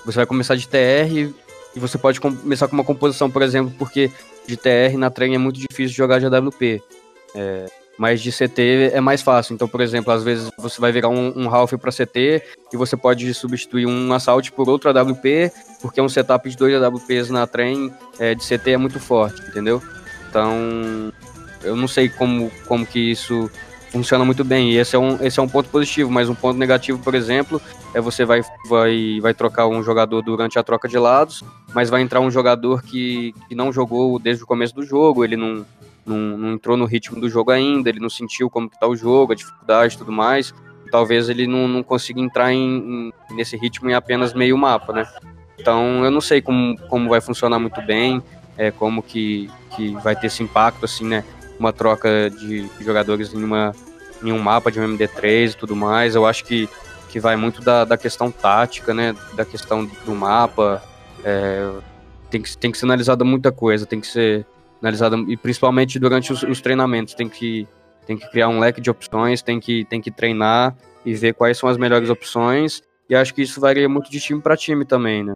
você 0.05 0.17
vai 0.17 0.25
começar 0.25 0.55
de 0.55 0.67
TR 0.67 1.31
e 1.79 1.81
você 1.81 1.97
pode 1.97 2.19
começar 2.19 2.67
com 2.67 2.75
uma 2.75 2.83
composição, 2.83 3.31
por 3.31 3.41
exemplo, 3.41 3.73
porque 3.79 4.11
de 4.45 4.57
TR 4.57 4.97
na 4.97 5.09
trem 5.09 5.33
é 5.33 5.37
muito 5.37 5.57
difícil 5.57 5.95
jogar 5.95 6.19
de 6.19 6.25
AWP. 6.25 6.83
É, 7.33 7.65
mas 7.97 8.21
de 8.21 8.31
CT 8.31 8.91
é 8.93 9.01
mais 9.01 9.21
fácil. 9.21 9.53
Então, 9.53 9.67
por 9.67 9.81
exemplo, 9.81 10.11
às 10.11 10.23
vezes 10.23 10.49
você 10.57 10.79
vai 10.79 10.91
virar 10.91 11.09
um, 11.09 11.33
um 11.35 11.53
Half 11.53 11.73
para 11.73 11.91
CT 11.91 12.43
e 12.73 12.77
você 12.77 12.97
pode 12.97 13.33
substituir 13.33 13.85
um 13.85 14.13
Assault 14.13 14.51
por 14.51 14.69
outro 14.69 14.89
AWP, 14.89 15.51
porque 15.81 16.01
um 16.01 16.09
setup 16.09 16.49
de 16.49 16.57
dois 16.57 16.81
AWPs 16.81 17.29
na 17.29 17.45
trem 17.47 17.93
é, 18.17 18.35
de 18.35 18.43
CT 18.45 18.71
é 18.71 18.77
muito 18.77 18.99
forte, 18.99 19.41
entendeu? 19.41 19.81
Então, 20.29 21.11
eu 21.63 21.75
não 21.75 21.87
sei 21.87 22.09
como, 22.09 22.51
como 22.67 22.85
que 22.85 23.11
isso 23.11 23.49
funciona 23.89 24.23
muito 24.23 24.43
bem. 24.43 24.71
E 24.71 24.77
esse 24.77 24.95
é, 24.95 24.99
um, 24.99 25.17
esse 25.21 25.39
é 25.39 25.43
um 25.43 25.49
ponto 25.49 25.69
positivo, 25.69 26.09
mas 26.09 26.29
um 26.29 26.35
ponto 26.35 26.57
negativo, 26.57 26.99
por 26.99 27.15
exemplo, 27.15 27.61
é 27.93 28.01
você 28.01 28.23
vai, 28.25 28.41
vai, 28.67 29.19
vai 29.21 29.33
trocar 29.33 29.67
um 29.67 29.83
jogador 29.83 30.21
durante 30.21 30.57
a 30.57 30.63
troca 30.63 30.87
de 30.87 30.97
lados, 30.97 31.43
mas 31.73 31.89
vai 31.89 32.01
entrar 32.01 32.19
um 32.19 32.31
jogador 32.31 32.81
que, 32.81 33.33
que 33.47 33.55
não 33.55 33.71
jogou 33.71 34.17
desde 34.19 34.43
o 34.43 34.47
começo 34.47 34.73
do 34.75 34.83
jogo, 34.83 35.23
ele 35.23 35.35
não, 35.35 35.65
não, 36.05 36.17
não 36.37 36.53
entrou 36.53 36.75
no 36.75 36.85
ritmo 36.85 37.19
do 37.19 37.29
jogo 37.29 37.51
ainda, 37.51 37.89
ele 37.89 37.99
não 37.99 38.09
sentiu 38.09 38.49
como 38.49 38.69
que 38.69 38.79
tá 38.79 38.87
o 38.87 38.95
jogo, 38.95 39.33
a 39.33 39.35
dificuldade 39.35 39.95
e 39.95 39.97
tudo 39.97 40.11
mais. 40.11 40.53
Talvez 40.91 41.29
ele 41.29 41.45
não, 41.45 41.67
não 41.67 41.83
consiga 41.83 42.19
entrar 42.19 42.51
em, 42.51 43.11
em, 43.29 43.35
nesse 43.35 43.55
ritmo 43.55 43.89
em 43.89 43.93
apenas 43.93 44.33
meio 44.33 44.57
mapa, 44.57 44.91
né? 44.91 45.07
Então 45.59 46.03
eu 46.03 46.09
não 46.09 46.21
sei 46.21 46.41
como, 46.41 46.75
como 46.87 47.09
vai 47.09 47.21
funcionar 47.21 47.59
muito 47.59 47.81
bem, 47.83 48.23
é, 48.57 48.71
como 48.71 49.03
que, 49.03 49.49
que 49.75 49.93
vai 49.97 50.15
ter 50.15 50.27
esse 50.27 50.41
impacto, 50.41 50.85
assim, 50.85 51.05
né? 51.05 51.23
uma 51.59 51.73
troca 51.73 52.29
de 52.29 52.67
jogadores 52.79 53.33
em, 53.33 53.43
uma, 53.43 53.75
em 54.23 54.31
um 54.31 54.39
mapa 54.39 54.71
de 54.71 54.79
um 54.79 54.97
MD3 54.97 55.51
e 55.51 55.55
tudo 55.55 55.75
mais. 55.75 56.15
Eu 56.15 56.25
acho 56.25 56.45
que, 56.45 56.69
que 57.09 57.19
vai 57.19 57.35
muito 57.35 57.61
da, 57.61 57.83
da 57.83 57.97
questão 57.97 58.31
tática, 58.31 58.93
né? 58.93 59.13
Da 59.33 59.43
questão 59.43 59.85
do 59.85 60.15
mapa. 60.15 60.81
É, 61.23 61.71
tem, 62.29 62.41
que, 62.41 62.57
tem 62.57 62.71
que 62.71 62.77
ser 62.77 62.85
analisada 62.85 63.23
muita 63.23 63.51
coisa, 63.51 63.85
tem 63.85 63.99
que 63.99 64.07
ser 64.07 64.45
analisada, 64.81 65.17
e 65.27 65.35
principalmente 65.35 65.99
durante 65.99 66.31
os, 66.31 66.43
os, 66.43 66.61
treinamentos, 66.61 67.13
tem 67.13 67.27
que, 67.27 67.67
tem 68.05 68.17
que 68.17 68.29
criar 68.29 68.47
um 68.47 68.59
leque 68.59 68.79
de 68.79 68.89
opções, 68.89 69.41
tem 69.41 69.59
que, 69.59 69.85
tem 69.85 70.01
que 70.01 70.11
treinar 70.11 70.75
e 71.05 71.13
ver 71.13 71.33
quais 71.33 71.57
são 71.57 71.69
as 71.69 71.77
melhores 71.77 72.09
opções. 72.09 72.81
E 73.09 73.15
acho 73.15 73.33
que 73.33 73.41
isso 73.41 73.59
varia 73.59 73.89
muito 73.89 74.09
de 74.09 74.19
time 74.19 74.41
para 74.41 74.55
time 74.55 74.85
também, 74.85 75.23
né? 75.23 75.33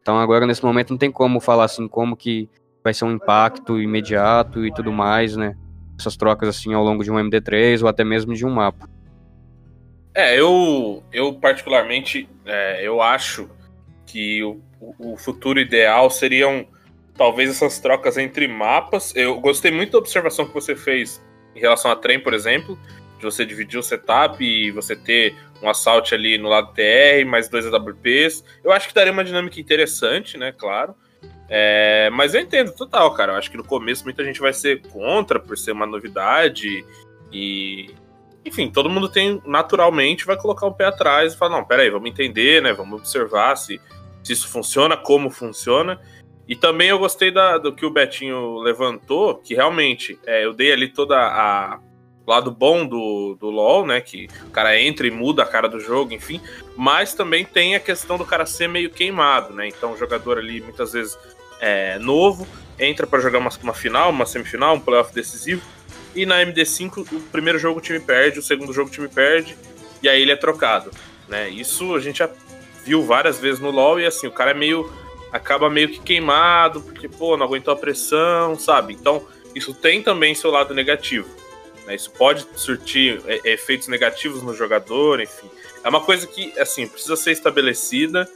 Então 0.00 0.18
agora 0.18 0.46
nesse 0.46 0.64
momento 0.64 0.90
não 0.90 0.98
tem 0.98 1.10
como 1.10 1.40
falar 1.40 1.64
assim 1.64 1.86
como 1.88 2.16
que 2.16 2.48
vai 2.82 2.94
ser 2.94 3.04
um 3.04 3.12
impacto 3.12 3.80
imediato 3.80 4.64
e 4.64 4.72
tudo 4.72 4.92
mais, 4.92 5.36
né? 5.36 5.56
Essas 5.98 6.16
trocas 6.16 6.48
assim 6.48 6.72
ao 6.72 6.84
longo 6.84 7.02
de 7.02 7.10
um 7.10 7.16
MD3 7.16 7.82
ou 7.82 7.88
até 7.88 8.04
mesmo 8.04 8.32
de 8.34 8.46
um 8.46 8.50
mapa. 8.50 8.88
É, 10.14 10.38
eu, 10.38 11.02
eu 11.12 11.34
particularmente, 11.34 12.28
é, 12.46 12.86
eu 12.86 13.02
acho 13.02 13.48
que 14.08 14.42
o, 14.42 14.60
o 14.98 15.16
futuro 15.16 15.60
ideal 15.60 16.10
seriam 16.10 16.66
talvez 17.16 17.50
essas 17.50 17.78
trocas 17.78 18.16
entre 18.16 18.48
mapas. 18.48 19.14
Eu 19.14 19.38
gostei 19.40 19.70
muito 19.70 19.92
da 19.92 19.98
observação 19.98 20.46
que 20.46 20.54
você 20.54 20.74
fez 20.74 21.22
em 21.54 21.60
relação 21.60 21.90
a 21.90 21.96
trem, 21.96 22.18
por 22.18 22.32
exemplo, 22.32 22.78
de 23.18 23.24
você 23.24 23.44
dividir 23.44 23.78
o 23.78 23.82
setup 23.82 24.42
e 24.42 24.70
você 24.70 24.96
ter 24.96 25.34
um 25.60 25.68
assalto 25.68 26.14
ali 26.14 26.38
no 26.38 26.48
lado 26.48 26.72
TR, 26.72 27.26
mais 27.26 27.48
dois 27.48 27.66
AWPs. 27.66 28.44
Eu 28.64 28.72
acho 28.72 28.88
que 28.88 28.94
daria 28.94 29.12
uma 29.12 29.24
dinâmica 29.24 29.60
interessante, 29.60 30.38
né? 30.38 30.52
Claro. 30.56 30.94
É, 31.50 32.08
mas 32.12 32.34
eu 32.34 32.40
entendo 32.40 32.72
total, 32.72 33.12
cara. 33.12 33.32
Eu 33.32 33.36
acho 33.36 33.50
que 33.50 33.56
no 33.56 33.64
começo 33.64 34.04
muita 34.04 34.24
gente 34.24 34.40
vai 34.40 34.52
ser 34.52 34.82
contra 34.88 35.40
por 35.40 35.58
ser 35.58 35.72
uma 35.72 35.86
novidade 35.86 36.84
e. 37.32 37.90
Enfim, 38.44 38.70
todo 38.70 38.88
mundo 38.88 39.10
tem, 39.10 39.42
naturalmente, 39.44 40.24
vai 40.24 40.36
colocar 40.36 40.64
o 40.64 40.70
um 40.70 40.72
pé 40.72 40.86
atrás 40.86 41.34
e 41.34 41.36
falar, 41.36 41.58
não, 41.58 41.64
peraí, 41.64 41.90
vamos 41.90 42.08
entender, 42.08 42.62
né? 42.62 42.72
Vamos 42.72 43.00
observar 43.00 43.56
se, 43.56 43.78
se 44.28 44.32
isso 44.34 44.48
funciona, 44.48 44.96
como 44.96 45.30
funciona. 45.30 45.98
E 46.46 46.54
também 46.54 46.88
eu 46.88 46.98
gostei 46.98 47.30
da, 47.30 47.58
do 47.58 47.74
que 47.74 47.84
o 47.84 47.90
Betinho 47.90 48.58
levantou, 48.58 49.36
que 49.36 49.54
realmente 49.54 50.18
é, 50.26 50.44
eu 50.44 50.52
dei 50.52 50.72
ali 50.72 50.88
toda 50.88 51.16
a, 51.16 51.78
lado 52.26 52.50
bom 52.50 52.86
do, 52.86 53.36
do 53.40 53.48
LoL, 53.48 53.86
né? 53.86 54.00
Que 54.00 54.28
o 54.46 54.50
cara 54.50 54.78
entra 54.78 55.06
e 55.06 55.10
muda 55.10 55.42
a 55.42 55.46
cara 55.46 55.68
do 55.68 55.80
jogo, 55.80 56.12
enfim. 56.12 56.40
Mas 56.76 57.14
também 57.14 57.44
tem 57.44 57.74
a 57.74 57.80
questão 57.80 58.18
do 58.18 58.24
cara 58.24 58.44
ser 58.44 58.68
meio 58.68 58.90
queimado, 58.90 59.54
né? 59.54 59.68
Então 59.68 59.92
o 59.92 59.96
jogador 59.96 60.38
ali 60.38 60.60
muitas 60.60 60.92
vezes 60.92 61.18
é, 61.60 61.98
novo, 61.98 62.46
entra 62.78 63.06
para 63.06 63.20
jogar 63.20 63.38
uma, 63.38 63.50
uma, 63.62 63.74
final, 63.74 64.10
uma 64.10 64.26
semifinal, 64.26 64.74
um 64.74 64.80
playoff 64.80 65.12
decisivo, 65.12 65.62
e 66.14 66.24
na 66.24 66.40
MD5 66.44 67.12
o 67.12 67.20
primeiro 67.32 67.58
jogo 67.58 67.78
o 67.78 67.82
time 67.82 67.98
perde, 67.98 68.38
o 68.38 68.42
segundo 68.42 68.72
jogo 68.72 68.88
o 68.88 68.92
time 68.92 69.08
perde, 69.08 69.56
e 70.02 70.08
aí 70.08 70.20
ele 70.20 70.32
é 70.32 70.36
trocado. 70.36 70.90
Né? 71.28 71.48
Isso 71.50 71.94
a 71.94 72.00
gente 72.00 72.22
viu 72.88 73.04
várias 73.04 73.38
vezes 73.38 73.60
no 73.60 73.70
LoL 73.70 74.00
e 74.00 74.06
assim, 74.06 74.26
o 74.26 74.32
cara 74.32 74.52
é 74.52 74.54
meio. 74.54 74.90
acaba 75.30 75.68
meio 75.68 75.90
que 75.90 76.00
queimado, 76.00 76.80
porque, 76.80 77.06
pô, 77.06 77.36
não 77.36 77.44
aguentou 77.44 77.72
a 77.74 77.76
pressão, 77.76 78.58
sabe? 78.58 78.94
Então, 78.94 79.26
isso 79.54 79.74
tem 79.74 80.02
também 80.02 80.34
seu 80.34 80.50
lado 80.50 80.72
negativo. 80.72 81.28
Né? 81.86 81.94
Isso 81.94 82.10
pode 82.10 82.46
surtir 82.56 83.20
é, 83.26 83.52
efeitos 83.52 83.88
negativos 83.88 84.42
no 84.42 84.54
jogador, 84.54 85.20
enfim. 85.20 85.50
É 85.84 85.88
uma 85.88 86.00
coisa 86.00 86.26
que, 86.26 86.58
assim, 86.58 86.88
precisa 86.88 87.14
ser 87.14 87.32
estabelecida 87.32 88.26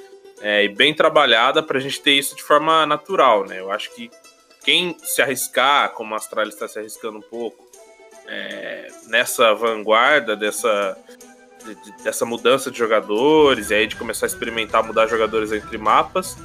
é, 0.43 0.65
e 0.65 0.69
bem 0.69 0.93
trabalhada 0.93 1.63
para 1.63 1.79
a 1.79 1.81
gente 1.81 2.01
ter 2.01 2.13
isso 2.13 2.37
de 2.37 2.43
forma 2.43 2.85
natural, 2.85 3.47
né? 3.47 3.59
Eu 3.59 3.71
acho 3.71 3.95
que 3.95 4.11
quem 4.63 4.95
se 5.03 5.23
arriscar, 5.23 5.93
como 5.93 6.13
a 6.13 6.19
Astralis 6.19 6.55
está 6.55 6.69
se 6.69 6.79
arriscando 6.79 7.19
um 7.19 7.23
pouco, 7.23 7.71
é, 8.27 8.89
nessa 9.07 9.55
vanguarda 9.55 10.37
dessa, 10.37 10.97
de, 11.63 11.93
dessa 12.03 12.25
mudança 12.25 12.71
de 12.71 12.79
jogadores, 12.79 13.71
e 13.71 13.75
aí 13.75 13.87
de 13.87 13.97
começar 13.97 14.27
a 14.27 14.29
experimentar 14.29 14.83
mudar 14.85 15.07
jogadores 15.07 15.53
entre 15.53 15.79
mapas, 15.79 16.37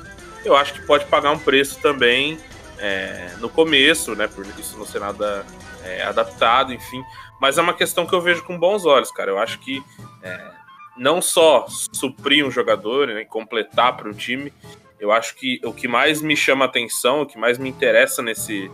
eu 0.45 0.55
acho 0.55 0.73
que 0.73 0.81
pode 0.81 1.05
pagar 1.05 1.31
um 1.31 1.39
preço 1.39 1.79
também 1.81 2.37
é, 2.79 3.31
no 3.39 3.49
começo, 3.49 4.15
né? 4.15 4.27
Por 4.27 4.45
isso 4.57 4.77
não 4.77 4.85
ser 4.85 4.99
nada 4.99 5.45
é, 5.83 6.03
adaptado, 6.03 6.73
enfim. 6.73 7.03
Mas 7.41 7.57
é 7.57 7.61
uma 7.61 7.73
questão 7.73 8.05
que 8.05 8.13
eu 8.13 8.21
vejo 8.21 8.43
com 8.43 8.57
bons 8.57 8.85
olhos, 8.85 9.11
cara. 9.11 9.31
Eu 9.31 9.37
acho 9.37 9.59
que 9.59 9.83
é, 10.23 10.51
não 10.97 11.21
só 11.21 11.65
suprir 11.91 12.45
um 12.45 12.51
jogador, 12.51 13.07
né, 13.07 13.25
completar 13.25 13.95
para 13.95 14.09
o 14.09 14.13
time, 14.13 14.51
eu 14.99 15.11
acho 15.11 15.35
que 15.35 15.61
o 15.63 15.73
que 15.73 15.87
mais 15.87 16.21
me 16.21 16.35
chama 16.35 16.65
atenção, 16.65 17.21
o 17.21 17.25
que 17.25 17.37
mais 17.37 17.57
me 17.57 17.69
interessa 17.69 18.21
nesse, 18.21 18.71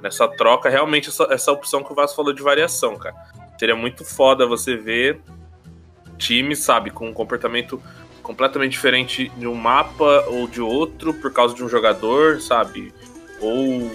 nessa 0.00 0.26
troca, 0.28 0.68
é 0.68 0.72
realmente 0.72 1.08
essa, 1.08 1.26
essa 1.30 1.52
opção 1.52 1.82
que 1.82 1.92
o 1.92 1.94
Vasco 1.94 2.16
falou 2.16 2.32
de 2.32 2.42
variação, 2.42 2.96
cara. 2.96 3.14
Seria 3.58 3.76
muito 3.76 4.04
foda 4.04 4.46
você 4.46 4.76
ver 4.76 5.20
times, 6.18 6.58
sabe, 6.58 6.90
com 6.90 7.08
um 7.08 7.12
comportamento 7.12 7.82
completamente 8.22 8.72
diferente 8.72 9.30
de 9.36 9.46
um 9.46 9.54
mapa 9.54 10.24
ou 10.28 10.46
de 10.46 10.60
outro 10.60 11.14
por 11.14 11.32
causa 11.32 11.54
de 11.54 11.64
um 11.64 11.68
jogador, 11.68 12.40
sabe? 12.42 12.92
Ou. 13.40 13.90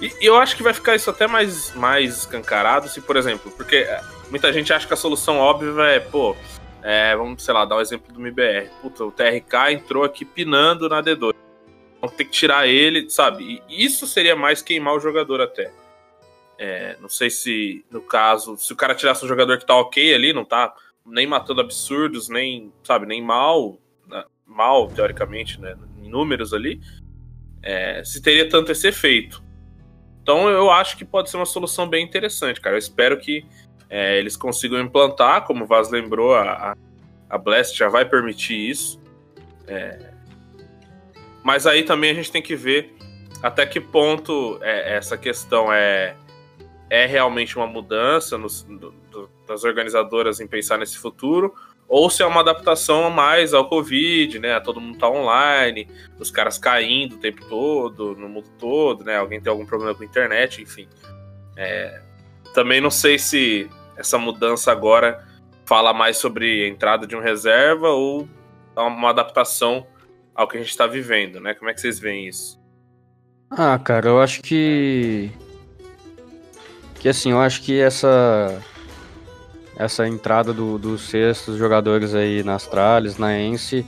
E 0.00 0.14
eu 0.20 0.36
acho 0.36 0.56
que 0.56 0.62
vai 0.62 0.72
ficar 0.72 0.94
isso 0.94 1.10
até 1.10 1.26
mais, 1.26 1.74
mais 1.74 2.18
escancarado 2.18 2.88
se, 2.88 3.00
por 3.00 3.16
exemplo, 3.16 3.50
porque 3.52 3.76
é, 3.76 4.00
muita 4.30 4.52
gente 4.52 4.72
acha 4.72 4.86
que 4.86 4.94
a 4.94 4.96
solução 4.96 5.38
óbvia 5.38 5.82
é, 5.84 6.00
pô, 6.00 6.36
é, 6.82 7.14
vamos, 7.16 7.42
sei 7.42 7.54
lá, 7.54 7.64
dar 7.64 7.76
um 7.76 7.80
exemplo 7.80 8.12
do 8.12 8.20
MBR. 8.20 8.68
Puta, 8.80 9.04
o 9.04 9.12
TRK 9.12 9.72
entrou 9.72 10.04
aqui 10.04 10.24
pinando 10.24 10.88
na 10.88 11.02
D2. 11.02 11.34
Vamos 12.00 12.16
ter 12.16 12.24
que 12.24 12.32
tirar 12.32 12.66
ele, 12.66 13.08
sabe? 13.08 13.62
E 13.68 13.84
isso 13.84 14.06
seria 14.06 14.34
mais 14.34 14.60
queimar 14.60 14.94
o 14.94 15.00
jogador 15.00 15.40
até. 15.40 15.72
É, 16.58 16.96
não 17.00 17.08
sei 17.08 17.30
se, 17.30 17.84
no 17.90 18.00
caso, 18.00 18.56
se 18.56 18.72
o 18.72 18.76
cara 18.76 18.94
tirasse 18.94 19.24
um 19.24 19.28
jogador 19.28 19.58
que 19.58 19.66
tá 19.66 19.74
ok 19.76 20.14
ali, 20.14 20.32
não 20.32 20.44
tá 20.44 20.74
nem 21.04 21.26
matando 21.26 21.60
absurdos, 21.60 22.28
nem, 22.28 22.72
sabe, 22.84 23.06
nem 23.06 23.22
mal, 23.22 23.78
né, 24.06 24.24
mal, 24.46 24.88
teoricamente, 24.88 25.60
né, 25.60 25.76
em 26.02 26.08
números 26.08 26.52
ali, 26.52 26.80
é, 27.62 28.02
se 28.04 28.20
teria 28.20 28.48
tanto 28.48 28.72
esse 28.72 28.88
efeito. 28.88 29.42
Então 30.22 30.48
eu 30.48 30.70
acho 30.70 30.96
que 30.96 31.04
pode 31.04 31.30
ser 31.30 31.36
uma 31.36 31.46
solução 31.46 31.88
bem 31.88 32.04
interessante, 32.04 32.60
cara. 32.60 32.76
Eu 32.76 32.78
espero 32.78 33.18
que 33.18 33.44
é, 33.90 34.18
eles 34.18 34.36
consigam 34.36 34.80
implantar, 34.80 35.44
como 35.44 35.64
o 35.64 35.66
Vaz 35.66 35.90
lembrou, 35.90 36.34
a, 36.34 36.76
a 37.28 37.38
Blast 37.38 37.76
já 37.76 37.88
vai 37.88 38.04
permitir 38.04 38.70
isso. 38.70 39.00
É, 39.66 40.12
mas 41.42 41.66
aí 41.66 41.82
também 41.82 42.10
a 42.10 42.14
gente 42.14 42.30
tem 42.30 42.42
que 42.42 42.54
ver 42.54 42.94
até 43.42 43.66
que 43.66 43.80
ponto 43.80 44.58
é, 44.62 44.96
essa 44.96 45.18
questão 45.18 45.72
é, 45.72 46.14
é 46.88 47.06
realmente 47.06 47.56
uma 47.56 47.66
mudança 47.66 48.38
no, 48.38 48.46
das 49.52 49.64
organizadoras 49.64 50.40
em 50.40 50.46
pensar 50.46 50.78
nesse 50.78 50.98
futuro, 50.98 51.54
ou 51.88 52.08
se 52.08 52.22
é 52.22 52.26
uma 52.26 52.40
adaptação 52.40 53.10
mais 53.10 53.52
ao 53.52 53.68
Covid, 53.68 54.38
né? 54.38 54.58
Todo 54.60 54.80
mundo 54.80 54.98
tá 54.98 55.08
online, 55.08 55.88
os 56.18 56.30
caras 56.30 56.58
caindo 56.58 57.16
o 57.16 57.18
tempo 57.18 57.44
todo, 57.48 58.16
no 58.16 58.28
mundo 58.28 58.48
todo, 58.58 59.04
né? 59.04 59.16
Alguém 59.16 59.40
tem 59.40 59.50
algum 59.50 59.66
problema 59.66 59.94
com 59.94 60.02
a 60.02 60.06
internet, 60.06 60.62
enfim. 60.62 60.88
É, 61.56 62.00
também 62.54 62.80
não 62.80 62.90
sei 62.90 63.18
se 63.18 63.68
essa 63.96 64.18
mudança 64.18 64.72
agora 64.72 65.26
fala 65.66 65.92
mais 65.92 66.16
sobre 66.16 66.64
a 66.64 66.68
entrada 66.68 67.06
de 67.06 67.14
um 67.14 67.20
reserva 67.20 67.90
ou 67.90 68.28
uma 68.74 69.10
adaptação 69.10 69.86
ao 70.34 70.48
que 70.48 70.56
a 70.56 70.60
gente 70.60 70.70
está 70.70 70.86
vivendo, 70.86 71.40
né? 71.40 71.54
Como 71.54 71.70
é 71.70 71.74
que 71.74 71.80
vocês 71.80 71.98
veem 71.98 72.26
isso? 72.26 72.58
Ah, 73.50 73.78
cara, 73.78 74.08
eu 74.08 74.20
acho 74.20 74.40
que 74.42 75.30
que 76.98 77.08
assim, 77.08 77.32
eu 77.32 77.40
acho 77.40 77.62
que 77.62 77.80
essa 77.80 78.62
essa 79.76 80.06
entrada 80.06 80.52
do, 80.52 80.78
dos 80.78 81.08
sextos 81.08 81.56
jogadores 81.56 82.14
aí 82.14 82.42
na 82.42 82.54
Astralis, 82.54 83.16
na 83.16 83.38
Ence, 83.38 83.84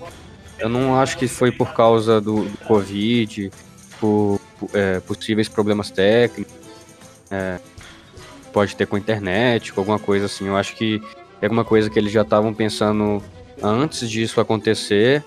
eu 0.58 0.68
não 0.68 0.98
acho 0.98 1.18
que 1.18 1.28
foi 1.28 1.50
por 1.50 1.72
causa 1.74 2.20
do, 2.20 2.44
do 2.44 2.58
Covid, 2.58 3.50
por, 4.00 4.40
por 4.58 4.70
é, 4.72 5.00
possíveis 5.00 5.48
problemas 5.48 5.90
técnicos. 5.90 6.54
É, 7.30 7.58
pode 8.52 8.76
ter 8.76 8.86
com 8.86 8.96
a 8.96 8.98
internet, 8.98 9.72
com 9.72 9.80
alguma 9.80 9.98
coisa 9.98 10.26
assim. 10.26 10.46
Eu 10.46 10.56
acho 10.56 10.74
que 10.76 11.02
é 11.42 11.46
alguma 11.46 11.64
coisa 11.64 11.90
que 11.90 11.98
eles 11.98 12.12
já 12.12 12.22
estavam 12.22 12.54
pensando 12.54 13.22
antes 13.62 14.08
disso 14.08 14.40
acontecer 14.40 15.24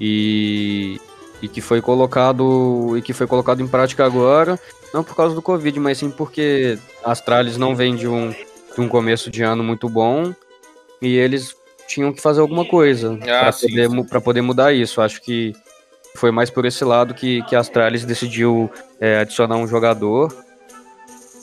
e, 0.00 1.00
e 1.40 1.48
que 1.48 1.60
foi 1.60 1.80
colocado 1.80 2.96
e 2.96 3.02
que 3.02 3.12
foi 3.12 3.26
colocado 3.26 3.62
em 3.62 3.68
prática 3.68 4.04
agora, 4.04 4.58
não 4.92 5.04
por 5.04 5.14
causa 5.14 5.34
do 5.34 5.42
Covid, 5.42 5.78
mas 5.78 5.98
sim 5.98 6.10
porque 6.10 6.78
a 7.04 7.12
Astralis 7.12 7.56
não 7.56 7.76
vem 7.76 7.94
de 7.94 8.08
um, 8.08 8.34
de 8.74 8.80
um 8.80 8.88
começo 8.88 9.30
de 9.30 9.42
ano 9.42 9.62
muito 9.62 9.88
bom 9.88 10.34
e 11.00 11.16
eles 11.16 11.56
tinham 11.86 12.12
que 12.12 12.20
fazer 12.20 12.40
alguma 12.40 12.64
coisa 12.64 13.18
ah, 13.22 13.50
para 13.50 13.52
poder, 13.52 14.20
poder 14.22 14.42
mudar 14.42 14.72
isso. 14.72 15.00
Acho 15.00 15.20
que 15.20 15.52
foi 16.16 16.30
mais 16.30 16.50
por 16.50 16.64
esse 16.64 16.84
lado 16.84 17.14
que, 17.14 17.42
que 17.42 17.56
a 17.56 17.60
Astralis 17.60 18.04
decidiu 18.04 18.70
é, 19.00 19.18
adicionar 19.18 19.56
um 19.56 19.66
jogador 19.66 20.34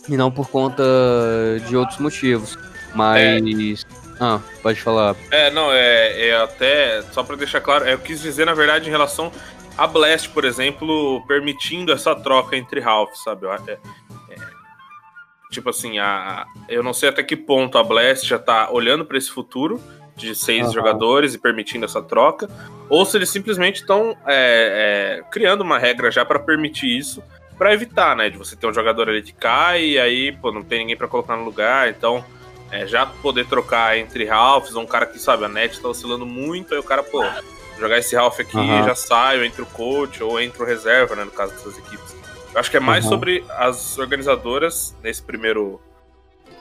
e 0.08 0.18
não 0.18 0.32
por 0.32 0.50
conta 0.50 0.84
de 1.68 1.76
outros 1.76 2.00
motivos. 2.00 2.58
Mas. 2.94 3.84
É. 3.86 4.00
Ah, 4.22 4.42
pode 4.62 4.82
falar. 4.82 5.16
É, 5.32 5.50
não, 5.52 5.72
é, 5.72 6.28
é 6.28 6.36
até. 6.36 7.02
Só 7.14 7.24
para 7.24 7.36
deixar 7.36 7.62
claro, 7.62 7.86
é, 7.86 7.94
eu 7.94 8.00
quis 8.00 8.22
dizer, 8.22 8.46
na 8.46 8.54
verdade, 8.54 8.88
em 8.88 8.92
relação 8.92 9.32
a 9.78 9.88
Blast, 9.88 10.30
por 10.30 10.44
exemplo, 10.44 11.24
permitindo 11.26 11.94
essa 11.94 12.14
troca 12.14 12.58
entre 12.58 12.82
Ralph, 12.82 13.16
sabe? 13.24 13.48
É, 13.48 13.72
é, 13.72 13.78
tipo 15.50 15.70
assim, 15.70 16.00
a, 16.00 16.46
eu 16.68 16.84
não 16.84 16.94
sei 16.94 17.10
até 17.10 17.24
que 17.24 17.36
ponto 17.36 17.78
a 17.78 17.84
Blast 17.84 18.28
já 18.28 18.40
tá 18.40 18.70
olhando 18.72 19.06
para 19.06 19.18
esse 19.18 19.30
futuro 19.30 19.82
de 20.16 20.36
seis 20.36 20.68
uhum. 20.68 20.74
jogadores 20.74 21.34
e 21.34 21.38
permitindo 21.38 21.86
essa 21.86 22.02
troca, 22.02 22.50
ou 22.90 23.06
se 23.06 23.18
eles 23.18 23.30
simplesmente 23.30 23.82
estão 23.82 24.18
é, 24.28 25.20
é, 25.22 25.32
criando 25.32 25.62
uma 25.62 25.80
regra 25.80 26.12
já 26.12 26.26
para 26.26 26.40
permitir 26.40 26.98
isso 26.98 27.24
para 27.60 27.74
evitar, 27.74 28.16
né? 28.16 28.30
De 28.30 28.38
você 28.38 28.56
ter 28.56 28.66
um 28.66 28.74
jogador 28.74 29.10
ali 29.10 29.22
que 29.22 29.34
cai 29.34 29.84
e 29.84 30.00
aí, 30.00 30.32
pô, 30.32 30.50
não 30.50 30.64
tem 30.64 30.80
ninguém 30.80 30.96
para 30.96 31.10
colocar 31.10 31.36
no 31.36 31.44
lugar. 31.44 31.90
Então, 31.90 32.24
é, 32.72 32.88
já 32.88 33.06
poder 33.06 33.46
trocar 33.48 33.98
entre 33.98 34.24
Ralphs, 34.24 34.76
um 34.76 34.86
cara 34.86 35.06
que, 35.06 35.20
sabe, 35.20 35.44
a 35.44 35.50
net 35.50 35.80
tá 35.82 35.90
oscilando 35.90 36.26
muito, 36.26 36.74
aí 36.74 36.80
o 36.80 36.84
cara, 36.84 37.04
pô, 37.04 37.22
jogar 37.78 38.00
esse 38.00 38.16
Ralph 38.16 38.40
aqui 38.40 38.56
uhum. 38.56 38.86
já 38.86 38.96
saio 38.96 39.44
entre 39.44 39.62
o 39.62 39.66
coach 39.66 40.24
ou 40.24 40.40
entre 40.40 40.64
o 40.64 40.66
reserva, 40.66 41.16
né? 41.18 41.26
No 41.26 41.32
caso 41.32 41.52
dessas 41.52 41.78
equipes. 41.78 42.19
Acho 42.56 42.72
que 42.72 42.78
é 42.78 42.80
mais 42.80 43.06
uhum. 43.06 43.12
sobre 43.12 43.44
as 43.50 43.98
organizadoras 43.98 44.96
nesse 45.04 45.22
primeiro 45.22 45.80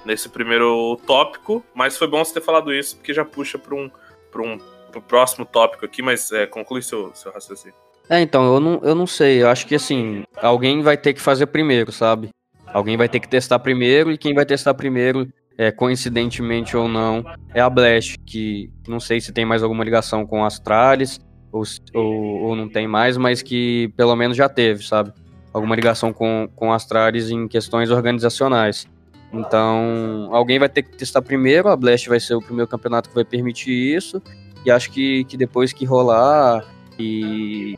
nesse 0.04 0.28
primeiro 0.28 0.98
tópico, 1.06 1.62
mas 1.74 1.98
foi 1.98 2.06
bom 2.06 2.24
você 2.24 2.34
ter 2.34 2.40
falado 2.40 2.72
isso, 2.72 2.96
porque 2.96 3.12
já 3.12 3.24
puxa 3.24 3.58
para 3.58 3.74
um, 3.74 3.90
pra 4.30 4.42
um 4.42 4.58
pro 4.90 5.02
próximo 5.02 5.44
tópico 5.44 5.84
aqui, 5.84 6.02
mas 6.02 6.32
é, 6.32 6.46
conclui 6.46 6.82
seu, 6.82 7.14
seu 7.14 7.32
raciocínio. 7.32 7.74
É, 8.08 8.20
então, 8.20 8.54
eu 8.54 8.60
não, 8.60 8.80
eu 8.82 8.94
não 8.94 9.06
sei. 9.06 9.42
Eu 9.42 9.48
acho 9.48 9.66
que 9.66 9.74
assim, 9.74 10.24
alguém 10.36 10.80
vai 10.80 10.96
ter 10.96 11.12
que 11.12 11.20
fazer 11.20 11.46
primeiro, 11.46 11.92
sabe? 11.92 12.30
Alguém 12.66 12.96
vai 12.96 13.08
ter 13.08 13.20
que 13.20 13.28
testar 13.28 13.58
primeiro, 13.58 14.10
e 14.10 14.18
quem 14.18 14.34
vai 14.34 14.46
testar 14.46 14.74
primeiro, 14.74 15.28
é, 15.56 15.70
coincidentemente 15.70 16.76
ou 16.76 16.88
não, 16.88 17.24
é 17.54 17.60
a 17.60 17.68
Blast, 17.68 18.16
que 18.26 18.70
não 18.86 19.00
sei 19.00 19.20
se 19.20 19.32
tem 19.32 19.44
mais 19.44 19.62
alguma 19.62 19.84
ligação 19.84 20.26
com 20.26 20.44
Astralis, 20.44 21.20
ou, 21.52 21.62
ou, 21.94 22.40
ou 22.44 22.56
não 22.56 22.68
tem 22.68 22.86
mais, 22.86 23.16
mas 23.16 23.42
que 23.42 23.92
pelo 23.96 24.14
menos 24.16 24.36
já 24.36 24.48
teve, 24.48 24.84
sabe? 24.84 25.12
Alguma 25.58 25.74
ligação 25.74 26.12
com, 26.12 26.48
com 26.54 26.72
Astralis 26.72 27.30
em 27.30 27.48
questões 27.48 27.90
organizacionais. 27.90 28.86
Então, 29.32 30.28
alguém 30.30 30.58
vai 30.58 30.68
ter 30.68 30.82
que 30.82 30.96
testar 30.96 31.20
primeiro, 31.20 31.68
a 31.68 31.76
Blast 31.76 32.08
vai 32.08 32.20
ser 32.20 32.34
o 32.34 32.40
primeiro 32.40 32.68
campeonato 32.68 33.08
que 33.08 33.14
vai 33.14 33.24
permitir 33.24 33.72
isso, 33.72 34.22
e 34.64 34.70
acho 34.70 34.88
que, 34.90 35.24
que 35.24 35.36
depois 35.36 35.72
que 35.72 35.84
rolar 35.84 36.64
e 36.96 37.76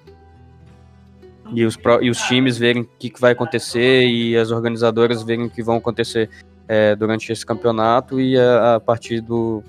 e 1.52 1.64
os, 1.64 1.76
e 2.00 2.10
os 2.10 2.18
times 2.18 2.58
verem 2.58 2.82
o 2.82 2.88
que, 2.98 3.10
que 3.10 3.20
vai 3.20 3.32
acontecer 3.32 4.06
e 4.06 4.36
as 4.36 4.50
organizadoras 4.50 5.22
verem 5.22 5.46
o 5.46 5.50
que 5.50 5.62
vão 5.62 5.76
acontecer 5.76 6.30
é, 6.68 6.94
durante 6.94 7.32
esse 7.32 7.44
campeonato 7.44 8.20
e 8.20 8.38
a, 8.38 8.76
a 8.76 8.80
partir 8.80 9.20
do 9.20 9.62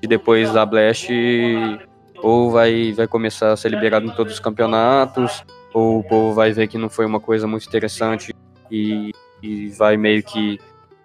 de 0.00 0.08
depois 0.08 0.52
da 0.52 0.66
Blast 0.66 1.08
ou 2.16 2.50
vai, 2.50 2.92
vai 2.92 3.06
começar 3.06 3.52
a 3.52 3.56
ser 3.56 3.68
liberado 3.68 4.06
em 4.06 4.10
todos 4.10 4.32
os 4.32 4.40
campeonatos 4.40 5.44
ou 5.76 5.98
o 5.98 6.02
povo 6.02 6.32
vai 6.32 6.52
ver 6.52 6.68
que 6.68 6.78
não 6.78 6.88
foi 6.88 7.04
uma 7.04 7.20
coisa 7.20 7.46
muito 7.46 7.66
interessante 7.66 8.34
e, 8.70 9.12
e 9.42 9.68
vai 9.68 9.94
meio 9.94 10.22
que 10.22 10.58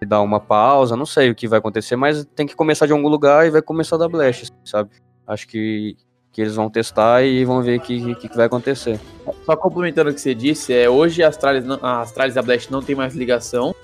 dar 0.07 0.21
uma 0.21 0.39
pausa, 0.39 0.95
não 0.95 1.05
sei 1.05 1.29
o 1.29 1.35
que 1.35 1.45
vai 1.45 1.59
acontecer, 1.59 1.97
mas 1.97 2.25
tem 2.33 2.47
que 2.47 2.55
começar 2.55 2.85
de 2.85 2.93
algum 2.93 3.09
lugar 3.09 3.45
e 3.45 3.49
vai 3.49 3.61
começar 3.61 3.97
da 3.97 4.07
Blast, 4.07 4.49
sabe? 4.63 4.89
Acho 5.27 5.45
que, 5.45 5.97
que 6.31 6.39
eles 6.39 6.55
vão 6.55 6.69
testar 6.69 7.21
e 7.21 7.43
vão 7.43 7.61
ver 7.61 7.79
o 7.79 7.81
que, 7.81 8.15
que, 8.15 8.29
que, 8.29 8.35
vai 8.35 8.45
acontecer. 8.45 8.97
Só 9.45 9.57
complementando 9.57 10.09
o 10.09 10.13
que 10.13 10.21
você 10.21 10.33
disse, 10.33 10.73
é, 10.73 10.89
hoje 10.89 11.21
a 11.21 11.27
Astralis, 11.27 11.65
a 11.81 11.99
Astralis 11.99 12.37
e 12.37 12.39
a 12.39 12.41
Blast 12.41 12.71
não 12.71 12.81
tem 12.81 12.95
mais 12.95 13.13
ligação, 13.13 13.75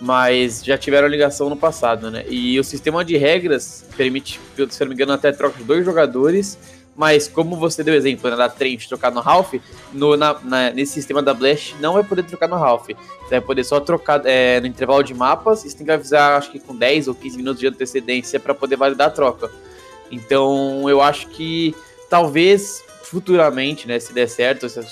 mas 0.00 0.64
já 0.64 0.78
tiveram 0.78 1.06
ligação 1.06 1.50
no 1.50 1.56
passado, 1.56 2.10
né? 2.10 2.24
E 2.30 2.58
o 2.58 2.64
sistema 2.64 3.04
de 3.04 3.18
regras 3.18 3.84
permite, 3.94 4.40
se 4.70 4.80
não 4.80 4.88
me 4.88 4.94
engano, 4.94 5.12
até 5.12 5.32
troca 5.32 5.58
de 5.58 5.64
dois 5.64 5.84
jogadores 5.84 6.79
mas 7.00 7.26
como 7.26 7.56
você 7.56 7.82
deu 7.82 7.94
exemplo 7.94 8.28
né, 8.28 8.36
da 8.36 8.46
Trent 8.46 8.86
trocar 8.86 9.10
no 9.10 9.20
Ralph, 9.20 9.54
no, 9.90 10.18
na, 10.18 10.38
na, 10.40 10.70
nesse 10.70 10.92
sistema 10.92 11.22
da 11.22 11.32
Blast 11.32 11.74
não 11.80 11.94
vai 11.94 12.04
poder 12.04 12.24
trocar 12.24 12.46
no 12.46 12.56
Ralph. 12.56 12.88
Você 12.88 13.30
vai 13.30 13.40
poder 13.40 13.64
só 13.64 13.80
trocar 13.80 14.20
é, 14.26 14.60
no 14.60 14.66
intervalo 14.66 15.02
de 15.02 15.14
mapas 15.14 15.64
e 15.64 15.70
você 15.70 15.78
tem 15.78 15.86
que 15.86 15.92
avisar, 15.92 16.36
acho 16.36 16.50
que 16.50 16.58
com 16.58 16.76
10 16.76 17.08
ou 17.08 17.14
15 17.14 17.38
minutos 17.38 17.58
de 17.58 17.66
antecedência 17.66 18.38
para 18.38 18.54
poder 18.54 18.76
validar 18.76 19.08
a 19.08 19.10
troca. 19.10 19.50
Então 20.10 20.90
eu 20.90 21.00
acho 21.00 21.28
que 21.28 21.74
talvez 22.10 22.84
futuramente, 23.02 23.88
né, 23.88 23.98
se 23.98 24.12
der 24.12 24.28
certo, 24.28 24.68
se, 24.68 24.82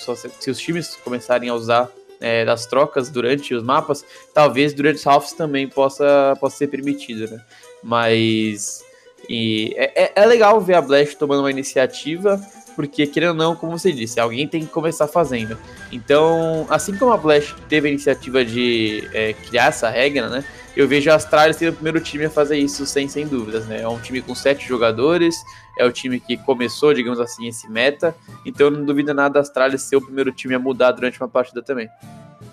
se 0.40 0.50
os 0.50 0.58
times 0.58 0.96
começarem 1.04 1.50
a 1.50 1.54
usar 1.54 1.90
é, 2.22 2.42
das 2.42 2.64
trocas 2.64 3.10
durante 3.10 3.54
os 3.54 3.62
mapas, 3.62 4.02
talvez 4.32 4.72
durante 4.72 4.96
os 4.96 5.06
halves 5.06 5.34
também 5.34 5.68
possa, 5.68 6.34
possa 6.40 6.56
ser 6.56 6.68
permitido, 6.68 7.30
né? 7.30 7.44
Mas 7.84 8.82
e 9.28 9.74
é, 9.76 10.04
é, 10.04 10.12
é 10.16 10.26
legal 10.26 10.60
ver 10.60 10.74
a 10.74 10.82
Blast 10.82 11.16
tomando 11.16 11.40
uma 11.40 11.50
iniciativa, 11.50 12.40
porque, 12.76 13.06
querendo 13.06 13.30
ou 13.30 13.34
não, 13.34 13.56
como 13.56 13.76
você 13.76 13.90
disse, 13.90 14.20
alguém 14.20 14.46
tem 14.46 14.60
que 14.60 14.68
começar 14.68 15.08
fazendo. 15.08 15.58
Então, 15.90 16.66
assim 16.70 16.96
como 16.96 17.12
a 17.12 17.16
Blast 17.16 17.54
teve 17.68 17.88
a 17.88 17.90
iniciativa 17.90 18.44
de 18.44 19.08
é, 19.12 19.32
criar 19.32 19.66
essa 19.66 19.90
regra, 19.90 20.28
né? 20.28 20.44
Eu 20.76 20.86
vejo 20.86 21.10
a 21.10 21.16
Astralis 21.16 21.56
sendo 21.56 21.70
o 21.70 21.74
primeiro 21.74 22.00
time 22.00 22.26
a 22.26 22.30
fazer 22.30 22.56
isso 22.56 22.86
sem, 22.86 23.08
sem 23.08 23.26
dúvidas, 23.26 23.66
né? 23.66 23.82
É 23.82 23.88
um 23.88 23.98
time 23.98 24.22
com 24.22 24.32
sete 24.32 24.64
jogadores, 24.64 25.34
é 25.76 25.84
o 25.84 25.90
time 25.90 26.20
que 26.20 26.36
começou, 26.36 26.94
digamos 26.94 27.18
assim, 27.18 27.48
esse 27.48 27.68
meta. 27.68 28.14
Então, 28.46 28.70
não 28.70 28.84
duvido 28.84 29.12
nada 29.12 29.34
da 29.34 29.40
Astralis 29.40 29.82
ser 29.82 29.96
o 29.96 30.00
primeiro 30.00 30.30
time 30.30 30.54
a 30.54 30.58
mudar 30.58 30.92
durante 30.92 31.20
uma 31.20 31.28
partida 31.28 31.60
também. 31.60 31.88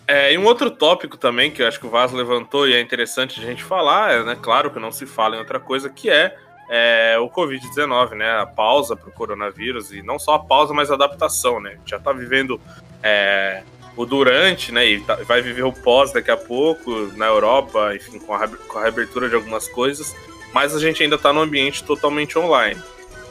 É, 0.08 0.34
e 0.34 0.38
um 0.40 0.46
outro 0.46 0.72
tópico 0.72 1.18
também 1.18 1.52
que 1.52 1.62
eu 1.62 1.68
acho 1.68 1.80
que 1.80 1.86
o 1.86 1.90
Vaz 1.90 2.12
levantou 2.12 2.68
e 2.68 2.74
é 2.74 2.82
interessante 2.82 3.40
a 3.40 3.44
gente 3.44 3.64
falar, 3.64 4.12
é, 4.12 4.24
né? 4.24 4.38
Claro 4.42 4.72
que 4.72 4.80
não 4.80 4.92
se 4.92 5.06
fala 5.06 5.36
em 5.36 5.40
outra 5.40 5.60
coisa, 5.60 5.88
que 5.88 6.10
é 6.10 6.36
é, 6.70 7.18
o 7.20 7.30
Covid-19, 7.30 8.12
né? 8.12 8.40
A 8.40 8.46
pausa 8.46 8.96
para 8.96 9.10
o 9.10 9.12
coronavírus, 9.12 9.92
e 9.92 10.02
não 10.02 10.18
só 10.18 10.36
a 10.36 10.40
pausa, 10.40 10.74
mas 10.74 10.90
a 10.90 10.96
adaptação, 10.96 11.60
né? 11.60 11.72
A 11.72 11.76
gente 11.76 11.90
já 11.90 11.98
está 11.98 12.12
vivendo 12.12 12.60
é, 13.04 13.64
o 13.96 14.06
durante, 14.06 14.72
né? 14.72 14.86
E 14.86 15.00
tá, 15.02 15.16
vai 15.18 15.42
viver 15.42 15.64
o 15.64 15.72
pós 15.72 16.12
daqui 16.12 16.32
a 16.32 16.38
pouco 16.38 16.92
na 17.16 17.28
Europa, 17.28 17.96
enfim, 17.96 18.20
com 18.20 18.34
a, 18.34 18.48
com 18.48 18.80
a 18.80 18.82
reabertura 18.82 19.30
de 19.30 19.36
algumas 19.36 19.68
coisas, 19.68 20.16
mas 20.54 20.76
a 20.76 20.80
gente 20.80 21.04
ainda 21.04 21.16
está 21.16 21.32
no 21.32 21.42
ambiente 21.42 21.84
totalmente 21.84 22.38
online. 22.38 22.82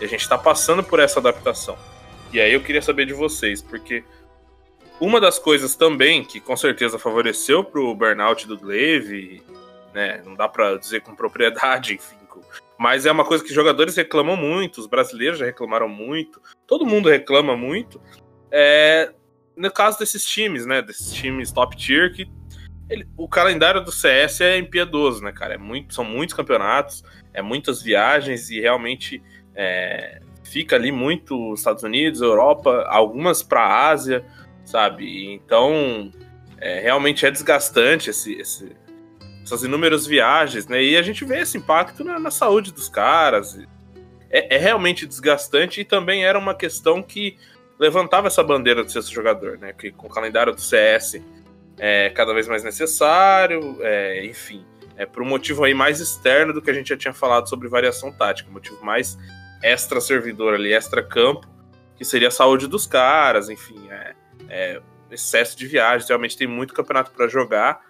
E 0.00 0.04
a 0.04 0.08
gente 0.08 0.22
está 0.22 0.38
passando 0.38 0.82
por 0.82 1.00
essa 1.00 1.18
adaptação. 1.18 1.76
E 2.32 2.40
aí 2.40 2.52
eu 2.52 2.60
queria 2.60 2.82
saber 2.82 3.06
de 3.06 3.12
vocês, 3.12 3.62
porque 3.62 4.04
uma 5.00 5.20
das 5.20 5.38
coisas 5.38 5.74
também 5.74 6.24
que 6.24 6.40
com 6.40 6.56
certeza 6.56 6.98
favoreceu 6.98 7.64
para 7.64 7.80
o 7.80 7.94
burnout 7.94 8.46
do 8.46 8.58
Glaive, 8.58 9.42
né? 9.92 10.20
Não 10.24 10.34
dá 10.34 10.48
para 10.48 10.76
dizer 10.76 11.00
com 11.02 11.14
propriedade, 11.14 11.94
enfim 11.98 12.23
mas 12.78 13.06
é 13.06 13.12
uma 13.12 13.24
coisa 13.24 13.44
que 13.44 13.52
jogadores 13.52 13.96
reclamam 13.96 14.36
muito, 14.36 14.80
os 14.80 14.86
brasileiros 14.86 15.38
já 15.38 15.46
reclamaram 15.46 15.88
muito, 15.88 16.40
todo 16.66 16.86
mundo 16.86 17.08
reclama 17.08 17.56
muito. 17.56 18.00
É, 18.50 19.12
no 19.56 19.70
caso 19.70 19.98
desses 19.98 20.24
times, 20.24 20.66
né? 20.66 20.82
Desses 20.82 21.12
times 21.12 21.52
top 21.52 21.76
tier, 21.76 22.12
que 22.12 22.28
ele, 22.88 23.08
o 23.16 23.28
calendário 23.28 23.82
do 23.82 23.92
CS 23.92 24.40
é 24.40 24.58
impiedoso, 24.58 25.22
né, 25.22 25.32
cara? 25.32 25.54
É 25.54 25.58
muito, 25.58 25.94
são 25.94 26.04
muitos 26.04 26.34
campeonatos, 26.34 27.02
é 27.32 27.40
muitas 27.40 27.80
viagens 27.80 28.50
e 28.50 28.60
realmente 28.60 29.22
é, 29.54 30.20
fica 30.42 30.76
ali 30.76 30.92
muito 30.92 31.54
Estados 31.54 31.82
Unidos, 31.82 32.20
Europa, 32.20 32.84
algumas 32.88 33.42
para 33.42 33.88
Ásia, 33.88 34.24
sabe? 34.64 35.32
Então, 35.32 36.10
é, 36.58 36.80
realmente 36.80 37.24
é 37.24 37.30
desgastante 37.30 38.10
esse, 38.10 38.34
esse, 38.34 38.76
essas 39.44 39.62
inúmeras 39.62 40.06
viagens, 40.06 40.66
né? 40.66 40.82
E 40.82 40.96
a 40.96 41.02
gente 41.02 41.24
vê 41.24 41.40
esse 41.40 41.58
impacto 41.58 42.02
na, 42.02 42.18
na 42.18 42.30
saúde 42.30 42.72
dos 42.72 42.88
caras. 42.88 43.58
É, 44.30 44.56
é, 44.56 44.58
realmente 44.58 45.06
desgastante 45.06 45.82
e 45.82 45.84
também 45.84 46.24
era 46.24 46.36
uma 46.36 46.54
questão 46.54 47.02
que 47.02 47.36
levantava 47.78 48.26
essa 48.26 48.42
bandeira 48.42 48.82
do 48.82 48.90
sexto 48.90 49.12
jogador, 49.12 49.58
né? 49.58 49.72
Que 49.72 49.92
com 49.92 50.06
o 50.06 50.10
calendário 50.10 50.52
do 50.52 50.60
CS 50.60 51.20
é 51.78 52.10
cada 52.10 52.32
vez 52.32 52.48
mais 52.48 52.64
necessário, 52.64 53.78
é, 53.80 54.24
enfim, 54.24 54.64
é 54.96 55.04
por 55.04 55.22
um 55.22 55.26
motivo 55.26 55.64
aí 55.64 55.74
mais 55.74 56.00
externo 56.00 56.52
do 56.52 56.62
que 56.62 56.70
a 56.70 56.74
gente 56.74 56.88
já 56.88 56.96
tinha 56.96 57.12
falado 57.12 57.48
sobre 57.48 57.68
variação 57.68 58.12
tática, 58.12 58.48
um 58.48 58.52
motivo 58.52 58.82
mais 58.84 59.18
extra 59.62 60.00
servidor 60.00 60.54
ali, 60.54 60.72
extra 60.72 61.02
campo, 61.02 61.46
que 61.96 62.04
seria 62.04 62.28
a 62.28 62.30
saúde 62.30 62.66
dos 62.66 62.86
caras, 62.86 63.48
enfim, 63.48 63.88
é, 63.90 64.14
é 64.48 64.80
excesso 65.10 65.56
de 65.56 65.66
viagens, 65.66 66.08
realmente 66.08 66.36
tem 66.36 66.46
muito 66.46 66.74
campeonato 66.74 67.10
para 67.12 67.28
jogar 67.28 67.80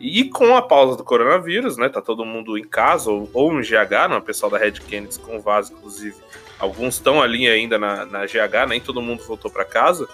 e 0.00 0.24
com 0.24 0.54
a 0.56 0.62
pausa 0.62 0.96
do 0.96 1.04
coronavírus, 1.04 1.76
né? 1.76 1.88
Tá 1.88 2.00
todo 2.00 2.24
mundo 2.24 2.56
em 2.56 2.64
casa 2.64 3.10
ou, 3.10 3.28
ou 3.32 3.52
no 3.52 3.60
GH, 3.60 4.08
né? 4.08 4.16
O 4.16 4.22
pessoal 4.22 4.50
da 4.50 4.58
Red 4.58 4.72
Kennedy 4.72 5.18
com 5.18 5.36
o 5.36 5.40
Vaz, 5.40 5.70
inclusive. 5.70 6.16
Alguns 6.58 6.94
estão 6.94 7.20
ali 7.20 7.48
ainda 7.48 7.78
na, 7.78 8.04
na 8.04 8.26
GH, 8.26 8.68
nem 8.68 8.80
todo 8.80 9.02
mundo 9.02 9.24
voltou 9.24 9.50
para 9.50 9.64
casa. 9.64 10.08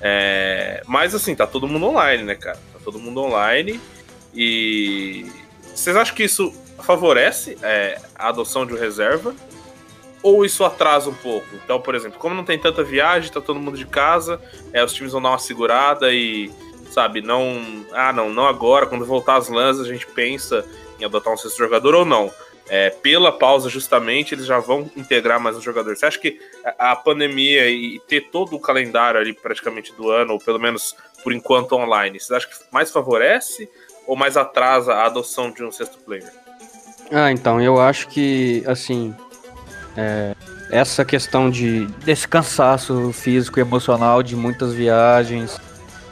É, 0.00 0.82
mas 0.86 1.14
assim, 1.14 1.34
tá 1.34 1.46
todo 1.46 1.68
mundo 1.68 1.86
online, 1.86 2.22
né, 2.22 2.34
cara? 2.34 2.58
Tá 2.72 2.78
todo 2.82 2.98
mundo 2.98 3.20
online. 3.20 3.80
E 4.34 5.26
vocês 5.74 5.96
acham 5.96 6.14
que 6.14 6.24
isso 6.24 6.52
favorece 6.82 7.58
é, 7.62 8.00
a 8.14 8.28
adoção 8.28 8.64
de 8.64 8.74
reserva? 8.74 9.34
Ou 10.22 10.44
isso 10.44 10.64
atrasa 10.64 11.08
um 11.08 11.14
pouco? 11.14 11.46
Então, 11.64 11.80
por 11.80 11.94
exemplo, 11.94 12.18
como 12.18 12.34
não 12.34 12.44
tem 12.44 12.58
tanta 12.58 12.82
viagem, 12.82 13.32
tá 13.32 13.40
todo 13.40 13.58
mundo 13.58 13.76
de 13.76 13.86
casa, 13.86 14.40
é, 14.72 14.84
os 14.84 14.92
times 14.92 15.12
vão 15.12 15.22
dar 15.22 15.30
uma 15.30 15.38
segurada 15.38 16.12
e 16.12 16.50
sabe? 16.90 17.20
Não, 17.22 17.84
ah, 17.92 18.12
não, 18.12 18.30
não 18.30 18.46
agora, 18.46 18.86
quando 18.86 19.06
voltar 19.06 19.36
as 19.36 19.48
lãs 19.48 19.80
a 19.80 19.84
gente 19.84 20.06
pensa 20.06 20.64
em 20.98 21.04
adotar 21.04 21.32
um 21.32 21.36
sexto 21.36 21.58
jogador 21.58 21.94
ou 21.94 22.04
não. 22.04 22.30
É, 22.68 22.90
pela 22.90 23.32
pausa, 23.32 23.68
justamente, 23.68 24.32
eles 24.32 24.46
já 24.46 24.60
vão 24.60 24.88
integrar 24.96 25.40
mais 25.40 25.56
um 25.56 25.60
jogador. 25.60 25.96
Você 25.96 26.06
acha 26.06 26.18
que 26.18 26.40
a 26.78 26.94
pandemia 26.94 27.68
e 27.68 27.98
ter 28.06 28.30
todo 28.30 28.54
o 28.54 28.60
calendário 28.60 29.18
ali 29.18 29.32
praticamente 29.32 29.92
do 29.94 30.08
ano, 30.08 30.34
ou 30.34 30.38
pelo 30.38 30.60
menos 30.60 30.94
por 31.24 31.32
enquanto 31.32 31.74
online, 31.74 32.20
você 32.20 32.34
acha 32.34 32.46
que 32.46 32.54
mais 32.72 32.90
favorece 32.90 33.68
ou 34.06 34.14
mais 34.14 34.36
atrasa 34.36 34.94
a 34.94 35.06
adoção 35.06 35.50
de 35.50 35.64
um 35.64 35.72
sexto 35.72 35.98
player? 35.98 36.32
Ah, 37.10 37.32
então, 37.32 37.60
eu 37.60 37.80
acho 37.80 38.06
que, 38.06 38.62
assim, 38.66 39.12
é, 39.96 40.34
essa 40.70 41.04
questão 41.04 41.50
de 41.50 41.86
desse 42.04 42.26
cansaço 42.28 43.12
físico 43.12 43.58
e 43.58 43.62
emocional 43.62 44.22
de 44.22 44.36
muitas 44.36 44.72
viagens, 44.72 45.60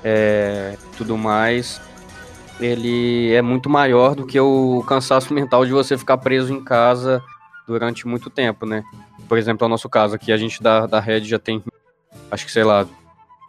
é, 0.05 0.77
tudo 0.97 1.17
mais, 1.17 1.81
ele 2.61 3.33
é 3.33 3.43
muito 3.43 3.69
maior 3.71 4.15
do 4.15 4.27
que 4.27 4.39
o 4.39 4.83
cansaço 4.87 5.33
mental 5.33 5.65
de 5.65 5.73
você 5.73 5.97
ficar 5.97 6.19
preso 6.19 6.53
em 6.53 6.63
casa 6.63 7.23
durante 7.67 8.07
muito 8.07 8.31
tempo, 8.31 8.67
né? 8.67 8.83
Por 9.29 9.39
exemplo, 9.39 9.67
o 9.67 9.69
nosso 9.69 9.89
caso 9.89 10.15
aqui, 10.15 10.33
a 10.33 10.37
gente 10.37 10.63
da, 10.63 10.87
da 10.87 11.01
Red 11.01 11.25
já 11.25 11.39
tem, 11.39 11.63
acho 12.31 12.47
que 12.47 12.53
sei 12.53 12.65
lá, 12.65 12.87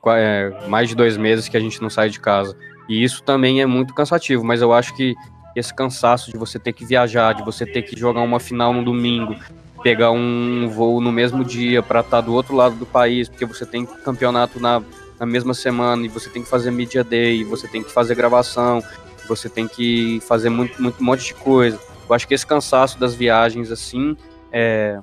é, 0.07 0.67
mais 0.67 0.89
de 0.89 0.95
dois 0.95 1.17
meses 1.17 1.47
que 1.47 1.57
a 1.57 1.59
gente 1.59 1.81
não 1.81 1.89
sai 1.89 2.09
de 2.09 2.19
casa. 2.19 2.55
E 2.87 3.03
isso 3.03 3.23
também 3.23 3.61
é 3.61 3.65
muito 3.65 3.93
cansativo, 3.93 4.43
mas 4.43 4.61
eu 4.61 4.73
acho 4.73 4.95
que 4.95 5.15
esse 5.55 5.73
cansaço 5.73 6.31
de 6.31 6.37
você 6.37 6.59
ter 6.59 6.73
que 6.73 6.85
viajar, 6.85 7.33
de 7.33 7.43
você 7.43 7.65
ter 7.65 7.83
que 7.83 7.97
jogar 7.97 8.21
uma 8.21 8.39
final 8.39 8.73
no 8.73 8.83
domingo, 8.83 9.35
pegar 9.81 10.11
um 10.11 10.67
voo 10.69 10.99
no 10.99 11.11
mesmo 11.11 11.43
dia 11.43 11.81
para 11.81 12.01
estar 12.01 12.17
tá 12.17 12.21
do 12.21 12.33
outro 12.33 12.55
lado 12.55 12.75
do 12.75 12.85
país, 12.85 13.29
porque 13.29 13.45
você 13.45 13.65
tem 13.65 13.85
campeonato 13.85 14.59
na 14.59 14.81
na 15.19 15.25
mesma 15.25 15.53
semana 15.53 16.05
e 16.05 16.09
você 16.09 16.29
tem 16.29 16.41
que 16.41 16.49
fazer 16.49 16.71
media 16.71 17.03
day, 17.03 17.43
você 17.43 17.67
tem 17.67 17.83
que 17.83 17.91
fazer 17.91 18.15
gravação, 18.15 18.81
você 19.27 19.49
tem 19.49 19.67
que 19.67 20.19
fazer 20.21 20.49
muito, 20.49 20.81
muito 20.81 21.01
um 21.01 21.05
monte 21.05 21.25
de 21.25 21.33
coisa. 21.33 21.79
Eu 22.07 22.15
acho 22.15 22.27
que 22.27 22.33
esse 22.33 22.45
cansaço 22.45 22.99
das 22.99 23.13
viagens 23.13 23.71
assim 23.71 24.15
é, 24.51 24.99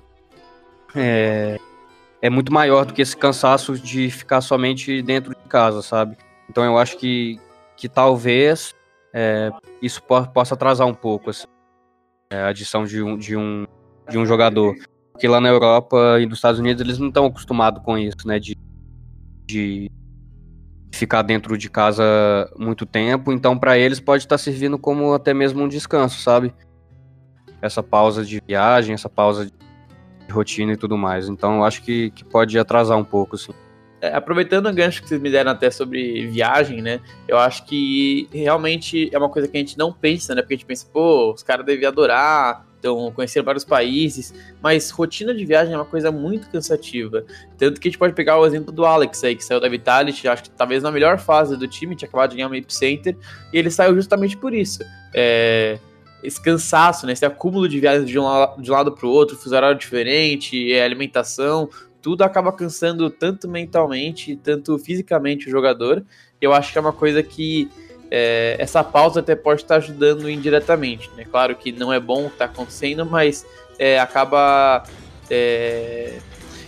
é, 0.94 1.60
é 2.20 2.30
muito 2.30 2.52
maior 2.52 2.84
do 2.84 2.94
que 2.94 3.02
esse 3.02 3.16
cansaço 3.16 3.78
de 3.78 4.10
ficar 4.10 4.40
somente 4.40 5.02
dentro 5.02 5.30
de 5.30 5.48
casa, 5.48 5.82
sabe? 5.82 6.16
Então 6.48 6.64
eu 6.64 6.78
acho 6.78 6.96
que, 6.96 7.38
que 7.76 7.88
talvez 7.88 8.74
é, 9.12 9.50
isso 9.80 10.02
po 10.02 10.26
possa 10.28 10.54
atrasar 10.54 10.86
um 10.86 10.94
pouco 10.94 11.30
assim, 11.30 11.46
é, 12.30 12.40
a 12.40 12.48
adição 12.48 12.84
de 12.84 13.02
um, 13.02 13.16
de, 13.16 13.36
um, 13.36 13.66
de 14.08 14.18
um 14.18 14.26
jogador. 14.26 14.74
Porque 15.12 15.28
lá 15.28 15.40
na 15.40 15.48
Europa 15.48 16.18
e 16.20 16.26
nos 16.26 16.38
Estados 16.38 16.60
Unidos 16.60 16.82
eles 16.82 16.98
não 16.98 17.08
estão 17.08 17.26
acostumados 17.26 17.82
com 17.82 17.96
isso, 17.96 18.26
né? 18.26 18.38
De, 18.38 18.56
de 19.46 19.90
ficar 20.90 21.22
dentro 21.22 21.56
de 21.58 21.68
casa 21.68 22.04
muito 22.56 22.86
tempo, 22.86 23.32
então 23.32 23.58
para 23.58 23.78
eles 23.78 24.00
pode 24.00 24.24
estar 24.24 24.34
tá 24.36 24.38
servindo 24.38 24.78
como 24.78 25.12
até 25.12 25.34
mesmo 25.34 25.62
um 25.62 25.68
descanso, 25.68 26.20
sabe? 26.20 26.54
Essa 27.60 27.82
pausa 27.82 28.24
de 28.24 28.40
viagem, 28.46 28.94
essa 28.94 29.08
pausa 29.08 29.46
de 29.46 30.32
rotina 30.32 30.72
e 30.72 30.76
tudo 30.76 30.96
mais. 30.96 31.28
Então 31.28 31.56
eu 31.56 31.64
acho 31.64 31.82
que, 31.82 32.10
que 32.10 32.24
pode 32.24 32.58
atrasar 32.58 32.98
um 32.98 33.04
pouco, 33.04 33.36
sim. 33.36 33.52
é, 34.00 34.14
aproveitando 34.14 34.68
o 34.68 34.72
gancho 34.72 35.02
que 35.02 35.08
vocês 35.08 35.20
me 35.20 35.30
deram 35.30 35.50
até 35.50 35.70
sobre 35.70 36.26
viagem, 36.26 36.82
né? 36.82 37.00
Eu 37.28 37.38
acho 37.38 37.64
que 37.66 38.28
realmente 38.32 39.10
é 39.12 39.18
uma 39.18 39.28
coisa 39.28 39.48
que 39.48 39.56
a 39.56 39.60
gente 39.60 39.76
não 39.76 39.92
pensa, 39.92 40.34
né? 40.34 40.42
Porque 40.42 40.54
a 40.54 40.56
gente 40.56 40.66
pensa, 40.66 40.86
pô, 40.92 41.32
os 41.32 41.42
caras 41.42 41.64
devem 41.64 41.86
adorar, 41.86 42.66
então 42.78 43.10
conhecer 43.12 43.42
vários 43.42 43.64
países, 43.64 44.34
mas 44.62 44.90
rotina 44.90 45.34
de 45.34 45.44
viagem 45.44 45.74
é 45.74 45.76
uma 45.76 45.84
coisa 45.84 46.10
muito 46.10 46.48
cansativa. 46.50 47.24
Tanto 47.58 47.80
que 47.80 47.88
a 47.88 47.90
gente 47.90 47.98
pode 47.98 48.14
pegar 48.14 48.38
o 48.38 48.46
exemplo 48.46 48.72
do 48.72 48.84
Alex 48.84 49.22
aí, 49.24 49.34
que 49.34 49.44
saiu 49.44 49.60
da 49.60 49.68
Vitality, 49.68 50.28
acho 50.28 50.44
que 50.44 50.50
talvez 50.50 50.82
na 50.82 50.90
melhor 50.90 51.18
fase 51.18 51.56
do 51.56 51.66
time, 51.66 51.96
tinha 51.96 52.08
acabado 52.08 52.30
de 52.30 52.36
ganhar 52.36 52.48
um 52.48 52.54
Epicenter, 52.54 53.16
e 53.52 53.58
ele 53.58 53.70
saiu 53.70 53.94
justamente 53.94 54.36
por 54.36 54.54
isso. 54.54 54.84
É, 55.14 55.78
esse 56.22 56.40
cansaço, 56.40 57.06
né? 57.06 57.12
Esse 57.12 57.24
acúmulo 57.24 57.68
de 57.68 57.78
viagens 57.78 58.08
de 58.08 58.18
um, 58.18 58.24
de 58.60 58.70
um 58.70 58.74
lado 58.74 58.92
para 58.92 59.06
o 59.06 59.10
outro, 59.10 59.36
fuso 59.36 59.54
horário 59.54 59.78
diferente, 59.78 60.72
é, 60.72 60.82
alimentação, 60.82 61.68
tudo 62.02 62.22
acaba 62.22 62.52
cansando 62.52 63.10
tanto 63.10 63.48
mentalmente, 63.48 64.36
tanto 64.36 64.78
fisicamente 64.78 65.48
o 65.48 65.50
jogador. 65.50 66.04
Eu 66.40 66.52
acho 66.52 66.72
que 66.72 66.78
é 66.78 66.80
uma 66.80 66.92
coisa 66.92 67.22
que 67.22 67.68
é, 68.10 68.56
essa 68.58 68.84
pausa 68.84 69.20
até 69.20 69.34
pode 69.34 69.62
estar 69.62 69.76
ajudando 69.76 70.28
indiretamente. 70.30 71.10
Né? 71.16 71.24
Claro 71.24 71.54
que 71.56 71.72
não 71.72 71.92
é 71.92 72.00
bom 72.00 72.26
o 72.26 72.28
que 72.28 72.34
está 72.34 72.44
acontecendo, 72.46 73.04
mas 73.04 73.46
é, 73.78 73.98
acaba 73.98 74.84
é, 75.30 76.18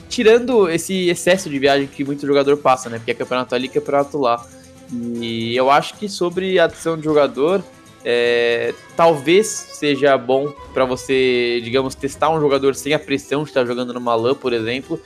tirando 0.08 0.68
esse 0.68 1.08
excesso 1.08 1.48
de 1.48 1.58
viagem 1.58 1.86
que 1.86 2.04
muito 2.04 2.26
jogador 2.26 2.56
passa, 2.56 2.88
né? 2.88 2.98
Porque 2.98 3.12
é 3.12 3.14
campeonato 3.14 3.54
ali, 3.54 3.68
campeonato 3.68 4.18
lá. 4.18 4.44
E 4.92 5.54
eu 5.54 5.70
acho 5.70 5.94
que 5.94 6.08
sobre 6.08 6.58
a 6.58 6.64
adição 6.64 6.96
de 6.96 7.04
jogador, 7.04 7.62
é, 8.04 8.74
talvez 8.96 9.46
seja 9.46 10.16
bom 10.16 10.48
para 10.72 10.84
você, 10.84 11.60
digamos, 11.62 11.94
testar 11.94 12.30
um 12.30 12.40
jogador 12.40 12.74
sem 12.74 12.94
a 12.94 12.98
pressão 12.98 13.42
de 13.42 13.50
estar 13.50 13.66
jogando 13.66 13.92
numa 13.92 14.14
LAN, 14.14 14.34
por 14.34 14.52
exemplo, 14.52 14.98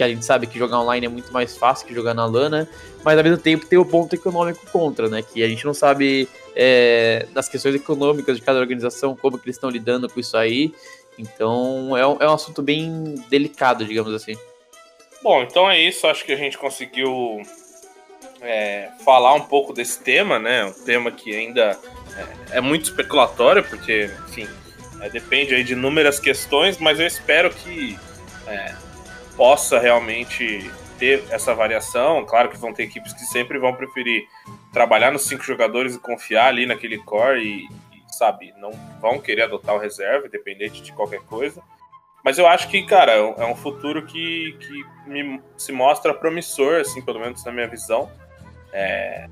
que 0.00 0.04
a 0.04 0.08
gente 0.08 0.24
sabe 0.24 0.46
que 0.46 0.58
jogar 0.58 0.80
online 0.80 1.04
é 1.04 1.08
muito 1.10 1.30
mais 1.30 1.58
fácil 1.58 1.86
que 1.86 1.92
jogar 1.92 2.14
na 2.14 2.24
LAN, 2.24 2.48
né? 2.48 2.68
Mas 3.04 3.18
ao 3.18 3.22
mesmo 3.22 3.36
tempo 3.36 3.66
tem 3.66 3.78
o 3.78 3.84
ponto 3.84 4.14
econômico 4.14 4.64
contra, 4.72 5.10
né? 5.10 5.20
Que 5.22 5.42
a 5.42 5.48
gente 5.48 5.62
não 5.66 5.74
sabe 5.74 6.26
é, 6.56 7.26
das 7.34 7.50
questões 7.50 7.74
econômicas 7.74 8.38
de 8.38 8.42
cada 8.42 8.58
organização, 8.58 9.14
como 9.14 9.36
que 9.36 9.44
eles 9.44 9.56
estão 9.56 9.68
lidando 9.68 10.08
com 10.08 10.18
isso 10.18 10.38
aí. 10.38 10.72
Então 11.18 11.94
é 11.98 12.06
um, 12.06 12.16
é 12.18 12.26
um 12.26 12.32
assunto 12.32 12.62
bem 12.62 13.14
delicado, 13.28 13.84
digamos 13.84 14.14
assim. 14.14 14.38
Bom, 15.22 15.42
então 15.42 15.70
é 15.70 15.78
isso. 15.78 16.06
Acho 16.06 16.24
que 16.24 16.32
a 16.32 16.36
gente 16.36 16.56
conseguiu 16.56 17.42
é, 18.40 18.88
falar 19.04 19.34
um 19.34 19.42
pouco 19.42 19.74
desse 19.74 20.00
tema, 20.00 20.38
né? 20.38 20.64
Um 20.64 20.72
tema 20.72 21.10
que 21.10 21.36
ainda 21.36 21.78
é, 22.16 22.56
é 22.56 22.60
muito 22.62 22.84
especulatório, 22.84 23.62
porque, 23.64 24.10
enfim, 24.30 24.48
é, 25.02 25.10
depende 25.10 25.54
aí 25.54 25.62
de 25.62 25.74
inúmeras 25.74 26.18
questões, 26.18 26.78
mas 26.78 26.98
eu 26.98 27.06
espero 27.06 27.50
que 27.50 27.98
é, 28.46 28.74
possa 29.40 29.78
realmente 29.78 30.70
ter 30.98 31.24
essa 31.30 31.54
variação. 31.54 32.26
Claro 32.26 32.50
que 32.50 32.58
vão 32.58 32.74
ter 32.74 32.82
equipes 32.82 33.14
que 33.14 33.24
sempre 33.24 33.58
vão 33.58 33.74
preferir 33.74 34.28
trabalhar 34.70 35.10
nos 35.10 35.26
cinco 35.26 35.42
jogadores 35.42 35.94
e 35.94 35.98
confiar 35.98 36.48
ali 36.48 36.66
naquele 36.66 36.98
core 36.98 37.42
e, 37.42 37.64
e 37.64 38.14
sabe, 38.14 38.52
não 38.58 38.70
vão 39.00 39.18
querer 39.18 39.44
adotar 39.44 39.74
o 39.74 39.78
reserva, 39.78 40.26
independente 40.26 40.82
de 40.82 40.92
qualquer 40.92 41.22
coisa. 41.22 41.62
Mas 42.22 42.36
eu 42.36 42.46
acho 42.46 42.68
que, 42.68 42.82
cara, 42.82 43.12
é 43.12 43.22
um 43.22 43.52
é 43.52 43.56
futuro 43.56 44.04
que, 44.04 44.58
que 44.60 44.84
me, 45.08 45.40
se 45.56 45.72
mostra 45.72 46.12
promissor, 46.12 46.82
assim, 46.82 47.00
pelo 47.00 47.18
menos 47.18 47.42
na 47.42 47.50
minha 47.50 47.66
visão. 47.66 48.12
É, 48.74 49.26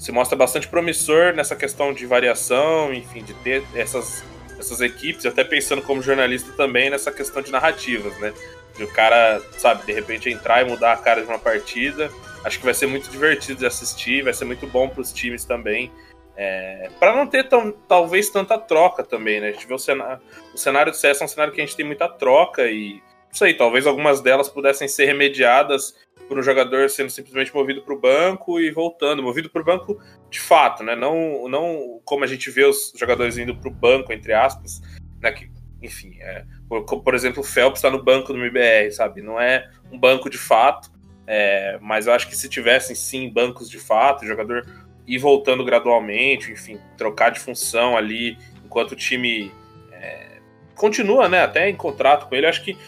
se 0.00 0.10
mostra 0.10 0.36
bastante 0.36 0.66
promissor 0.66 1.32
nessa 1.32 1.54
questão 1.54 1.94
de 1.94 2.06
variação, 2.06 2.92
enfim, 2.92 3.22
de 3.22 3.34
ter 3.34 3.62
essas, 3.72 4.24
essas 4.58 4.80
equipes, 4.80 5.24
até 5.26 5.44
pensando 5.44 5.80
como 5.80 6.02
jornalista 6.02 6.50
também 6.54 6.90
nessa 6.90 7.12
questão 7.12 7.40
de 7.40 7.52
narrativas, 7.52 8.18
né? 8.18 8.34
O 8.82 8.92
cara, 8.92 9.40
sabe, 9.58 9.86
de 9.86 9.92
repente 9.92 10.30
entrar 10.30 10.62
e 10.62 10.68
mudar 10.68 10.92
a 10.92 10.96
cara 10.96 11.22
de 11.22 11.28
uma 11.28 11.38
partida. 11.38 12.10
Acho 12.44 12.58
que 12.58 12.64
vai 12.64 12.74
ser 12.74 12.86
muito 12.86 13.10
divertido 13.10 13.60
de 13.60 13.66
assistir, 13.66 14.22
vai 14.22 14.32
ser 14.32 14.44
muito 14.44 14.66
bom 14.66 14.88
para 14.88 15.00
os 15.00 15.12
times 15.12 15.44
também. 15.44 15.90
É, 16.36 16.88
para 16.98 17.14
não 17.14 17.26
ter 17.26 17.48
tão, 17.48 17.70
talvez 17.70 18.30
tanta 18.30 18.58
troca 18.58 19.04
também, 19.04 19.40
né? 19.40 19.48
A 19.48 19.52
gente 19.52 19.66
vê 19.66 19.74
o 19.74 19.78
cenário, 19.78 20.22
o 20.54 20.56
cenário 20.56 20.90
do 20.90 20.96
CS 20.96 21.20
é 21.20 21.24
um 21.24 21.28
cenário 21.28 21.52
que 21.52 21.60
a 21.60 21.64
gente 21.66 21.76
tem 21.76 21.84
muita 21.84 22.08
troca 22.08 22.66
e 22.66 23.02
não 23.30 23.34
sei, 23.34 23.54
talvez 23.54 23.86
algumas 23.86 24.20
delas 24.20 24.48
pudessem 24.48 24.88
ser 24.88 25.04
remediadas 25.04 25.94
por 26.26 26.38
um 26.38 26.42
jogador 26.42 26.88
sendo 26.88 27.10
simplesmente 27.10 27.54
movido 27.54 27.82
para 27.82 27.94
o 27.94 28.00
banco 28.00 28.60
e 28.60 28.70
voltando, 28.70 29.22
movido 29.22 29.50
para 29.50 29.62
o 29.62 29.64
banco 29.64 30.00
de 30.30 30.40
fato, 30.40 30.82
né? 30.82 30.96
Não, 30.96 31.48
não 31.48 32.00
como 32.04 32.24
a 32.24 32.26
gente 32.26 32.50
vê 32.50 32.64
os 32.64 32.92
jogadores 32.96 33.36
indo 33.36 33.54
para 33.54 33.68
o 33.68 33.74
banco, 33.74 34.12
entre 34.12 34.32
aspas, 34.32 34.80
né? 35.20 35.30
Que, 35.32 35.50
enfim, 35.82 36.16
é, 36.20 36.44
por, 36.70 37.02
por, 37.02 37.14
exemplo, 37.16 37.40
o 37.40 37.44
Phelps 37.44 37.78
está 37.78 37.90
no 37.90 38.00
banco 38.00 38.32
do 38.32 38.38
MBR, 38.38 38.92
sabe? 38.92 39.20
Não 39.20 39.40
é 39.40 39.68
um 39.90 39.98
banco 39.98 40.30
de 40.30 40.38
fato, 40.38 40.88
é, 41.26 41.76
mas 41.82 42.06
eu 42.06 42.12
acho 42.12 42.28
que 42.28 42.36
se 42.36 42.48
tivessem 42.48 42.94
sim 42.94 43.28
bancos 43.28 43.68
de 43.68 43.80
fato, 43.80 44.24
jogador 44.24 44.64
ir 45.04 45.18
voltando 45.18 45.64
gradualmente, 45.64 46.52
enfim, 46.52 46.78
trocar 46.96 47.30
de 47.30 47.40
função 47.40 47.96
ali 47.96 48.38
enquanto 48.64 48.92
o 48.92 48.96
time 48.96 49.50
é, 49.90 50.38
continua, 50.76 51.28
né? 51.28 51.42
Até 51.42 51.68
em 51.68 51.74
contrato 51.74 52.28
com 52.28 52.36
ele, 52.36 52.46
acho 52.46 52.62
que 52.62 52.78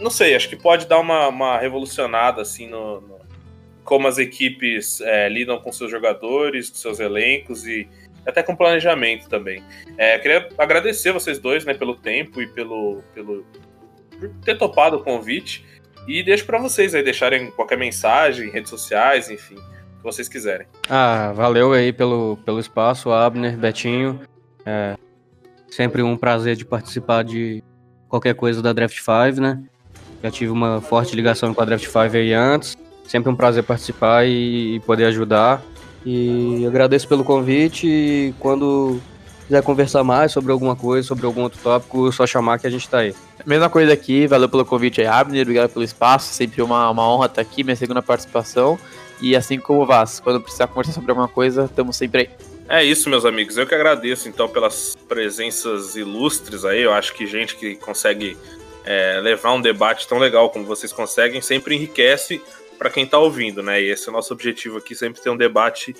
não 0.00 0.10
sei, 0.10 0.34
acho 0.34 0.48
que 0.48 0.56
pode 0.56 0.88
dar 0.88 0.98
uma, 0.98 1.28
uma 1.28 1.58
revolucionada 1.58 2.42
assim 2.42 2.66
no, 2.66 3.00
no 3.00 3.18
como 3.84 4.08
as 4.08 4.18
equipes 4.18 5.00
é, 5.00 5.28
lidam 5.28 5.60
com 5.60 5.70
seus 5.70 5.90
jogadores, 5.90 6.70
com 6.70 6.76
seus 6.76 6.98
elencos 6.98 7.66
e 7.66 7.88
até 8.28 8.42
com 8.42 8.54
planejamento 8.54 9.28
também. 9.28 9.62
É, 9.96 10.18
queria 10.18 10.48
agradecer 10.58 11.12
vocês 11.12 11.38
dois, 11.38 11.64
né, 11.64 11.74
pelo 11.74 11.96
tempo 11.96 12.42
e 12.42 12.46
pelo, 12.46 13.02
pelo 13.14 13.44
por 14.18 14.28
ter 14.44 14.56
topado 14.56 14.96
o 14.96 15.02
convite. 15.02 15.64
E 16.06 16.22
deixo 16.22 16.44
para 16.46 16.58
vocês 16.58 16.94
aí 16.94 17.02
deixarem 17.02 17.50
qualquer 17.50 17.76
mensagem, 17.76 18.50
redes 18.50 18.70
sociais, 18.70 19.30
enfim, 19.30 19.56
que 19.56 20.02
vocês 20.02 20.28
quiserem. 20.28 20.66
Ah, 20.88 21.32
valeu 21.34 21.72
aí 21.72 21.92
pelo, 21.92 22.38
pelo 22.44 22.58
espaço, 22.58 23.10
Abner, 23.10 23.56
Betinho. 23.56 24.20
É 24.64 24.96
sempre 25.70 26.02
um 26.02 26.16
prazer 26.16 26.56
de 26.56 26.64
participar 26.64 27.22
de 27.22 27.62
qualquer 28.08 28.34
coisa 28.34 28.62
da 28.62 28.72
Draft 28.72 28.98
5, 28.98 29.40
né? 29.40 29.62
Já 30.22 30.30
tive 30.30 30.50
uma 30.50 30.80
forte 30.80 31.14
ligação 31.14 31.52
com 31.52 31.62
a 31.62 31.64
Draft 31.64 31.84
5 31.84 31.98
aí 32.16 32.32
antes. 32.32 32.76
Sempre 33.06 33.30
um 33.30 33.36
prazer 33.36 33.62
participar 33.62 34.26
e 34.26 34.80
poder 34.80 35.04
ajudar. 35.06 35.62
E 36.04 36.64
agradeço 36.66 37.08
pelo 37.08 37.24
convite 37.24 37.86
e 37.86 38.34
quando 38.38 39.00
quiser 39.46 39.62
conversar 39.62 40.04
mais 40.04 40.32
sobre 40.32 40.52
alguma 40.52 40.76
coisa, 40.76 41.06
sobre 41.06 41.26
algum 41.26 41.42
outro 41.42 41.58
tópico, 41.62 42.12
só 42.12 42.26
chamar 42.26 42.58
que 42.58 42.66
a 42.66 42.70
gente 42.70 42.88
tá 42.88 42.98
aí. 42.98 43.14
Mesma 43.46 43.68
coisa 43.70 43.92
aqui, 43.92 44.26
valeu 44.26 44.48
pelo 44.48 44.64
convite 44.64 45.00
aí, 45.00 45.06
Abner, 45.06 45.42
obrigado 45.42 45.70
pelo 45.70 45.84
espaço, 45.84 46.32
sempre 46.32 46.62
uma, 46.62 46.90
uma 46.90 47.08
honra 47.08 47.26
estar 47.26 47.40
aqui, 47.40 47.64
minha 47.64 47.76
segunda 47.76 48.02
participação. 48.02 48.78
E 49.20 49.34
assim 49.34 49.58
como 49.58 49.82
o 49.82 49.86
Vaz, 49.86 50.20
quando 50.20 50.40
precisar 50.40 50.68
conversar 50.68 50.92
sobre 50.92 51.10
alguma 51.10 51.28
coisa, 51.28 51.64
estamos 51.64 51.96
sempre 51.96 52.20
aí. 52.22 52.30
É 52.68 52.84
isso, 52.84 53.08
meus 53.08 53.24
amigos. 53.24 53.56
Eu 53.56 53.66
que 53.66 53.74
agradeço, 53.74 54.28
então, 54.28 54.46
pelas 54.48 54.94
presenças 55.08 55.96
ilustres 55.96 56.64
aí. 56.64 56.82
Eu 56.82 56.92
acho 56.92 57.14
que 57.14 57.26
gente 57.26 57.56
que 57.56 57.74
consegue 57.76 58.36
é, 58.84 59.18
levar 59.22 59.54
um 59.54 59.60
debate 59.60 60.06
tão 60.06 60.18
legal 60.18 60.50
como 60.50 60.66
vocês 60.66 60.92
conseguem 60.92 61.40
sempre 61.40 61.74
enriquece 61.74 62.40
para 62.78 62.90
quem 62.90 63.04
está 63.04 63.18
ouvindo, 63.18 63.62
né? 63.62 63.80
E 63.82 63.90
esse 63.90 64.08
é 64.08 64.10
o 64.10 64.14
nosso 64.14 64.32
objetivo 64.32 64.78
aqui, 64.78 64.94
sempre 64.94 65.20
ter 65.20 65.30
um 65.30 65.36
debate 65.36 65.94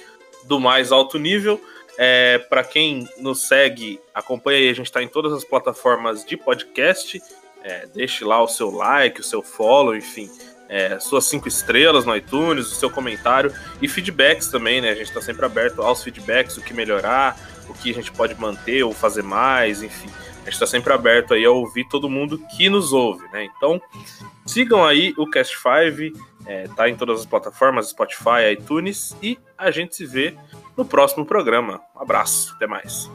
do 0.45 0.61
mais 0.61 0.93
alto 0.93 1.19
nível. 1.19 1.61
É, 1.99 2.39
para 2.39 2.63
quem 2.63 3.09
nos 3.19 3.49
segue, 3.49 4.01
acompanha 4.15 4.59
aí, 4.59 4.69
a 4.69 4.75
gente 4.75 4.87
está 4.87 5.03
em 5.03 5.09
todas 5.09 5.33
as 5.33 5.45
plataformas 5.45 6.25
de 6.25 6.37
podcast. 6.37 7.21
É, 7.65 7.87
deixe 7.87 8.25
lá 8.25 8.41
o 8.43 8.49
seu 8.49 8.71
like, 8.71 9.21
o 9.21 9.25
seu 9.25 9.43
follow, 9.43 9.97
enfim 9.97 10.31
é, 10.69 11.01
suas 11.01 11.25
cinco 11.25 11.49
estrelas 11.49 12.05
no 12.05 12.15
iTunes, 12.15 12.71
o 12.71 12.75
seu 12.75 12.91
comentário 12.91 13.53
e 13.81 13.89
feedbacks 13.89 14.49
também, 14.49 14.81
né? 14.81 14.91
A 14.91 14.95
gente 14.95 15.09
está 15.09 15.23
sempre 15.23 15.45
aberto 15.47 15.83
aos 15.83 16.03
feedbacks, 16.03 16.59
o 16.59 16.63
que 16.63 16.75
melhorar, 16.75 17.39
o 17.69 17.75
que 17.75 17.91
a 17.91 17.95
gente 17.95 18.13
pode 18.13 18.39
manter 18.39 18.85
ou 18.85 18.93
fazer 18.93 19.23
mais, 19.23 19.83
enfim. 19.83 20.11
A 20.43 20.45
gente 20.45 20.55
está 20.55 20.67
sempre 20.67 20.93
aberto 20.93 21.35
aí 21.35 21.45
a 21.45 21.51
ouvir 21.51 21.89
todo 21.89 22.09
mundo 22.09 22.39
que 22.57 22.69
nos 22.69 22.93
ouve, 22.93 23.25
né? 23.33 23.45
Então, 23.57 23.81
sigam 24.47 24.85
aí 24.85 25.15
o 25.17 25.29
Cast 25.29 25.57
5, 25.57 26.28
é, 26.47 26.69
tá 26.69 26.89
em 26.89 26.97
todas 26.97 27.21
as 27.21 27.27
plataformas, 27.27 27.91
Spotify, 27.91 28.53
iTunes, 28.53 29.17
e 29.23 29.39
a 29.57 29.71
gente 29.71 29.97
se 29.97 30.07
vê 30.07 30.37
no 30.77 30.85
próximo 30.85 31.25
programa. 31.25 31.81
Um 31.97 32.03
abraço, 32.03 32.55
até 32.55 32.67
mais. 32.67 33.11